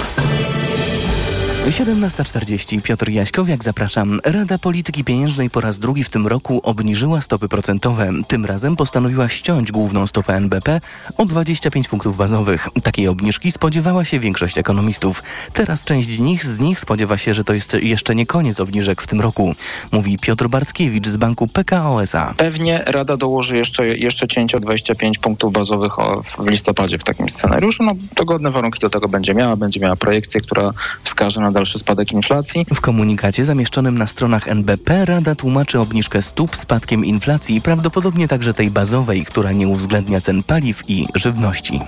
17.40 1.67 2.83
Piotr 2.83 3.09
Jaśkowiak, 3.09 3.65
zapraszam. 3.65 4.21
Rada 4.25 4.59
Polityki 4.59 5.05
Pieniężnej 5.05 5.51
po 5.51 5.61
raz 5.61 5.79
drugi 5.79 6.05
w 6.05 6.09
tym 6.09 6.27
roku 6.27 6.61
obniżyła 6.63 7.21
stopy 7.21 7.49
procentowe. 7.49 8.11
Tym 8.29 8.45
razem 8.45 8.77
postanowiła 8.77 9.29
ściąć 9.29 9.73
główną 9.73 10.07
stopę 10.07 10.35
NBP 10.35 10.81
o 11.17 11.25
25 11.25 11.89
punktów 11.89 12.17
bazowych. 12.17 12.69
Takiej 12.83 13.09
obniżki 13.09 13.53
spodziewała 13.53 14.05
się 14.05 14.21
większość 14.21 14.59
ekonomistów. 14.59 15.23
Teraz 15.53 15.85
część 15.85 16.09
z 16.09 16.19
nich, 16.19 16.45
z 16.45 16.59
nich 16.59 16.81
spodziewa 16.81 17.19
się, 17.19 17.35
że 17.35 17.45
to 17.45 17.55
jest 17.55 17.75
jeszcze 17.75 18.15
nie 18.15 18.27
koniec 18.27 18.61
obniżek 18.61 19.03
w 19.03 19.07
tym 19.07 19.21
roku. 19.21 19.55
Mówi 19.93 20.19
Piotr 20.19 20.49
Bartkiewicz 20.49 21.09
z 21.09 21.17
banku 21.17 21.49
PKO 21.49 22.03
SA. 22.03 22.35
Pewnie 22.37 22.83
Rada 22.87 23.17
dołoży 23.17 23.57
jeszcze, 23.57 23.89
jeszcze 23.89 24.29
cięcie 24.29 24.57
o 24.57 24.61
25 24.61 25.19
punktów 25.19 25.53
bazowych 25.53 25.93
w 26.39 26.47
listopadzie 26.47 26.99
w 26.99 27.05
takim 27.05 27.31
scenariuszu. 27.31 27.83
No, 27.83 27.93
dogodne 28.17 28.51
warunki 28.51 28.81
do 28.81 28.91
tego 28.91 29.09
będzie 29.09 29.35
miała. 29.35 29.57
Będzie 29.57 29.81
miała 29.81 29.97
projekcję, 29.97 30.41
która 30.41 30.73
wskaże 31.05 31.41
na 31.41 31.56
dalszy 31.57 31.79
spadek 31.79 32.13
inflacji. 32.13 32.67
W 32.75 32.81
komunikacie 32.81 33.45
zamieszczonym 33.45 33.99
na 33.99 34.07
stronach 34.07 34.49
NBP 34.49 35.05
Rada 35.05 35.35
tłumaczy 35.35 35.81
obniżkę 35.81 36.23
stóp 36.23 36.57
spadkiem 36.57 37.05
inflacji, 37.05 37.61
prawdopodobnie 37.61 38.29
także 38.29 38.55
tej 38.55 38.71
bazowej, 38.71 39.25
która 39.25 39.53
nie 39.53 39.69
uwzględnia 39.69 40.21
cen 40.21 40.43
paliw 40.43 40.83
i 40.89 41.07
żywności. 41.15 41.81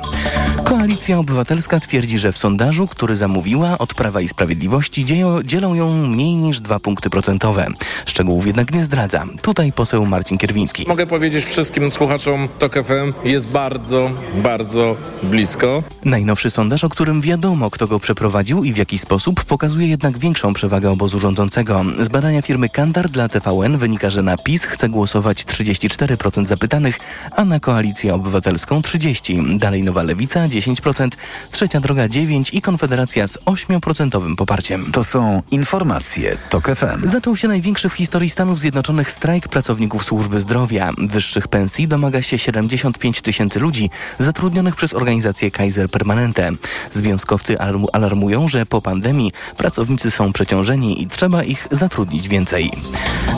Koalicja 0.65 1.19
Obywatelska 1.19 1.81
twierdzi, 1.81 2.19
że 2.19 2.33
w 2.33 2.39
sondażu, 2.39 2.87
który 2.87 3.17
zamówiła 3.17 3.79
od 3.79 3.95
Prawa 3.95 4.21
i 4.21 4.29
Sprawiedliwości, 4.29 5.05
dzieją, 5.05 5.43
dzielą 5.43 5.75
ją 5.75 6.07
mniej 6.07 6.35
niż 6.35 6.61
dwa 6.61 6.81
punkty 6.81 7.11
procentowe. 7.11 7.67
Szczegółów 8.07 8.47
jednak 8.47 8.75
nie 8.75 8.83
zdradza. 8.83 9.25
Tutaj 9.43 9.73
poseł 9.73 10.07
Marcin 10.07 10.39
Kierwiński. 10.39 10.85
Mogę 10.89 11.07
powiedzieć 11.07 11.45
wszystkim 11.45 11.91
słuchaczom 11.91 12.49
TOK 12.59 12.75
FM 12.75 13.13
jest 13.25 13.49
bardzo, 13.49 14.11
bardzo 14.35 14.97
blisko. 15.23 15.83
Najnowszy 16.05 16.51
sondaż, 16.51 16.85
o 16.85 16.89
którym 16.89 17.21
wiadomo, 17.21 17.71
kto 17.71 17.87
go 17.87 18.01
przeprowadził 18.01 18.65
i 18.65 18.73
w 18.73 18.77
jaki 18.77 18.99
sposób, 18.99 19.45
pokazuje 19.59 19.89
jednak 19.89 20.19
większą 20.19 20.55
przewagę 20.55 20.91
obozu 20.91 21.19
rządzącego. 21.19 21.85
Z 21.99 22.09
badania 22.09 22.43
firmy 22.43 22.69
Kantar 22.69 23.09
dla 23.09 23.29
TVN 23.29 23.79
wynika, 23.79 24.11
że 24.11 24.23
na 24.23 24.37
PiS 24.37 24.65
chce 24.65 24.89
głosować 24.89 25.45
34% 25.45 26.47
zapytanych, 26.47 26.99
a 27.37 27.45
na 27.45 27.61
Koalicję 27.61 28.15
Obywatelską 28.15 28.81
30%. 28.81 29.59
Dalej 29.59 29.83
Nowa 29.83 30.03
Lewica 30.03 30.49
10%, 30.49 31.09
Trzecia 31.51 31.81
Droga 31.81 32.09
9% 32.09 32.55
i 32.55 32.63
Konfederacja 32.63 33.29
z 33.29 33.39
8% 33.39 34.37
poparciem. 34.37 34.93
To 34.93 35.05
są 35.05 35.43
informacje 35.51 36.39
TOK 36.51 36.69
FM. 36.77 37.09
Zaczął 37.09 37.37
się 37.37 37.49
największy 37.49 37.89
w 37.89 37.93
historii 37.93 38.31
Stanów 38.31 38.61
Zjednoczonych 38.61 39.11
strajk 39.11 39.49
pracowników 39.49 40.05
służby 40.05 40.41
zdrowia. 40.41 40.91
Wyższych 40.99 41.49
pensji 41.49 41.89
domaga 41.89 42.23
się 42.23 42.39
75 42.39 43.23
tysięcy 43.23 43.61
ludzi 43.61 43.91
zatrudnionych 44.19 44.77
przez 44.77 44.95
organizację 44.95 45.51
Kaiser 45.51 45.91
Permanente. 45.91 46.51
Związkowcy 46.91 47.55
alarmu- 47.57 47.89
alarmują, 47.93 48.49
że 48.49 48.67
po 48.67 48.83
pandemii 48.83 49.33
pracownicy 49.57 50.11
są 50.11 50.33
przeciążeni 50.33 51.03
i 51.03 51.07
trzeba 51.07 51.43
ich 51.43 51.69
zatrudnić 51.71 52.29
więcej. 52.29 52.71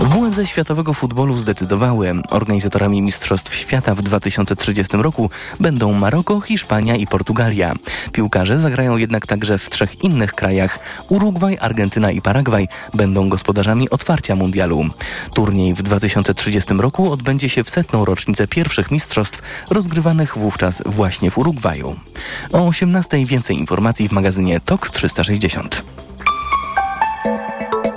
Władze 0.01 0.47
światowego 0.47 0.95
futbolu 0.95 1.39
zdecydowały. 1.39 2.13
Organizatorami 2.31 3.03
Mistrzostw 3.03 3.55
Świata 3.55 3.95
w 3.95 4.03
2030 4.03 4.97
roku 4.97 5.31
będą 5.61 5.93
Maroko, 5.93 6.41
Hiszpania 6.41 6.97
i 6.97 7.07
Portugalia. 7.07 7.75
Piłkarze 8.13 8.59
zagrają 8.59 8.97
jednak 8.97 9.27
także 9.27 9.59
w 9.59 9.71
trzech 9.71 10.05
innych 10.05 10.35
krajach. 10.35 10.79
Urugwaj, 11.09 11.59
Argentyna 11.61 12.11
i 12.11 12.23
Paragwaj 12.23 12.69
będą 12.95 13.29
gospodarzami 13.29 13.91
otwarcia 13.91 14.37
mundialu. 14.37 14.85
Turniej 15.35 15.75
w 15.75 15.83
2030 15.83 16.75
roku 16.75 17.13
odbędzie 17.13 17.49
się 17.49 17.65
w 17.65 17.71
setną 17.71 18.05
rocznicę 18.05 18.49
pierwszych 18.49 18.91
mistrzostw 18.91 19.43
rozgrywanych 19.71 20.39
wówczas 20.39 20.83
właśnie 20.87 21.31
w 21.31 21.39
Urugwaju. 21.39 21.97
O 22.53 22.67
18 22.67 23.27
więcej 23.27 23.59
informacji 23.59 24.09
w 24.09 24.13
magazynie 24.13 24.61
TOK 24.61 24.91
360. 24.91 25.90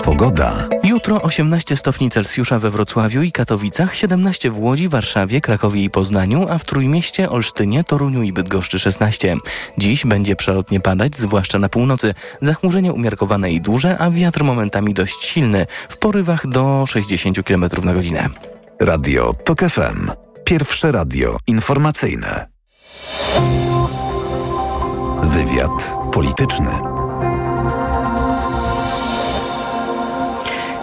Pogoda. 0.04 0.68
Jutro 0.84 1.22
18 1.22 1.76
stopni 1.76 2.10
Celsjusza 2.10 2.60
we 2.60 2.72
Wrocławiu 2.72 3.22
i 3.22 3.32
Katowicach, 3.32 3.96
17 3.96 4.52
w 4.52 4.60
Łodzi, 4.60 4.90
Warszawie, 4.90 5.42
Krakowie 5.42 5.84
i 5.84 5.90
Poznaniu, 5.90 6.48
a 6.50 6.58
w 6.58 6.66
Trójmieście, 6.66 7.30
Olsztynie, 7.30 7.84
Toruniu 7.84 8.24
i 8.24 8.34
Bydgoszczy 8.34 8.80
16. 8.80 9.38
Dziś 9.78 10.06
będzie 10.06 10.36
przelotnie 10.36 10.80
padać, 10.80 11.18
zwłaszcza 11.18 11.60
na 11.60 11.70
północy. 11.70 12.14
Zachmurzenie 12.42 12.94
umiarkowane 12.94 13.52
i 13.52 13.62
duże, 13.62 13.98
a 13.98 14.12
wiatr 14.12 14.44
momentami 14.44 14.94
dość 14.94 15.26
silny, 15.26 15.66
w 15.90 15.98
porywach 15.98 16.48
do 16.48 16.84
60 16.88 17.44
km 17.44 17.66
na 17.84 17.94
godzinę. 17.94 18.30
Radio 18.80 19.34
TOK 19.46 19.60
FM. 19.60 20.12
Pierwsze 20.44 20.92
radio 20.92 21.38
informacyjne. 21.48 22.48
Wywiad 25.24 25.96
polityczny. 26.14 27.03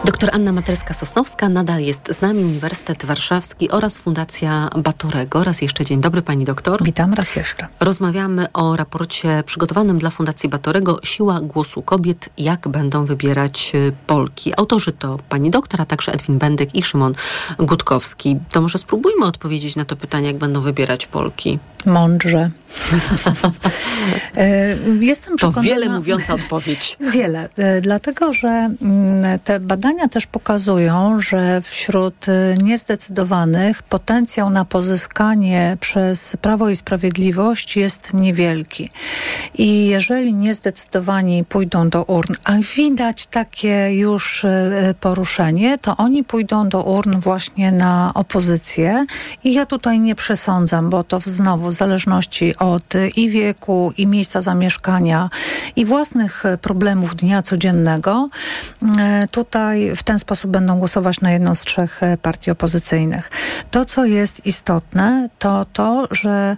Doktor 0.05 0.31
Anna 0.33 0.53
Materska-Sosnowska 0.53 1.49
nadal 1.51 1.81
jest 1.81 2.15
z 2.15 2.21
nami, 2.21 2.45
Uniwersytet 2.45 3.05
Warszawski 3.05 3.71
oraz 3.71 3.97
Fundacja 3.97 4.71
Batorego. 4.77 5.45
Raz 5.45 5.63
jeszcze 5.63 5.85
dzień 5.85 6.01
dobry 6.01 6.23
pani 6.23 6.45
doktor. 6.45 6.85
Witam 6.85 7.15
raz 7.15 7.37
jeszcze. 7.37 7.67
Rozmawiamy 7.81 8.53
o 8.53 8.77
raporcie 8.77 9.43
przygotowanym 9.47 9.99
dla 9.99 10.11
Fundacji 10.11 10.49
Batorego 10.49 11.01
Siła 11.05 11.41
Głosu 11.41 11.83
Kobiet, 11.83 12.29
jak 12.39 12.69
będą 12.69 13.05
wybierać 13.05 13.73
y, 13.75 13.93
Polki. 14.07 14.53
Autorzy 14.57 14.93
to 14.93 15.19
pani 15.29 15.51
doktor, 15.51 15.81
a 15.81 15.87
także 15.87 16.13
Edwin 16.13 16.39
Bendyk 16.39 16.75
i 16.75 16.83
Szymon 16.83 17.15
Gutkowski. 17.59 18.39
To 18.51 18.61
może 18.61 18.79
spróbujmy 18.79 19.27
odpowiedzieć 19.27 19.77
na 19.77 19.85
to 19.85 19.97
pytanie, 19.97 20.27
jak 20.27 20.39
będą 20.39 20.61
wybierać 20.61 21.07
Polki. 21.07 21.59
Mądrze. 21.87 22.51
E, 24.37 24.77
Jestem 25.01 25.33
To 25.33 25.37
przekonana... 25.37 25.63
wiele 25.63 25.89
mówiąca 25.89 26.35
odpowiedź. 26.35 26.97
Wiele, 27.15 27.49
e, 27.57 27.81
dlatego 27.81 28.33
że 28.33 28.49
mm, 28.49 29.39
te 29.39 29.61
badania 29.61 30.09
też 30.09 30.27
pokazują, 30.27 31.21
że 31.21 31.61
wśród 31.61 32.29
e, 32.29 32.55
niezdecydowanych 32.63 33.83
potencjał 33.83 34.51
na 34.51 34.65
pozyskanie 34.65 35.77
przez 35.81 36.37
Prawo 36.41 36.69
i 36.69 36.77
Sprawiedliwość 36.77 37.77
jest 37.77 38.15
niewielki. 38.15 38.91
I 39.55 39.87
jeżeli 39.87 40.35
niezdecydowani 40.35 41.45
pójdą 41.45 41.89
do 41.89 42.05
urn, 42.05 42.35
a 42.45 42.53
widać 42.77 43.27
takie 43.27 43.95
już 43.95 44.47
poruszenie, 45.01 45.79
to 45.79 45.97
oni 45.97 46.25
pójdą 46.25 46.69
do 46.69 46.83
urn 46.83 47.21
właśnie 47.21 47.73
na 47.73 48.13
opozycję. 48.15 49.07
I 49.45 49.53
ja 49.53 49.67
tutaj 49.67 50.01
nie 50.01 50.15
przesądzam, 50.15 50.91
bo 50.91 51.05
to 51.05 51.21
znowu 51.21 51.69
w 51.69 51.73
zależności 51.73 52.55
od 52.61 52.95
i 53.17 53.29
wieku, 53.29 53.93
i 53.97 54.07
miejsca 54.07 54.41
zamieszkania, 54.41 55.31
i 55.77 55.85
własnych 55.85 56.47
e, 56.47 56.59
problemów 56.59 57.17
dnia 57.17 57.43
codziennego, 57.43 58.29
e, 58.99 59.29
tutaj 59.31 59.93
w 59.97 60.03
ten 60.03 60.19
sposób 60.19 60.51
będą 60.51 60.79
głosować 60.79 61.21
na 61.21 61.33
jedną 61.33 61.55
z 61.55 61.61
trzech 61.61 62.03
e, 62.03 62.17
partii 62.17 62.51
opozycyjnych. 62.51 63.31
To, 63.71 63.85
co 63.85 64.05
jest 64.05 64.47
istotne, 64.47 65.29
to 65.39 65.67
to, 65.73 66.09
że 66.11 66.57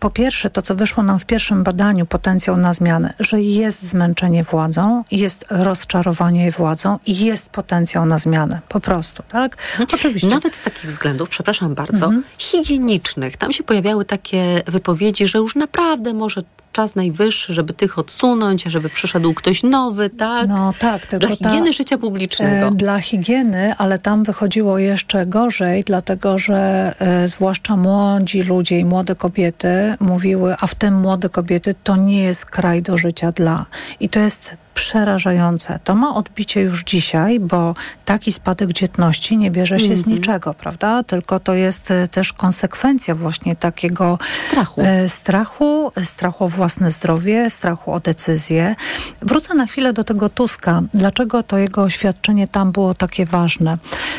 Po 0.00 0.10
pierwsze, 0.10 0.50
to 0.50 0.62
co 0.62 0.74
wyszło 0.74 1.02
nam 1.02 1.18
w 1.18 1.26
pierwszym 1.26 1.64
badaniu, 1.64 2.06
potencjał 2.06 2.56
na 2.56 2.72
zmianę, 2.72 3.14
że 3.18 3.40
jest 3.40 3.82
zmęczenie 3.82 4.44
władzą, 4.44 5.04
jest 5.10 5.44
rozczarowanie 5.50 6.50
władzą 6.50 6.98
i 7.06 7.24
jest 7.24 7.48
potencjał 7.48 8.06
na 8.06 8.18
zmianę. 8.18 8.60
Po 8.68 8.80
prostu, 8.80 9.22
tak? 9.28 9.56
Oczywiście. 9.94 10.28
Nawet 10.28 10.56
z 10.56 10.62
takich 10.62 10.86
względów, 10.86 11.28
przepraszam 11.28 11.74
bardzo, 11.74 12.06
Mhm. 12.06 12.24
higienicznych. 12.38 13.36
Tam 13.36 13.52
się 13.52 13.64
pojawiały 13.64 14.04
takie 14.04 14.62
wypowiedzi, 14.66 15.26
że 15.26 15.38
już 15.38 15.54
naprawdę 15.56 16.14
może 16.14 16.40
czas 16.76 16.96
najwyższy, 16.96 17.54
żeby 17.54 17.72
tych 17.74 17.98
odsunąć, 17.98 18.62
żeby 18.64 18.88
przyszedł 18.88 19.34
ktoś 19.34 19.62
nowy, 19.62 20.10
tak? 20.10 20.48
No 20.48 20.72
tak, 20.78 21.06
tylko 21.06 21.26
Dla 21.26 21.36
ta- 21.36 21.50
higieny 21.50 21.72
życia 21.72 21.98
publicznego. 21.98 22.66
E, 22.66 22.70
Dla 22.70 23.00
higieny, 23.00 23.74
ale 23.78 23.98
tam 23.98 24.24
wychodziło 24.24 24.78
jeszcze 24.78 25.26
gorzej, 25.26 25.82
dlatego 25.86 26.38
że 26.38 26.94
e, 26.98 27.28
zwłaszcza 27.28 27.76
młodzi 27.76 28.42
ludzie 28.42 28.78
i 28.78 28.84
młode 28.84 29.14
kobiety 29.14 29.94
mówiły, 30.00 30.54
a 30.60 30.66
w 30.66 30.74
tym 30.74 30.94
młode 31.00 31.28
kobiety 31.28 31.74
to 31.84 31.96
nie 31.96 32.22
jest 32.22 32.46
kraj 32.46 32.82
do 32.82 32.96
życia 32.96 33.32
dla. 33.32 33.66
I 34.00 34.08
to 34.08 34.20
jest 34.20 34.56
przerażające. 34.76 35.78
To 35.84 35.94
ma 35.94 36.14
odbicie 36.14 36.60
już 36.60 36.84
dzisiaj, 36.84 37.40
bo 37.40 37.74
taki 38.04 38.32
spadek 38.32 38.72
dzietności 38.72 39.36
nie 39.36 39.50
bierze 39.50 39.80
się 39.80 39.96
z 39.96 39.98
Mhm. 39.98 40.16
niczego, 40.16 40.54
prawda? 40.54 41.02
Tylko 41.02 41.40
to 41.40 41.54
jest 41.54 41.90
e, 41.90 42.08
też 42.08 42.32
konsekwencja 42.32 43.14
właśnie 43.14 43.56
takiego 43.56 44.18
Strachu. 44.48 44.80
e, 44.84 45.08
strachu, 45.08 45.92
strachu 46.04 46.44
o 46.44 46.48
własne 46.48 46.90
zdrowie, 46.90 47.50
strachu 47.50 47.92
o 47.92 48.00
decyzje. 48.00 48.76
Wrócę 49.22 49.54
na 49.54 49.66
chwilę 49.66 49.92
do 49.92 50.04
tego 50.04 50.28
Tuska. 50.28 50.82
Dlaczego 50.94 51.42
to 51.42 51.58
jego 51.58 51.82
oświadczenie 51.82 52.48
tam 52.48 52.72
było 52.72 52.94
takie 52.94 53.26
ważne? 53.26 53.78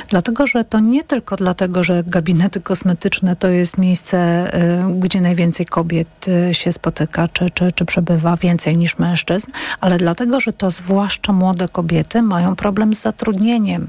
Dlatego, 0.10 0.48
że 0.48 0.64
to 0.66 0.80
nie 0.80 1.04
tylko 1.04 1.36
dlatego, 1.36 1.84
że 1.84 2.04
gabinety 2.08 2.62
kosmetyczne 2.62 3.36
to 3.36 3.48
jest 3.48 3.78
miejsce, 3.78 4.18
e, 4.54 4.94
gdzie 5.00 5.22
najwięcej 5.22 5.66
kobiet 5.66 6.26
się 6.52 6.72
spotyka, 6.72 7.28
czy, 7.28 7.50
czy, 7.50 7.72
czy 7.72 7.86
przebywa 7.86 8.38
więcej 8.38 8.78
niż 8.78 8.98
mężczyzn, 9.00 9.52
ale 9.82 9.98
dlatego, 9.98 10.40
że 10.40 10.47
to 10.54 10.72
zwłaszcza 10.72 11.34
młode 11.34 11.68
kobiety 11.68 12.22
mają 12.22 12.56
problem 12.56 12.94
z 12.94 13.02
zatrudnieniem, 13.02 13.88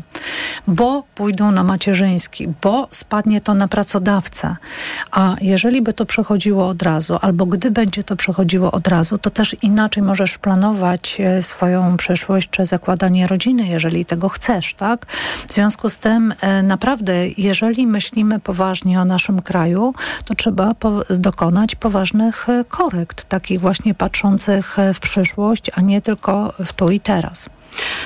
bo 0.66 1.02
pójdą 1.14 1.50
na 1.50 1.64
macierzyński, 1.64 2.48
bo 2.62 2.88
spadnie 2.90 3.40
to 3.40 3.54
na 3.54 3.68
pracodawcę. 3.68 4.56
A 5.10 5.36
jeżeli 5.40 5.82
by 5.82 5.92
to 5.92 6.06
przechodziło 6.06 6.68
od 6.68 6.82
razu, 6.82 7.18
albo 7.20 7.46
gdy 7.46 7.70
będzie 7.70 8.04
to 8.04 8.16
przechodziło 8.16 8.70
od 8.72 8.88
razu, 8.88 9.18
to 9.18 9.30
też 9.30 9.56
inaczej 9.62 10.02
możesz 10.02 10.38
planować 10.38 11.20
e, 11.20 11.42
swoją 11.42 11.96
przyszłość 11.96 12.50
czy 12.50 12.66
zakładanie 12.66 13.26
rodziny, 13.26 13.66
jeżeli 13.66 14.04
tego 14.04 14.28
chcesz, 14.28 14.74
tak? 14.74 15.06
W 15.48 15.52
związku 15.52 15.88
z 15.88 15.96
tym 15.96 16.34
e, 16.40 16.62
naprawdę, 16.62 17.28
jeżeli 17.28 17.86
myślimy 17.86 18.40
poważnie 18.40 19.00
o 19.00 19.04
naszym 19.04 19.42
kraju, 19.42 19.94
to 20.24 20.34
trzeba 20.34 20.74
po- 20.74 21.04
dokonać 21.10 21.74
poważnych 21.74 22.48
e, 22.48 22.64
korekt, 22.68 23.24
takich 23.28 23.60
właśnie 23.60 23.94
patrzących 23.94 24.76
w 24.94 25.00
przyszłość, 25.00 25.70
a 25.74 25.80
nie 25.80 26.00
tylko 26.02 26.47
w 26.64 26.72
tu 26.72 26.90
i 26.90 27.00
teraz. 27.00 27.48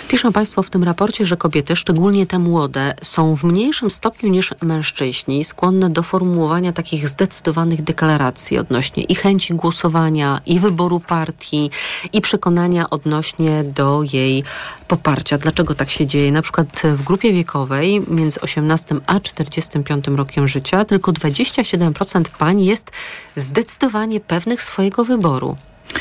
Piszą 0.08 0.32
Państwo 0.32 0.62
w 0.62 0.70
tym 0.70 0.84
raporcie, 0.84 1.24
że 1.24 1.36
kobiety, 1.36 1.76
szczególnie 1.76 2.26
te 2.26 2.38
młode, 2.38 2.94
są 3.02 3.36
w 3.36 3.44
mniejszym 3.44 3.90
stopniu 3.90 4.28
niż 4.30 4.54
mężczyźni 4.62 5.44
skłonne 5.44 5.90
do 5.90 6.02
formułowania 6.02 6.72
takich 6.72 7.08
zdecydowanych 7.08 7.82
deklaracji 7.82 8.58
odnośnie 8.58 9.02
i 9.04 9.14
chęci 9.14 9.54
głosowania, 9.54 10.40
i 10.46 10.58
wyboru 10.58 11.00
partii, 11.00 11.70
i 12.12 12.20
przekonania 12.20 12.90
odnośnie 12.90 13.64
do 13.64 14.02
jej 14.12 14.44
poparcia. 14.88 15.38
Dlaczego 15.38 15.74
tak 15.74 15.90
się 15.90 16.06
dzieje? 16.06 16.32
Na 16.32 16.42
przykład 16.42 16.82
w 16.84 17.02
grupie 17.02 17.32
wiekowej 17.32 18.02
między 18.08 18.40
18 18.40 18.94
a 19.06 19.20
45 19.20 20.06
rokiem 20.08 20.48
życia 20.48 20.84
tylko 20.84 21.12
27% 21.12 22.22
pań 22.38 22.62
jest 22.62 22.90
zdecydowanie 23.36 24.20
pewnych 24.20 24.62
swojego 24.62 25.04
wyboru. 25.04 25.56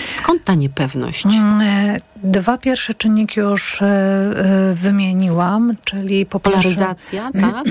Skąd 0.10 0.44
ta 0.44 0.54
niepewność? 0.56 1.26
Mm, 1.26 1.62
e, 1.62 1.98
Dwa 2.24 2.58
pierwsze 2.58 2.94
czynniki 2.94 3.40
już 3.40 3.82
e, 3.82 3.86
e, 3.86 4.74
wymieniłam, 4.74 5.74
czyli 5.84 6.26
po 6.26 6.40
Polaryzacja, 6.40 7.32
pierwsze, 7.32 7.52
tak? 7.54 7.66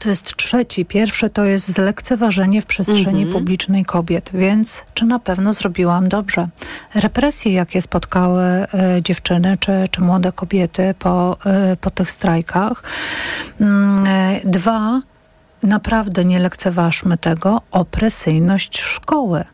To 0.00 0.08
jest 0.08 0.36
trzeci. 0.36 0.84
Pierwsze 0.84 1.30
to 1.30 1.44
jest 1.44 1.68
zlekceważenie 1.68 2.62
w 2.62 2.66
przestrzeni 2.66 3.22
Mhm. 3.22 3.32
publicznej 3.32 3.84
kobiet, 3.84 4.30
więc 4.34 4.82
czy 4.94 5.04
na 5.04 5.18
pewno 5.18 5.54
zrobiłam 5.54 6.08
dobrze? 6.08 6.48
Represje, 6.94 7.52
jakie 7.52 7.82
spotkały 7.82 8.42
e, 8.42 8.66
dziewczyny 9.02 9.56
czy, 9.60 9.72
czy 9.90 10.00
młode 10.00 10.32
kobiety 10.32 10.94
po, 10.98 11.36
e, 11.46 11.76
po 11.76 11.90
tych 11.90 12.10
strajkach. 12.10 12.82
Mm, 13.60 14.04
e, 14.06 14.40
Dwa, 14.44 15.00
naprawdę 15.62 16.24
nie 16.24 16.38
lekceważmy 16.38 17.18
tego, 17.18 17.60
opresyjność 17.70 18.80
szkoły. 18.80 19.44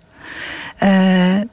E, 0.82 1.44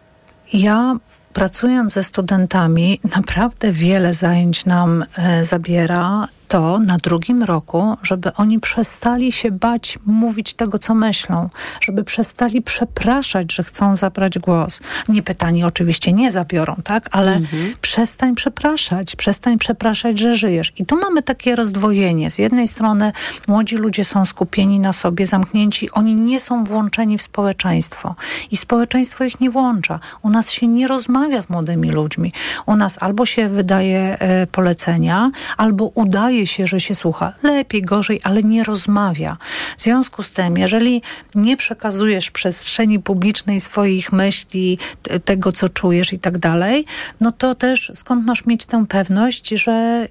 ja 0.54 0.96
pracując 1.34 1.94
ze 1.94 2.04
studentami, 2.04 3.00
naprawdę 3.16 3.72
wiele 3.72 4.14
zajęć 4.14 4.66
nam 4.66 5.06
e, 5.18 5.44
zabiera 5.44 6.28
to 6.48 6.80
na 6.80 6.98
drugim 6.98 7.44
roku, 7.44 7.98
żeby 8.04 8.34
oni 8.34 8.60
przestali 8.60 9.32
się 9.32 9.52
bać 9.52 10.00
mówić 10.06 10.54
tego, 10.54 10.80
co 10.80 10.96
myślą, 10.96 11.50
żeby 11.82 12.04
przestali 12.04 12.62
przepraszać, 12.62 13.54
że 13.54 13.64
chcą 13.64 13.96
zabrać 13.96 14.40
głos. 14.40 14.82
Niepytani 15.10 15.64
oczywiście 15.64 16.14
nie 16.14 16.32
zabiorą, 16.32 16.76
tak? 16.84 17.10
Ale 17.12 17.42
przestań 17.82 18.36
przepraszać, 18.36 19.16
przestań 19.16 19.58
przepraszać, 19.58 20.20
że 20.20 20.36
żyjesz. 20.36 20.74
I 20.78 20.86
tu 20.86 20.98
mamy 21.00 21.24
takie 21.24 21.56
rozdwojenie. 21.56 22.30
Z 22.30 22.38
jednej 22.38 22.68
strony 22.68 23.12
młodzi 23.48 23.76
ludzie 23.76 24.04
są 24.04 24.26
skupieni 24.26 24.80
na 24.80 24.94
sobie, 24.94 25.26
zamknięci, 25.26 25.92
oni 25.92 26.16
nie 26.16 26.40
są 26.40 26.64
włączeni 26.64 27.18
w 27.18 27.22
społeczeństwo 27.22 28.16
i 28.52 28.58
społeczeństwo 28.58 29.24
ich 29.24 29.40
nie 29.40 29.50
włącza. 29.50 30.00
U 30.22 30.30
nas 30.30 30.52
się 30.52 30.68
nie 30.68 30.88
rozmawia 30.88 31.42
z 31.42 31.50
młodymi 31.50 31.92
ludźmi. 31.92 32.34
U 32.66 32.76
nas 32.76 32.98
albo 33.02 33.26
się 33.26 33.50
wydaje 33.50 34.20
e, 34.20 34.48
polecenia, 34.48 35.32
albo 35.58 35.86
udaje 35.86 36.37
się, 36.46 36.68
że 36.68 36.80
się 36.80 36.96
słucha. 36.96 37.34
Lepiej, 37.44 37.82
gorzej, 37.82 38.20
ale 38.24 38.44
nie 38.44 38.64
rozmawia. 38.64 39.38
W 39.78 39.82
związku 39.82 40.24
z 40.24 40.32
tym, 40.32 40.58
jeżeli 40.58 41.02
nie 41.36 41.58
przekazujesz 41.58 42.32
przestrzeni 42.32 43.00
publicznej 43.00 43.60
swoich 43.62 44.12
myśli, 44.12 44.78
tego, 45.26 45.52
co 45.52 45.70
czujesz 45.70 46.14
i 46.14 46.20
tak 46.20 46.38
dalej, 46.38 46.86
no 47.22 47.32
to 47.32 47.56
też 47.56 47.92
skąd 47.96 48.26
masz 48.26 48.46
mieć 48.46 48.66
tę 48.66 48.86
pewność, 48.90 49.50
że, 49.50 50.08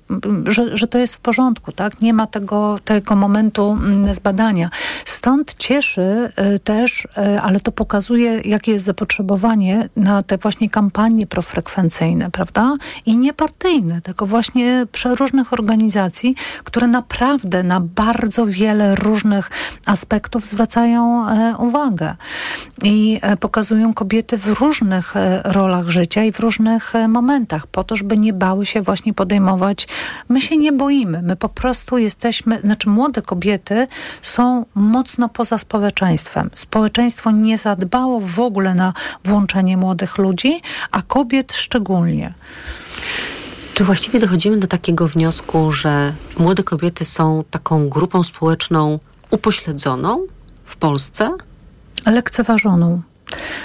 że, 0.47 0.77
że 0.77 0.87
to 0.87 0.99
jest 0.99 1.15
w 1.15 1.21
porządku, 1.21 1.73
tak? 1.73 2.01
Nie 2.03 2.13
ma 2.13 2.27
tego, 2.27 2.79
tego 2.85 3.17
momentu 3.17 3.73
mm, 3.73 4.15
zbadania. 4.15 4.71
Stąd 5.05 5.55
cieszy 5.59 6.33
y, 6.55 6.59
też, 6.59 7.05
y, 7.05 7.41
ale 7.41 7.61
to 7.61 7.73
pokazuje, 7.73 8.41
jakie 8.45 8.73
jest 8.73 8.85
zapotrzebowanie 8.85 9.89
na 9.97 10.23
te 10.23 10.39
właśnie 10.39 10.71
kampanie 10.71 11.27
profrekwencyjne, 11.27 12.31
prawda? 12.31 12.77
I 13.07 13.17
niepartyjne, 13.17 14.01
tylko 14.01 14.27
właśnie 14.27 14.87
przeróżnych 14.93 15.53
organizacji, 15.53 16.16
które 16.65 16.87
naprawdę 16.87 17.63
na 17.63 17.81
bardzo 17.81 18.47
wiele 18.47 18.95
różnych 18.95 19.51
aspektów 19.87 20.47
zwracają 20.47 21.29
e, 21.29 21.57
uwagę 21.59 22.17
i 22.83 23.19
e, 23.23 23.37
pokazują 23.37 23.95
kobiety 23.95 24.39
w 24.39 24.47
różnych 24.47 25.17
e, 25.17 25.43
rolach 25.45 25.89
życia 25.89 26.25
i 26.25 26.33
w 26.33 26.41
różnych 26.41 26.93
momentach, 27.09 27.67
po 27.67 27.85
to, 27.85 27.97
żeby 27.97 28.19
nie 28.19 28.33
bały 28.33 28.67
się 28.67 28.83
właśnie 28.83 29.15
podejmować. 29.15 29.89
My 30.29 30.41
się 30.41 30.57
nie 30.57 30.73
boimy, 30.73 31.23
my 31.23 31.37
po 31.37 31.49
prostu 31.49 31.99
jesteśmy, 31.99 32.61
znaczy 32.61 32.89
młode 32.89 33.23
kobiety 33.23 33.87
są 34.23 34.65
mocno 34.75 35.29
poza 35.29 35.59
społeczeństwem. 35.59 36.51
Społeczeństwo 36.55 37.31
nie 37.31 37.59
zadbało 37.59 38.21
w 38.21 38.41
ogóle 38.41 38.75
na 38.75 38.93
włączenie 39.25 39.77
młodych 39.77 40.19
ludzi, 40.19 40.61
a 40.91 41.03
kobiet 41.03 41.53
szczególnie. 41.53 42.35
Czy 43.77 43.85
właściwie 43.85 44.19
dochodzimy 44.19 44.59
do 44.59 44.67
takiego 44.67 45.09
wniosku, 45.09 45.73
że 45.73 46.13
młode 46.39 46.63
kobiety 46.63 47.05
są 47.05 47.45
taką 47.51 47.89
grupą 47.89 48.23
społeczną 48.23 48.99
upośledzoną 49.31 50.27
w 50.65 50.77
Polsce? 50.77 51.31
lekceważoną. 52.07 53.03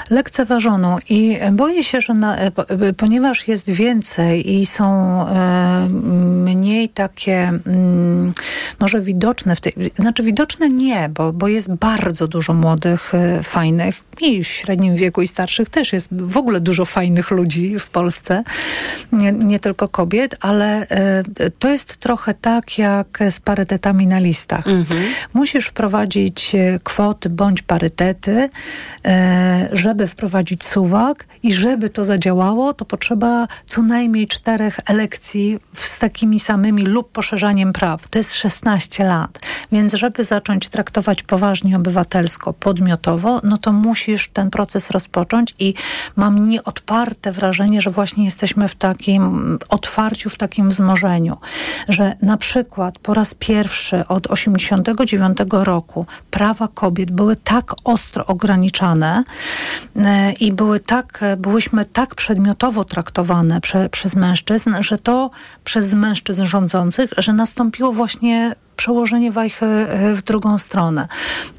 Lekceważoną 0.09 0.97
i 1.09 1.39
boję 1.51 1.83
się, 1.83 2.01
że 2.01 2.13
na, 2.13 2.37
e, 2.37 2.51
e, 2.67 2.93
ponieważ 2.93 3.47
jest 3.47 3.69
więcej 3.69 4.53
i 4.53 4.65
są 4.65 4.85
e, 5.27 5.87
mniej 5.89 6.89
takie 6.89 7.47
mm, 7.47 8.33
może 8.79 9.01
widoczne 9.01 9.55
w 9.55 9.61
tej, 9.61 9.73
znaczy 9.99 10.23
widoczne 10.23 10.69
nie, 10.69 11.09
bo, 11.09 11.33
bo 11.33 11.47
jest 11.47 11.73
bardzo 11.73 12.27
dużo 12.27 12.53
młodych, 12.53 13.11
fajnych 13.43 14.03
i 14.21 14.43
w 14.43 14.47
średnim 14.47 14.95
wieku 14.95 15.21
i 15.21 15.27
starszych 15.27 15.69
też 15.69 15.93
jest 15.93 16.07
w 16.11 16.37
ogóle 16.37 16.59
dużo 16.59 16.85
fajnych 16.85 17.31
ludzi 17.31 17.79
w 17.79 17.89
Polsce, 17.89 18.43
nie, 19.11 19.31
nie 19.31 19.59
tylko 19.59 19.87
kobiet, 19.87 20.35
ale 20.39 20.87
to 21.59 21.69
jest 21.69 21.97
trochę 21.97 22.33
tak 22.33 22.77
jak 22.77 23.19
z 23.29 23.39
parytetami 23.39 24.07
na 24.07 24.19
listach. 24.19 24.65
Musisz 25.33 25.67
wprowadzić 25.67 26.55
kwoty 26.83 27.29
bądź 27.29 27.61
parytety, 27.61 28.49
żeby 29.71 30.07
wprowadzić 30.07 30.63
suwak 30.63 31.27
i 31.43 31.53
żeby 31.53 31.89
to 31.89 32.05
zadziałało, 32.05 32.73
to 32.73 32.85
potrzeba 32.85 33.47
co 33.65 33.81
najmniej 33.81 34.27
czterech 34.27 34.79
elekcji 34.85 35.59
z 35.73 35.99
takimi 35.99 36.39
samymi 36.39 36.85
lub 36.85 37.11
poszerzaniem 37.11 37.73
praw. 37.73 38.07
To 38.07 38.19
jest 38.19 38.33
16 38.33 39.03
lat. 39.03 39.39
Więc 39.71 39.93
żeby 39.93 40.23
zacząć 40.23 40.69
traktować 40.69 41.23
poważnie 41.23 41.75
obywatelsko, 41.75 42.53
podmiotowo, 42.53 43.41
no 43.43 43.57
to 43.57 43.71
musisz 43.71 44.29
ten 44.29 44.49
proces 44.49 44.91
rozpocząć 44.91 45.55
i 45.59 45.73
mam 46.15 46.49
nieodparte 46.49 47.31
wrażenie, 47.31 47.81
że 47.81 47.89
właśnie 47.89 48.25
jesteśmy 48.25 48.67
w 48.67 48.75
takim 48.75 49.57
otwarciu, 49.69 50.29
w 50.29 50.37
takim 50.37 50.69
wzmożeniu, 50.69 51.37
że 51.89 52.15
na 52.21 52.37
przykład 52.37 52.99
po 52.99 53.13
raz 53.13 53.33
pierwszy 53.33 54.07
od 54.07 54.27
89 54.27 55.37
roku 55.51 56.05
prawa 56.31 56.67
kobiet 56.67 57.11
były 57.11 57.35
tak 57.35 57.73
ostro 57.83 58.25
ograniczane, 58.25 59.23
i 60.39 60.51
były 60.51 60.79
tak, 60.79 61.21
byłyśmy 61.37 61.85
tak 61.85 62.15
przedmiotowo 62.15 62.85
traktowane 62.85 63.61
prze, 63.61 63.89
przez 63.89 64.15
mężczyzn, 64.15 64.75
że 64.79 64.97
to 64.97 65.31
przez 65.63 65.93
mężczyzn 65.93 66.43
rządzących, 66.43 67.11
że 67.17 67.33
nastąpiło 67.33 67.91
właśnie 67.91 68.55
przełożenie 68.75 69.31
wajchy 69.31 69.65
e, 69.65 70.15
w 70.15 70.21
drugą 70.21 70.57
stronę. 70.57 71.07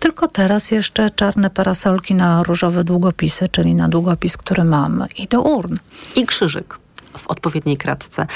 Tylko 0.01 0.29
teraz 0.29 0.71
jeszcze 0.71 1.11
czarne 1.11 1.51
parasolki 1.51 2.15
na 2.15 2.43
różowe 2.43 2.85
długopisy, 2.85 3.49
czyli 3.49 3.75
na 3.75 3.89
długopis, 3.89 4.37
który 4.37 4.65
mam 4.65 5.05
i 5.19 5.27
do 5.29 5.43
urn. 5.43 5.77
I 6.17 6.27
krzyżyk 6.27 6.82
w 7.19 7.27
odpowiedniej 7.27 7.77
kratce. 7.77 8.27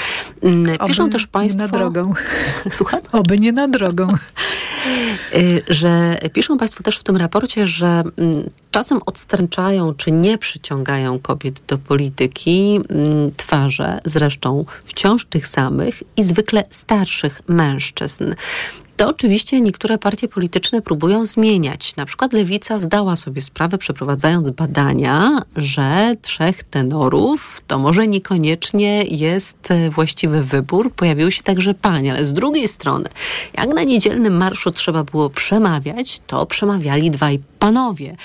Mm, 0.43 0.77
Piszą 0.87 1.03
Oby 1.03 1.11
też 1.11 1.27
Państwo... 1.27 1.61
Nie 1.61 1.67
na 1.67 1.77
drogą. 1.77 2.13
Słucham? 2.71 2.99
Oby 3.11 3.39
nie 3.39 3.51
na 3.51 3.67
drogą. 3.67 4.07
Y, 5.35 5.61
że 5.67 6.19
piszą 6.33 6.57
Państwo 6.57 6.83
też 6.83 6.99
w 6.99 7.03
tym 7.03 7.17
raporcie, 7.17 7.67
że 7.67 8.03
mm, 8.17 8.49
czasem 8.71 8.99
odstręczają 9.05 9.93
czy 9.93 10.11
nie 10.11 10.37
przyciągają 10.37 11.19
kobiet 11.19 11.63
do 11.67 11.77
polityki 11.77 12.79
mm, 12.89 13.31
twarze, 13.37 13.99
zresztą 14.05 14.65
wciąż 14.83 15.25
tych 15.25 15.47
samych 15.47 16.03
i 16.17 16.23
zwykle 16.23 16.63
starszych 16.69 17.41
mężczyzn. 17.47 18.33
To 18.97 19.09
oczywiście 19.09 19.61
niektóre 19.61 19.97
partie 19.97 20.27
polityczne 20.27 20.81
próbują 20.81 21.25
zmieniać. 21.25 21.95
Na 21.95 22.05
przykład 22.05 22.33
Lewica 22.33 22.79
zdała 22.79 23.15
sobie 23.15 23.41
sprawę, 23.41 23.77
przeprowadzając 23.77 24.49
badania, 24.49 25.41
że 25.55 26.15
trzech 26.21 26.63
tenorów 26.63 27.61
to 27.67 27.79
może 27.79 28.07
niekoniecznie 28.07 29.03
jest 29.03 29.71
e, 29.71 29.89
właściwy 29.89 30.43
wybór. 30.43 30.93
Pojawiły 30.93 31.31
się 31.31 31.43
także 31.43 31.73
panie, 31.73 32.11
ale 32.11 32.25
z 32.25 32.33
drugiej 32.33 32.67
strony, 32.67 33.09
jak 33.57 33.73
na 33.75 33.83
niedzielnym 33.83 34.37
marszu 34.37 34.71
trzeba 34.71 35.03
było 35.03 35.29
przemawiać, 35.29 36.21
to 36.27 36.45
przemawiali 36.45 37.11
dwaj 37.11 37.39
panowie, 37.59 38.15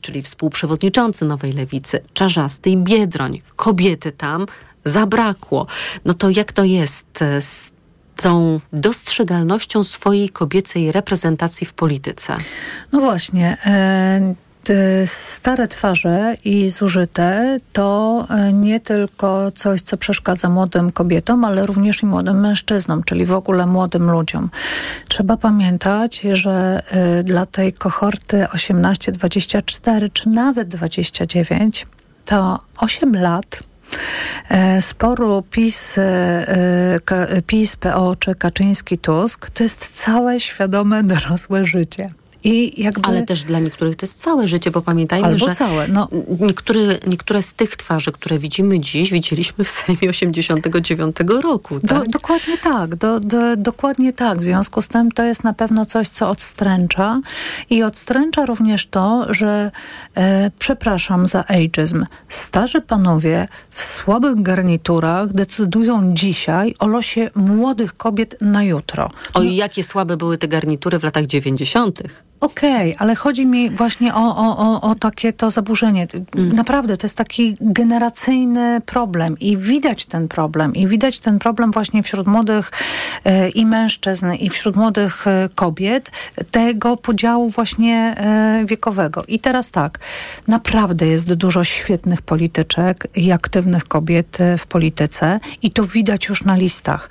czyli 0.00 0.22
współprzewodniczący 0.22 1.24
Nowej 1.24 1.52
Lewicy, 1.52 2.00
Czarzasty 2.12 2.70
i 2.70 2.76
Biedroń. 2.76 3.40
Kobiety 3.56 4.12
tam 4.12 4.46
zabrakło. 4.84 5.66
No 6.04 6.14
to 6.14 6.30
jak 6.30 6.52
to 6.52 6.64
jest 6.64 7.22
e, 7.22 7.42
z 7.42 7.77
tą 8.22 8.60
dostrzegalnością 8.72 9.84
swojej 9.84 10.28
kobiecej 10.28 10.92
reprezentacji 10.92 11.66
w 11.66 11.72
polityce? 11.72 12.36
No 12.92 13.00
właśnie. 13.00 13.56
E, 13.66 14.34
stare 15.06 15.68
twarze 15.68 16.34
i 16.44 16.70
zużyte 16.70 17.58
to 17.72 18.26
e, 18.30 18.52
nie 18.52 18.80
tylko 18.80 19.50
coś, 19.50 19.82
co 19.82 19.96
przeszkadza 19.96 20.48
młodym 20.48 20.92
kobietom, 20.92 21.44
ale 21.44 21.66
również 21.66 22.02
i 22.02 22.06
młodym 22.06 22.40
mężczyznom, 22.40 23.04
czyli 23.04 23.24
w 23.24 23.34
ogóle 23.34 23.66
młodym 23.66 24.10
ludziom. 24.10 24.50
Trzeba 25.08 25.36
pamiętać, 25.36 26.20
że 26.32 26.82
e, 26.90 27.22
dla 27.22 27.46
tej 27.46 27.72
kohorty 27.72 28.46
18-24 28.54 30.12
czy 30.12 30.28
nawet 30.28 30.68
29 30.68 31.86
to 32.24 32.58
8 32.78 33.16
lat 33.16 33.67
sporu 34.80 35.42
PiS, 35.50 35.98
e, 35.98 36.98
K- 37.04 37.26
PiS, 37.46 37.76
PO 37.76 38.14
czy 38.18 38.30
Kaczyński-Tusk 38.34 39.50
to 39.50 39.62
jest 39.62 39.90
całe 39.94 40.40
świadome 40.40 41.02
dorosłe 41.02 41.64
życie. 41.64 42.10
I 42.44 42.82
jakby... 42.82 43.08
Ale 43.08 43.22
też 43.22 43.44
dla 43.44 43.58
niektórych 43.58 43.96
to 43.96 44.06
jest 44.06 44.20
całe 44.20 44.48
życie, 44.48 44.70
bo 44.70 44.82
pamiętajmy, 44.82 45.26
Albo 45.26 45.46
że 45.46 45.54
całe, 45.54 45.88
no. 45.88 46.08
niektóre, 46.40 46.80
niektóre 47.06 47.42
z 47.42 47.54
tych 47.54 47.76
twarzy, 47.76 48.12
które 48.12 48.38
widzimy 48.38 48.80
dziś, 48.80 49.10
widzieliśmy 49.10 49.64
w 49.64 49.70
Sejmie 49.70 50.10
89 50.10 51.16
roku. 51.42 51.80
Do, 51.80 51.88
Tak? 51.88 52.08
dokładnie 52.08 52.58
tak, 52.58 52.96
do, 52.96 53.20
do, 53.20 53.56
dokładnie 53.56 54.12
tak. 54.12 54.38
W 54.38 54.44
związku 54.44 54.82
z 54.82 54.88
tym 54.88 55.12
to 55.12 55.22
jest 55.22 55.44
na 55.44 55.52
pewno 55.52 55.84
coś, 55.86 56.08
co 56.08 56.30
odstręcza 56.30 57.20
i 57.70 57.82
odstręcza 57.82 58.46
również 58.46 58.86
to, 58.86 59.26
że 59.34 59.70
e, 60.14 60.50
przepraszam 60.58 61.26
za 61.26 61.44
ageism, 61.46 62.04
starzy 62.28 62.80
panowie 62.80 63.48
w 63.70 63.80
słabych 63.82 64.42
garniturach 64.42 65.32
decydują 65.32 66.14
dzisiaj 66.14 66.74
o 66.78 66.86
losie 66.86 67.30
młodych 67.34 67.96
kobiet 67.96 68.36
na 68.40 68.62
jutro. 68.62 69.10
O 69.34 69.42
jakie 69.42 69.82
słabe 69.84 70.16
były 70.16 70.38
te 70.38 70.48
garnitury 70.48 70.98
w 70.98 71.04
latach 71.04 71.26
90. 71.26 72.02
Okej, 72.40 72.94
ale 72.98 73.14
chodzi 73.14 73.46
mi 73.46 73.70
właśnie 73.70 74.14
o, 74.14 74.36
o, 74.36 74.58
o, 74.58 74.80
o 74.80 74.94
takie 74.94 75.32
to 75.32 75.50
zaburzenie. 75.50 76.06
Naprawdę, 76.34 76.96
to 76.96 77.06
jest 77.06 77.16
taki 77.16 77.56
generacyjny 77.60 78.80
problem 78.86 79.38
i 79.40 79.56
widać 79.56 80.06
ten 80.06 80.28
problem. 80.28 80.74
I 80.74 80.86
widać 80.86 81.18
ten 81.18 81.38
problem 81.38 81.70
właśnie 81.70 82.02
wśród 82.02 82.26
młodych 82.26 82.70
e, 83.24 83.48
i 83.48 83.66
mężczyzn, 83.66 84.32
i 84.32 84.50
wśród 84.50 84.76
młodych 84.76 85.26
e, 85.26 85.48
kobiet, 85.54 86.10
tego 86.50 86.96
podziału 86.96 87.50
właśnie 87.50 88.14
e, 88.16 88.64
wiekowego. 88.66 89.24
I 89.28 89.38
teraz 89.40 89.70
tak, 89.70 89.98
naprawdę 90.48 91.06
jest 91.06 91.34
dużo 91.34 91.64
świetnych 91.64 92.22
polityczek 92.22 93.08
i 93.16 93.32
aktywnych 93.32 93.84
kobiet 93.84 94.38
w 94.58 94.66
polityce 94.66 95.40
i 95.62 95.70
to 95.70 95.84
widać 95.84 96.28
już 96.28 96.44
na 96.44 96.56
listach. 96.56 97.10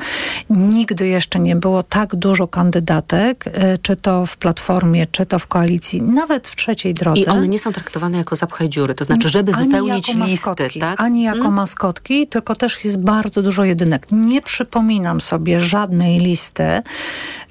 Nigdy 0.49 1.07
jeszcze 1.07 1.39
nie 1.39 1.55
było 1.55 1.84
tak 1.84 2.15
dużo 2.15 2.47
kandydatek, 2.47 3.45
czy 3.82 3.95
to 3.95 4.25
w 4.25 4.38
Platformie, 4.38 5.07
czy 5.18 5.26
to 5.26 5.39
w 5.39 5.47
koalicji, 5.47 6.01
nawet 6.01 6.47
w 6.47 6.55
trzeciej 6.55 6.93
drodze. 6.93 7.22
I 7.22 7.28
one 7.28 7.47
nie 7.47 7.59
są 7.59 7.72
traktowane 7.72 8.18
jako 8.18 8.36
zapchaj 8.36 8.70
dziury, 8.70 8.93
to 8.93 9.05
znaczy, 9.05 9.30
żeby 9.30 9.53
Ani 9.53 9.65
wypełnić 9.65 10.09
jako 10.09 10.26
listy, 10.26 10.47
maskotki, 10.47 10.80
tak? 10.80 11.01
Ani 11.01 11.24
jako 11.24 11.39
Mm. 11.39 11.53
maskotki, 11.53 12.28
tylko 12.28 12.55
też 12.55 12.86
jest 12.86 13.01
bardzo 13.01 13.41
dużo 13.41 13.63
jedynek. 13.63 14.07
Nie 14.11 14.41
przypominam 14.41 15.22
sobie 15.22 15.59
żadnej 15.59 16.20
listy. 16.20 16.63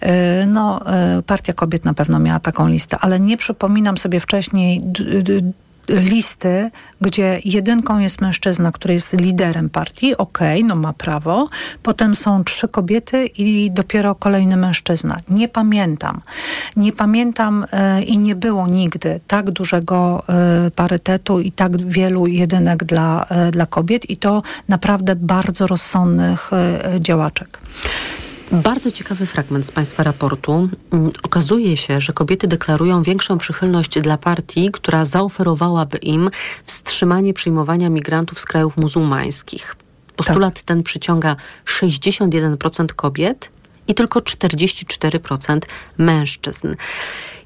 Yy, 0.02 0.08
No, 0.46 0.80
yy, 1.16 1.22
Partia 1.22 1.52
Kobiet 1.52 1.84
na 1.84 1.94
pewno 1.94 2.18
miała 2.20 2.40
taką 2.40 2.68
listę, 2.68 2.98
ale 3.00 3.20
nie 3.20 3.36
przypominam 3.36 3.98
sobie 3.98 4.20
wcześniej 4.20 4.80
listy, 5.88 6.70
gdzie 7.00 7.40
jedynką 7.44 7.98
jest 7.98 8.20
mężczyzna, 8.20 8.72
który 8.72 8.94
jest 8.94 9.12
liderem 9.12 9.70
partii, 9.70 10.16
okej, 10.16 10.64
no 10.64 10.76
ma 10.76 10.92
prawo. 10.92 11.48
Potem 11.82 12.14
są 12.14 12.44
trzy 12.44 12.68
kobiety 12.68 13.26
i 13.26 13.70
dopiero 13.70 14.14
kolejny 14.14 14.56
mężczyzna. 14.56 15.20
Nie 15.28 15.48
pamiętam. 15.48 16.20
Nie 16.76 16.92
pamiętam 16.92 17.66
e, 17.72 18.02
i 18.02 18.18
nie 18.18 18.36
było 18.36 18.66
nigdy 18.66 19.20
tak 19.26 19.50
dużego 19.50 20.22
e, 20.28 20.70
parytetu 20.70 21.40
i 21.40 21.52
tak 21.52 21.82
wielu 21.82 22.26
jedynek 22.26 22.84
dla, 22.84 23.26
e, 23.28 23.50
dla 23.50 23.66
kobiet 23.66 24.10
i 24.10 24.16
to 24.16 24.42
naprawdę 24.68 25.16
bardzo 25.16 25.66
rozsądnych 25.66 26.50
działaczek. 27.00 27.58
Bardzo 28.52 28.92
ciekawy 28.92 29.26
fragment 29.26 29.66
z 29.66 29.70
Państwa 29.70 30.02
raportu. 30.02 30.68
Mm, 30.92 31.10
Okazuje 31.22 31.76
się, 31.76 32.00
że 32.00 32.12
kobiety 32.12 32.48
deklarują 32.48 33.02
większą 33.02 33.38
przychylność 33.38 34.00
dla 34.00 34.18
partii, 34.18 34.70
która 34.72 35.04
zaoferowałaby 35.04 35.98
im 35.98 36.30
wstrzymanie 36.64 37.34
przyjmowania 37.34 37.90
migrantów 37.90 38.40
z 38.40 38.44
krajów 38.44 38.76
muzułmańskich. 38.76 39.76
Postulat 40.16 40.62
ten 40.62 40.82
przyciąga 40.82 41.36
61% 41.80 42.86
kobiet 42.86 43.50
i 43.88 43.94
tylko 43.94 44.20
44% 44.20 45.58
mężczyzn. 45.98 46.74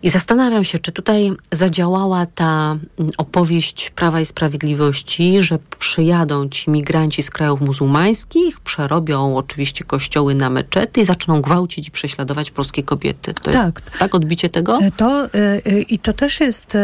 I 0.03 0.11
zastanawiam 0.11 0.65
się, 0.65 0.79
czy 0.79 0.93
tutaj 0.93 1.33
zadziałała 1.53 2.27
ta 2.27 2.77
mm, 2.99 3.11
opowieść 3.19 3.91
Prawa 3.91 4.21
i 4.21 4.27
Sprawiedliwości, 4.27 5.43
że 5.43 5.59
przyjadą 5.79 6.49
ci 6.49 6.71
migranci 6.71 7.23
z 7.23 7.31
krajów 7.31 7.61
muzułmańskich, 7.61 8.61
przerobią 8.61 9.37
oczywiście 9.37 9.85
kościoły 9.85 10.35
na 10.35 10.51
meczety 10.51 11.01
i 11.01 11.05
zaczną 11.05 11.41
gwałcić 11.41 11.89
i 11.89 11.91
prześladować 11.91 12.51
polskie 12.51 12.83
kobiety. 12.83 13.35
To 13.35 13.51
Tak. 13.51 13.83
jest 13.87 13.99
tak 13.99 14.15
odbicie 14.15 14.51
tego? 14.51 14.79
E, 14.79 14.91
To, 14.91 15.27
y, 15.27 15.29
y, 15.67 15.83
I 15.83 15.99
to 15.99 16.13
też 16.13 16.41
jest, 16.41 16.77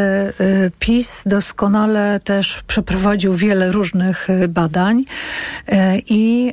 PiS 0.78 1.22
doskonale 1.26 2.20
też 2.24 2.62
przeprowadził 2.66 3.34
wiele 3.34 3.72
różnych 3.72 4.28
badań 4.48 5.04
i 6.06 6.52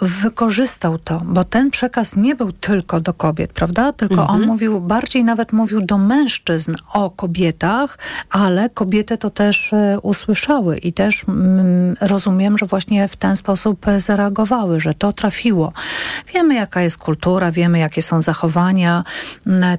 wykorzystał 0.00 0.98
to, 0.98 1.22
bo 1.24 1.44
ten 1.44 1.70
przekaz 1.70 2.16
nie 2.16 2.34
był 2.34 2.52
tylko 2.52 3.00
do 3.00 3.14
kobiet, 3.14 3.52
prawda? 3.52 3.92
Tylko 3.92 4.26
on 4.26 4.46
mówił, 4.46 4.80
bardziej 4.80 5.24
nawet 5.24 5.52
mówił 5.52 5.80
do 5.80 5.98
mężczyzn 5.98 6.74
o 6.92 7.10
kobietach, 7.10 7.98
ale 8.30 8.70
kobiety 8.70 9.18
to 9.18 9.30
też 9.30 9.72
e, 9.72 9.98
usłyszały 10.02 10.78
i 10.78 10.92
też 10.92 11.24
mm, 11.28 11.94
rozumiem, 12.00 12.58
że 12.58 12.66
właśnie 12.66 13.08
w 13.08 13.16
ten 13.16 13.36
sposób 13.36 13.88
e, 13.88 14.00
zareagowały, 14.00 14.80
że 14.80 14.94
to 14.94 15.12
trafiło. 15.12 15.72
Wiemy, 16.34 16.54
jaka 16.54 16.82
jest 16.82 16.98
kultura, 16.98 17.50
wiemy, 17.50 17.78
jakie 17.78 18.02
są 18.02 18.20
zachowania, 18.20 19.04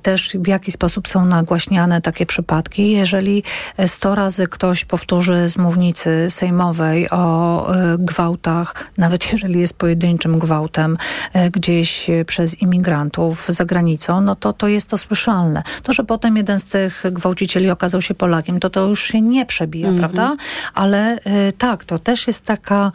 też 0.01 0.37
w 0.39 0.47
jaki 0.47 0.71
sposób 0.71 1.07
są 1.07 1.25
nagłaśniane 1.25 2.01
takie 2.01 2.25
przypadki. 2.25 2.91
Jeżeli 2.91 3.43
e, 3.77 3.87
100 3.87 4.15
razy 4.15 4.47
ktoś 4.47 4.85
powtórzy 4.85 5.49
z 5.49 5.57
mównicy 5.57 6.27
sejmowej 6.29 7.09
o 7.09 7.73
e, 7.73 7.97
gwałtach, 7.99 8.91
nawet 8.97 9.33
jeżeli 9.33 9.59
jest 9.59 9.77
pojedynczy 9.77 10.06
pojedynczym 10.07 10.39
gwałtem 10.39 10.97
e, 11.33 11.49
gdzieś 11.49 12.09
e, 12.09 12.25
przez 12.25 12.61
imigrantów 12.61 13.45
za 13.49 13.65
granicą, 13.65 14.21
no 14.21 14.35
to 14.35 14.53
to 14.53 14.67
jest 14.67 14.87
to 14.89 14.97
słyszalne. 14.97 15.63
To, 15.83 15.93
że 15.93 16.03
potem 16.03 16.37
jeden 16.37 16.59
z 16.59 16.63
tych 16.63 17.03
gwałcicieli 17.11 17.69
okazał 17.69 18.01
się 18.01 18.13
Polakiem, 18.13 18.59
to 18.59 18.69
to 18.69 18.87
już 18.87 19.03
się 19.03 19.21
nie 19.21 19.45
przebija, 19.45 19.87
Mhm. 19.87 19.99
prawda? 19.99 20.35
Ale 20.73 21.19
e, 21.23 21.51
tak, 21.51 21.85
to 21.85 21.97
też 21.99 22.27
jest 22.27 22.45
taka, 22.45 22.91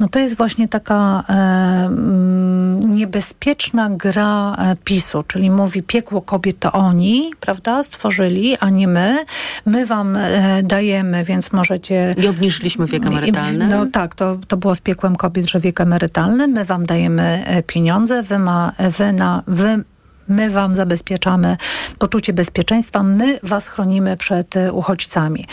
no 0.00 0.06
to 0.08 0.18
jest 0.18 0.36
właśnie 0.36 0.68
taka 0.68 1.24
e, 1.28 1.32
mm, 1.32 2.80
niebezpieczna 2.94 3.90
gra 3.90 4.56
PiSu, 4.84 5.22
czyli 5.22 5.50
mówi 5.50 5.82
piekło 5.82 6.22
kobiet 6.22 6.58
to 6.58 6.72
oni, 6.72 7.30
prawda, 7.40 7.82
stworzyli, 7.82 8.56
a 8.60 8.70
nie 8.70 8.88
my. 8.88 9.24
My 9.66 9.86
wam 9.86 10.16
e, 10.16 10.62
dajemy, 10.62 11.24
więc 11.24 11.52
możecie... 11.52 12.14
I 12.18 12.28
obniżyliśmy 12.28 12.86
wiek 12.86 13.06
emerytalny. 13.06 13.68
No 13.68 13.86
tak, 13.86 14.14
to, 14.14 14.38
to 14.48 14.56
było 14.56 14.74
z 14.74 14.80
piekłem 14.80 15.16
kobiet, 15.16 15.50
że 15.50 15.60
wiek 15.60 15.80
emerytalny. 15.80 16.48
My 16.56 16.64
wam 16.64 16.86
dajemy 16.86 17.44
e, 17.46 17.62
pieniądze, 17.62 18.22
wy, 18.22 18.38
ma, 18.38 18.72
wy, 18.98 19.12
na, 19.12 19.42
wy 19.46 19.84
My 20.28 20.50
wam 20.50 20.74
zabezpieczamy 20.74 21.56
poczucie 21.98 22.32
bezpieczeństwa, 22.32 23.02
my 23.02 23.40
was 23.42 23.68
chronimy 23.68 24.16
przed 24.16 24.56
e, 24.56 24.72
uchodźcami. 24.72 25.46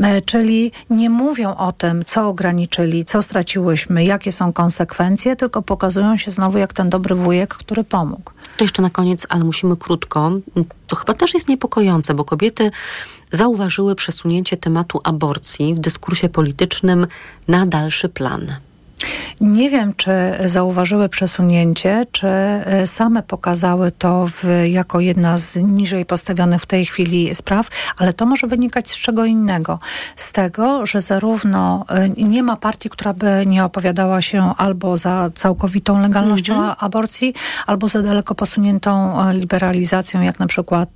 E, 0.00 0.20
Czyli 0.20 0.72
nie 0.90 1.10
mówią 1.10 1.54
o 1.56 1.72
tym, 1.72 2.04
co 2.04 2.28
ograniczyli, 2.28 3.04
co 3.04 3.22
straciłyśmy, 3.22 4.04
jakie 4.04 4.32
są 4.32 4.52
konsekwencje, 4.52 5.36
tylko 5.36 5.62
pokazują 5.62 6.16
się 6.16 6.30
znowu 6.30 6.58
jak 6.58 6.72
ten 6.72 6.90
dobry 6.90 7.14
wujek, 7.14 7.54
który 7.54 7.84
pomógł. 7.84 8.30
To 8.56 8.64
jeszcze 8.64 8.82
na 8.82 8.90
koniec, 8.90 9.26
ale 9.28 9.44
musimy 9.44 9.76
krótko. 9.76 10.32
To 10.86 10.96
chyba 10.96 11.14
też 11.14 11.34
jest 11.34 11.48
niepokojące, 11.48 12.14
bo 12.14 12.24
kobiety 12.24 12.70
zauważyły 13.32 13.94
przesunięcie 13.94 14.56
tematu 14.56 15.00
aborcji 15.04 15.74
w 15.74 15.78
dyskursie 15.78 16.28
politycznym 16.28 17.06
na 17.48 17.66
dalszy 17.66 18.08
plan. 18.08 18.56
Nie 19.40 19.70
wiem, 19.70 19.92
czy 19.96 20.10
zauważyły 20.44 21.08
przesunięcie, 21.08 22.06
czy 22.12 22.28
e, 22.28 22.86
same 22.86 23.22
pokazały 23.22 23.90
to 23.90 24.26
w, 24.26 24.44
jako 24.68 25.00
jedna 25.00 25.38
z 25.38 25.56
niżej 25.56 26.04
postawionych 26.04 26.62
w 26.62 26.66
tej 26.66 26.86
chwili 26.86 27.34
spraw, 27.34 27.68
ale 27.98 28.12
to 28.12 28.26
może 28.26 28.46
wynikać 28.46 28.90
z 28.90 28.96
czego 28.96 29.24
innego. 29.24 29.78
Z 30.16 30.32
tego, 30.32 30.86
że 30.86 31.00
zarówno 31.00 31.84
e, 31.88 32.08
nie 32.08 32.42
ma 32.42 32.56
partii, 32.56 32.90
która 32.90 33.12
by 33.12 33.42
nie 33.46 33.64
opowiadała 33.64 34.20
się 34.20 34.54
albo 34.56 34.96
za 34.96 35.30
całkowitą 35.34 36.00
legalnością 36.00 36.64
a- 36.64 36.76
aborcji, 36.76 37.34
albo 37.66 37.88
za 37.88 38.02
daleko 38.02 38.34
posuniętą 38.34 39.22
e, 39.28 39.34
liberalizacją, 39.34 40.22
jak 40.22 40.38
na 40.40 40.46
przykład 40.46 40.88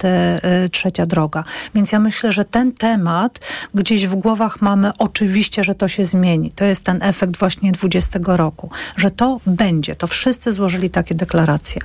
trzecia 0.73 1.07
droga. 1.07 1.45
Więc 1.75 1.93
ja 1.93 1.99
myślę, 1.99 2.33
że 2.33 2.45
ten 2.45 2.73
temat 2.73 3.41
gdzieś 3.75 4.07
w 4.07 4.15
głowach 4.15 4.63
mamy 4.63 4.91
oczywiście, 4.99 5.65
że 5.65 5.75
to 5.75 5.89
się 5.89 6.05
zmieni. 6.05 6.53
To 6.53 6.65
jest 6.65 6.85
ten 6.85 6.99
efekt 7.03 7.37
właśnie 7.37 7.73
20 7.73 7.98
roku, 8.37 8.71
że 8.97 9.11
to 9.11 9.41
będzie. 9.47 9.95
To 9.97 10.07
wszyscy 10.07 10.53
złożyli 10.53 10.91
takie 10.91 11.15
deklaracje. 11.15 11.83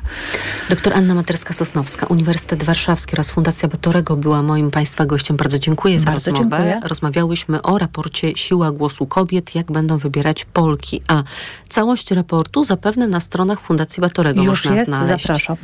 Doktor 0.70 0.94
Anna 0.94 1.16
Materska-Sosnowska, 1.16 2.06
Uniwersytet 2.10 2.64
Warszawski 2.64 3.14
oraz 3.14 3.30
Fundacja 3.32 3.68
Batorego 3.70 4.16
była 4.16 4.42
moim 4.42 4.72
Państwa 4.72 5.06
gościem. 5.06 5.38
Bardzo 5.38 5.60
dziękuję 5.60 6.00
za 6.00 6.06
Bardzo 6.06 6.32
rozmowę. 6.32 6.58
dziękuję. 6.58 6.80
Rozmawiałyśmy 6.90 7.62
o 7.62 7.78
raporcie 7.78 8.36
Siła 8.36 8.72
Głosu 8.72 9.06
Kobiet, 9.06 9.56
jak 9.56 9.72
będą 9.72 9.98
wybierać 9.98 10.46
Polki. 10.46 11.02
A 11.08 11.24
całość 11.70 12.12
raportu 12.12 12.64
zapewne 12.64 13.08
na 13.08 13.20
stronach 13.20 13.62
Fundacji 13.62 14.02
Batorego 14.02 14.44
Już 14.44 14.66
można 14.66 14.76
jest, 14.76 14.86
znaleźć. 14.86 15.24
zapraszam. 15.26 15.58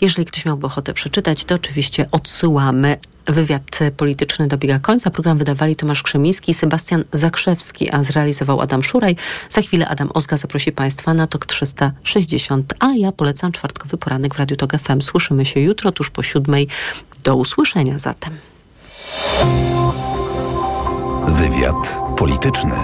Jeżeli 0.00 0.26
ktoś 0.26 0.44
miałby 0.44 0.66
ochotę 0.66 0.92
przeczytać, 0.92 1.44
to 1.44 1.54
oczywiście 1.54 2.06
odsyłamy. 2.10 2.96
Wywiad 3.26 3.78
polityczny 3.96 4.48
dobiega 4.48 4.78
końca. 4.78 5.10
Program 5.10 5.38
wydawali 5.38 5.76
Tomasz 5.76 6.02
Krzemiński 6.02 6.50
i 6.50 6.54
Sebastian 6.54 7.04
Zakrzewski, 7.12 7.90
a 7.90 8.02
zrealizował 8.02 8.60
Adam 8.60 8.82
Szuraj. 8.82 9.16
Za 9.50 9.62
chwilę 9.62 9.88
Adam 9.88 10.10
Ozga 10.14 10.36
zaprosi 10.36 10.72
Państwa 10.72 11.14
na 11.14 11.26
TOK 11.26 11.46
360, 11.46 12.74
a 12.78 12.92
ja 12.94 13.12
polecam 13.12 13.52
czwartkowy 13.52 13.96
poranek 13.96 14.34
w 14.34 14.38
Radiu 14.38 14.56
TOK 14.56 14.72
FM. 14.72 15.00
Słyszymy 15.02 15.44
się 15.44 15.60
jutro, 15.60 15.92
tuż 15.92 16.10
po 16.10 16.22
siódmej. 16.22 16.68
Do 17.24 17.36
usłyszenia 17.36 17.98
zatem. 17.98 18.32
Wywiad 21.28 22.00
polityczny. 22.18 22.74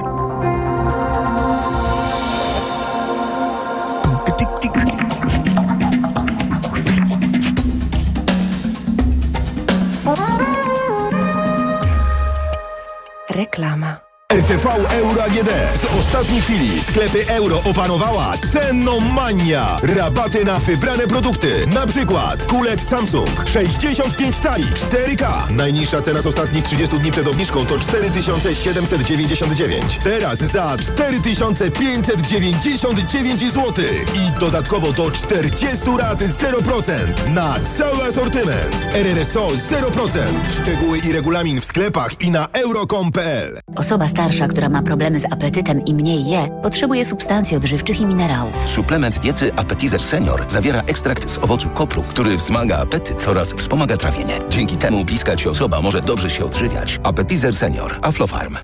Reklama. 13.32 14.11
RTV 14.32 14.66
Euro 14.90 15.22
AGD. 15.24 15.50
Z 15.74 15.84
ostatniej 16.00 16.42
chwili 16.42 16.82
sklepy 16.82 17.26
euro 17.28 17.62
opanowała 17.64 18.32
cenomania. 18.52 19.76
Rabaty 19.82 20.44
na 20.44 20.58
wybrane 20.58 21.06
produkty. 21.06 21.66
Na 21.66 21.86
przykład 21.86 22.46
kulec 22.46 22.88
Samsung 22.88 23.28
65 23.52 24.36
cali 24.36 24.64
4K. 24.64 25.50
Najniższa 25.50 26.02
cena 26.02 26.22
z 26.22 26.26
ostatnich 26.26 26.64
30 26.64 26.98
dni 26.98 27.10
przed 27.10 27.26
obniżką 27.26 27.66
to 27.66 27.78
4799. 27.78 29.98
Teraz 30.04 30.38
za 30.38 30.76
4599 30.76 33.52
zł. 33.52 33.72
I 34.14 34.30
dodatkowo 34.40 34.92
do 34.92 35.10
40 35.10 35.84
rat 35.98 36.18
0% 36.18 37.28
na 37.28 37.54
cały 37.78 38.04
asortyment. 38.04 38.76
RRSO 38.94 39.48
0%. 39.48 40.18
Szczegóły 40.62 40.98
i 40.98 41.12
regulamin 41.12 41.60
w 41.60 41.64
sklepach 41.64 42.20
i 42.20 42.30
na 42.30 42.48
euro.com.pl. 42.52 43.58
Osoba 43.76 44.08
starsza, 44.22 44.48
która 44.48 44.68
ma 44.68 44.82
problemy 44.82 45.18
z 45.18 45.24
apetytem 45.24 45.84
i 45.84 45.94
mniej 45.94 46.26
je, 46.26 46.48
potrzebuje 46.62 47.04
substancji 47.04 47.56
odżywczych 47.56 48.00
i 48.00 48.06
minerałów. 48.06 48.68
Suplement 48.68 49.18
diety 49.18 49.54
Appetizer 49.56 50.02
Senior 50.02 50.44
zawiera 50.48 50.82
ekstrakt 50.86 51.30
z 51.30 51.38
owocu 51.38 51.68
kopru, 51.68 52.02
który 52.02 52.36
wzmaga 52.36 52.78
apetyt 52.78 53.28
oraz 53.28 53.52
wspomaga 53.52 53.96
trawienie. 53.96 54.38
Dzięki 54.50 54.76
temu 54.76 55.04
bliska 55.04 55.36
Ci 55.36 55.48
osoba 55.48 55.80
może 55.80 56.00
dobrze 56.00 56.30
się 56.30 56.44
odżywiać. 56.44 57.00
Appetizer 57.02 57.54
Senior. 57.54 57.98
Aflofarm. 58.02 58.56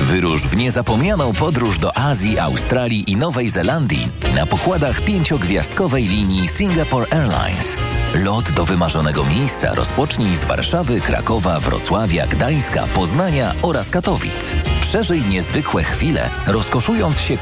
Wyrusz 0.00 0.42
w 0.42 0.56
niezapomnianą 0.56 1.32
podróż 1.32 1.78
do 1.78 1.96
Azji, 1.96 2.38
Australii 2.38 3.10
i 3.10 3.16
Nowej 3.16 3.50
Zelandii 3.50 4.08
na 4.36 4.46
pokładach 4.46 5.00
pięciogwiazdkowej 5.00 6.04
linii 6.04 6.48
Singapore 6.48 7.06
Airlines. 7.10 7.76
Lot 8.14 8.50
do 8.52 8.64
wymarzonego 8.64 9.24
miejsca 9.24 9.74
rozpocznij 9.74 10.36
z 10.36 10.44
Warszawy, 10.44 11.00
Krakowa, 11.00 11.60
Wrocławia, 11.60 12.26
Gdańska, 12.26 12.86
Poznania 12.94 13.54
oraz 13.62 13.90
Katowic. 13.90 14.54
Przeżyj 14.80 15.22
niezwykłe 15.22 15.82
chwile, 15.82 16.30
rozkoszując 16.46 17.20
się 17.20 17.38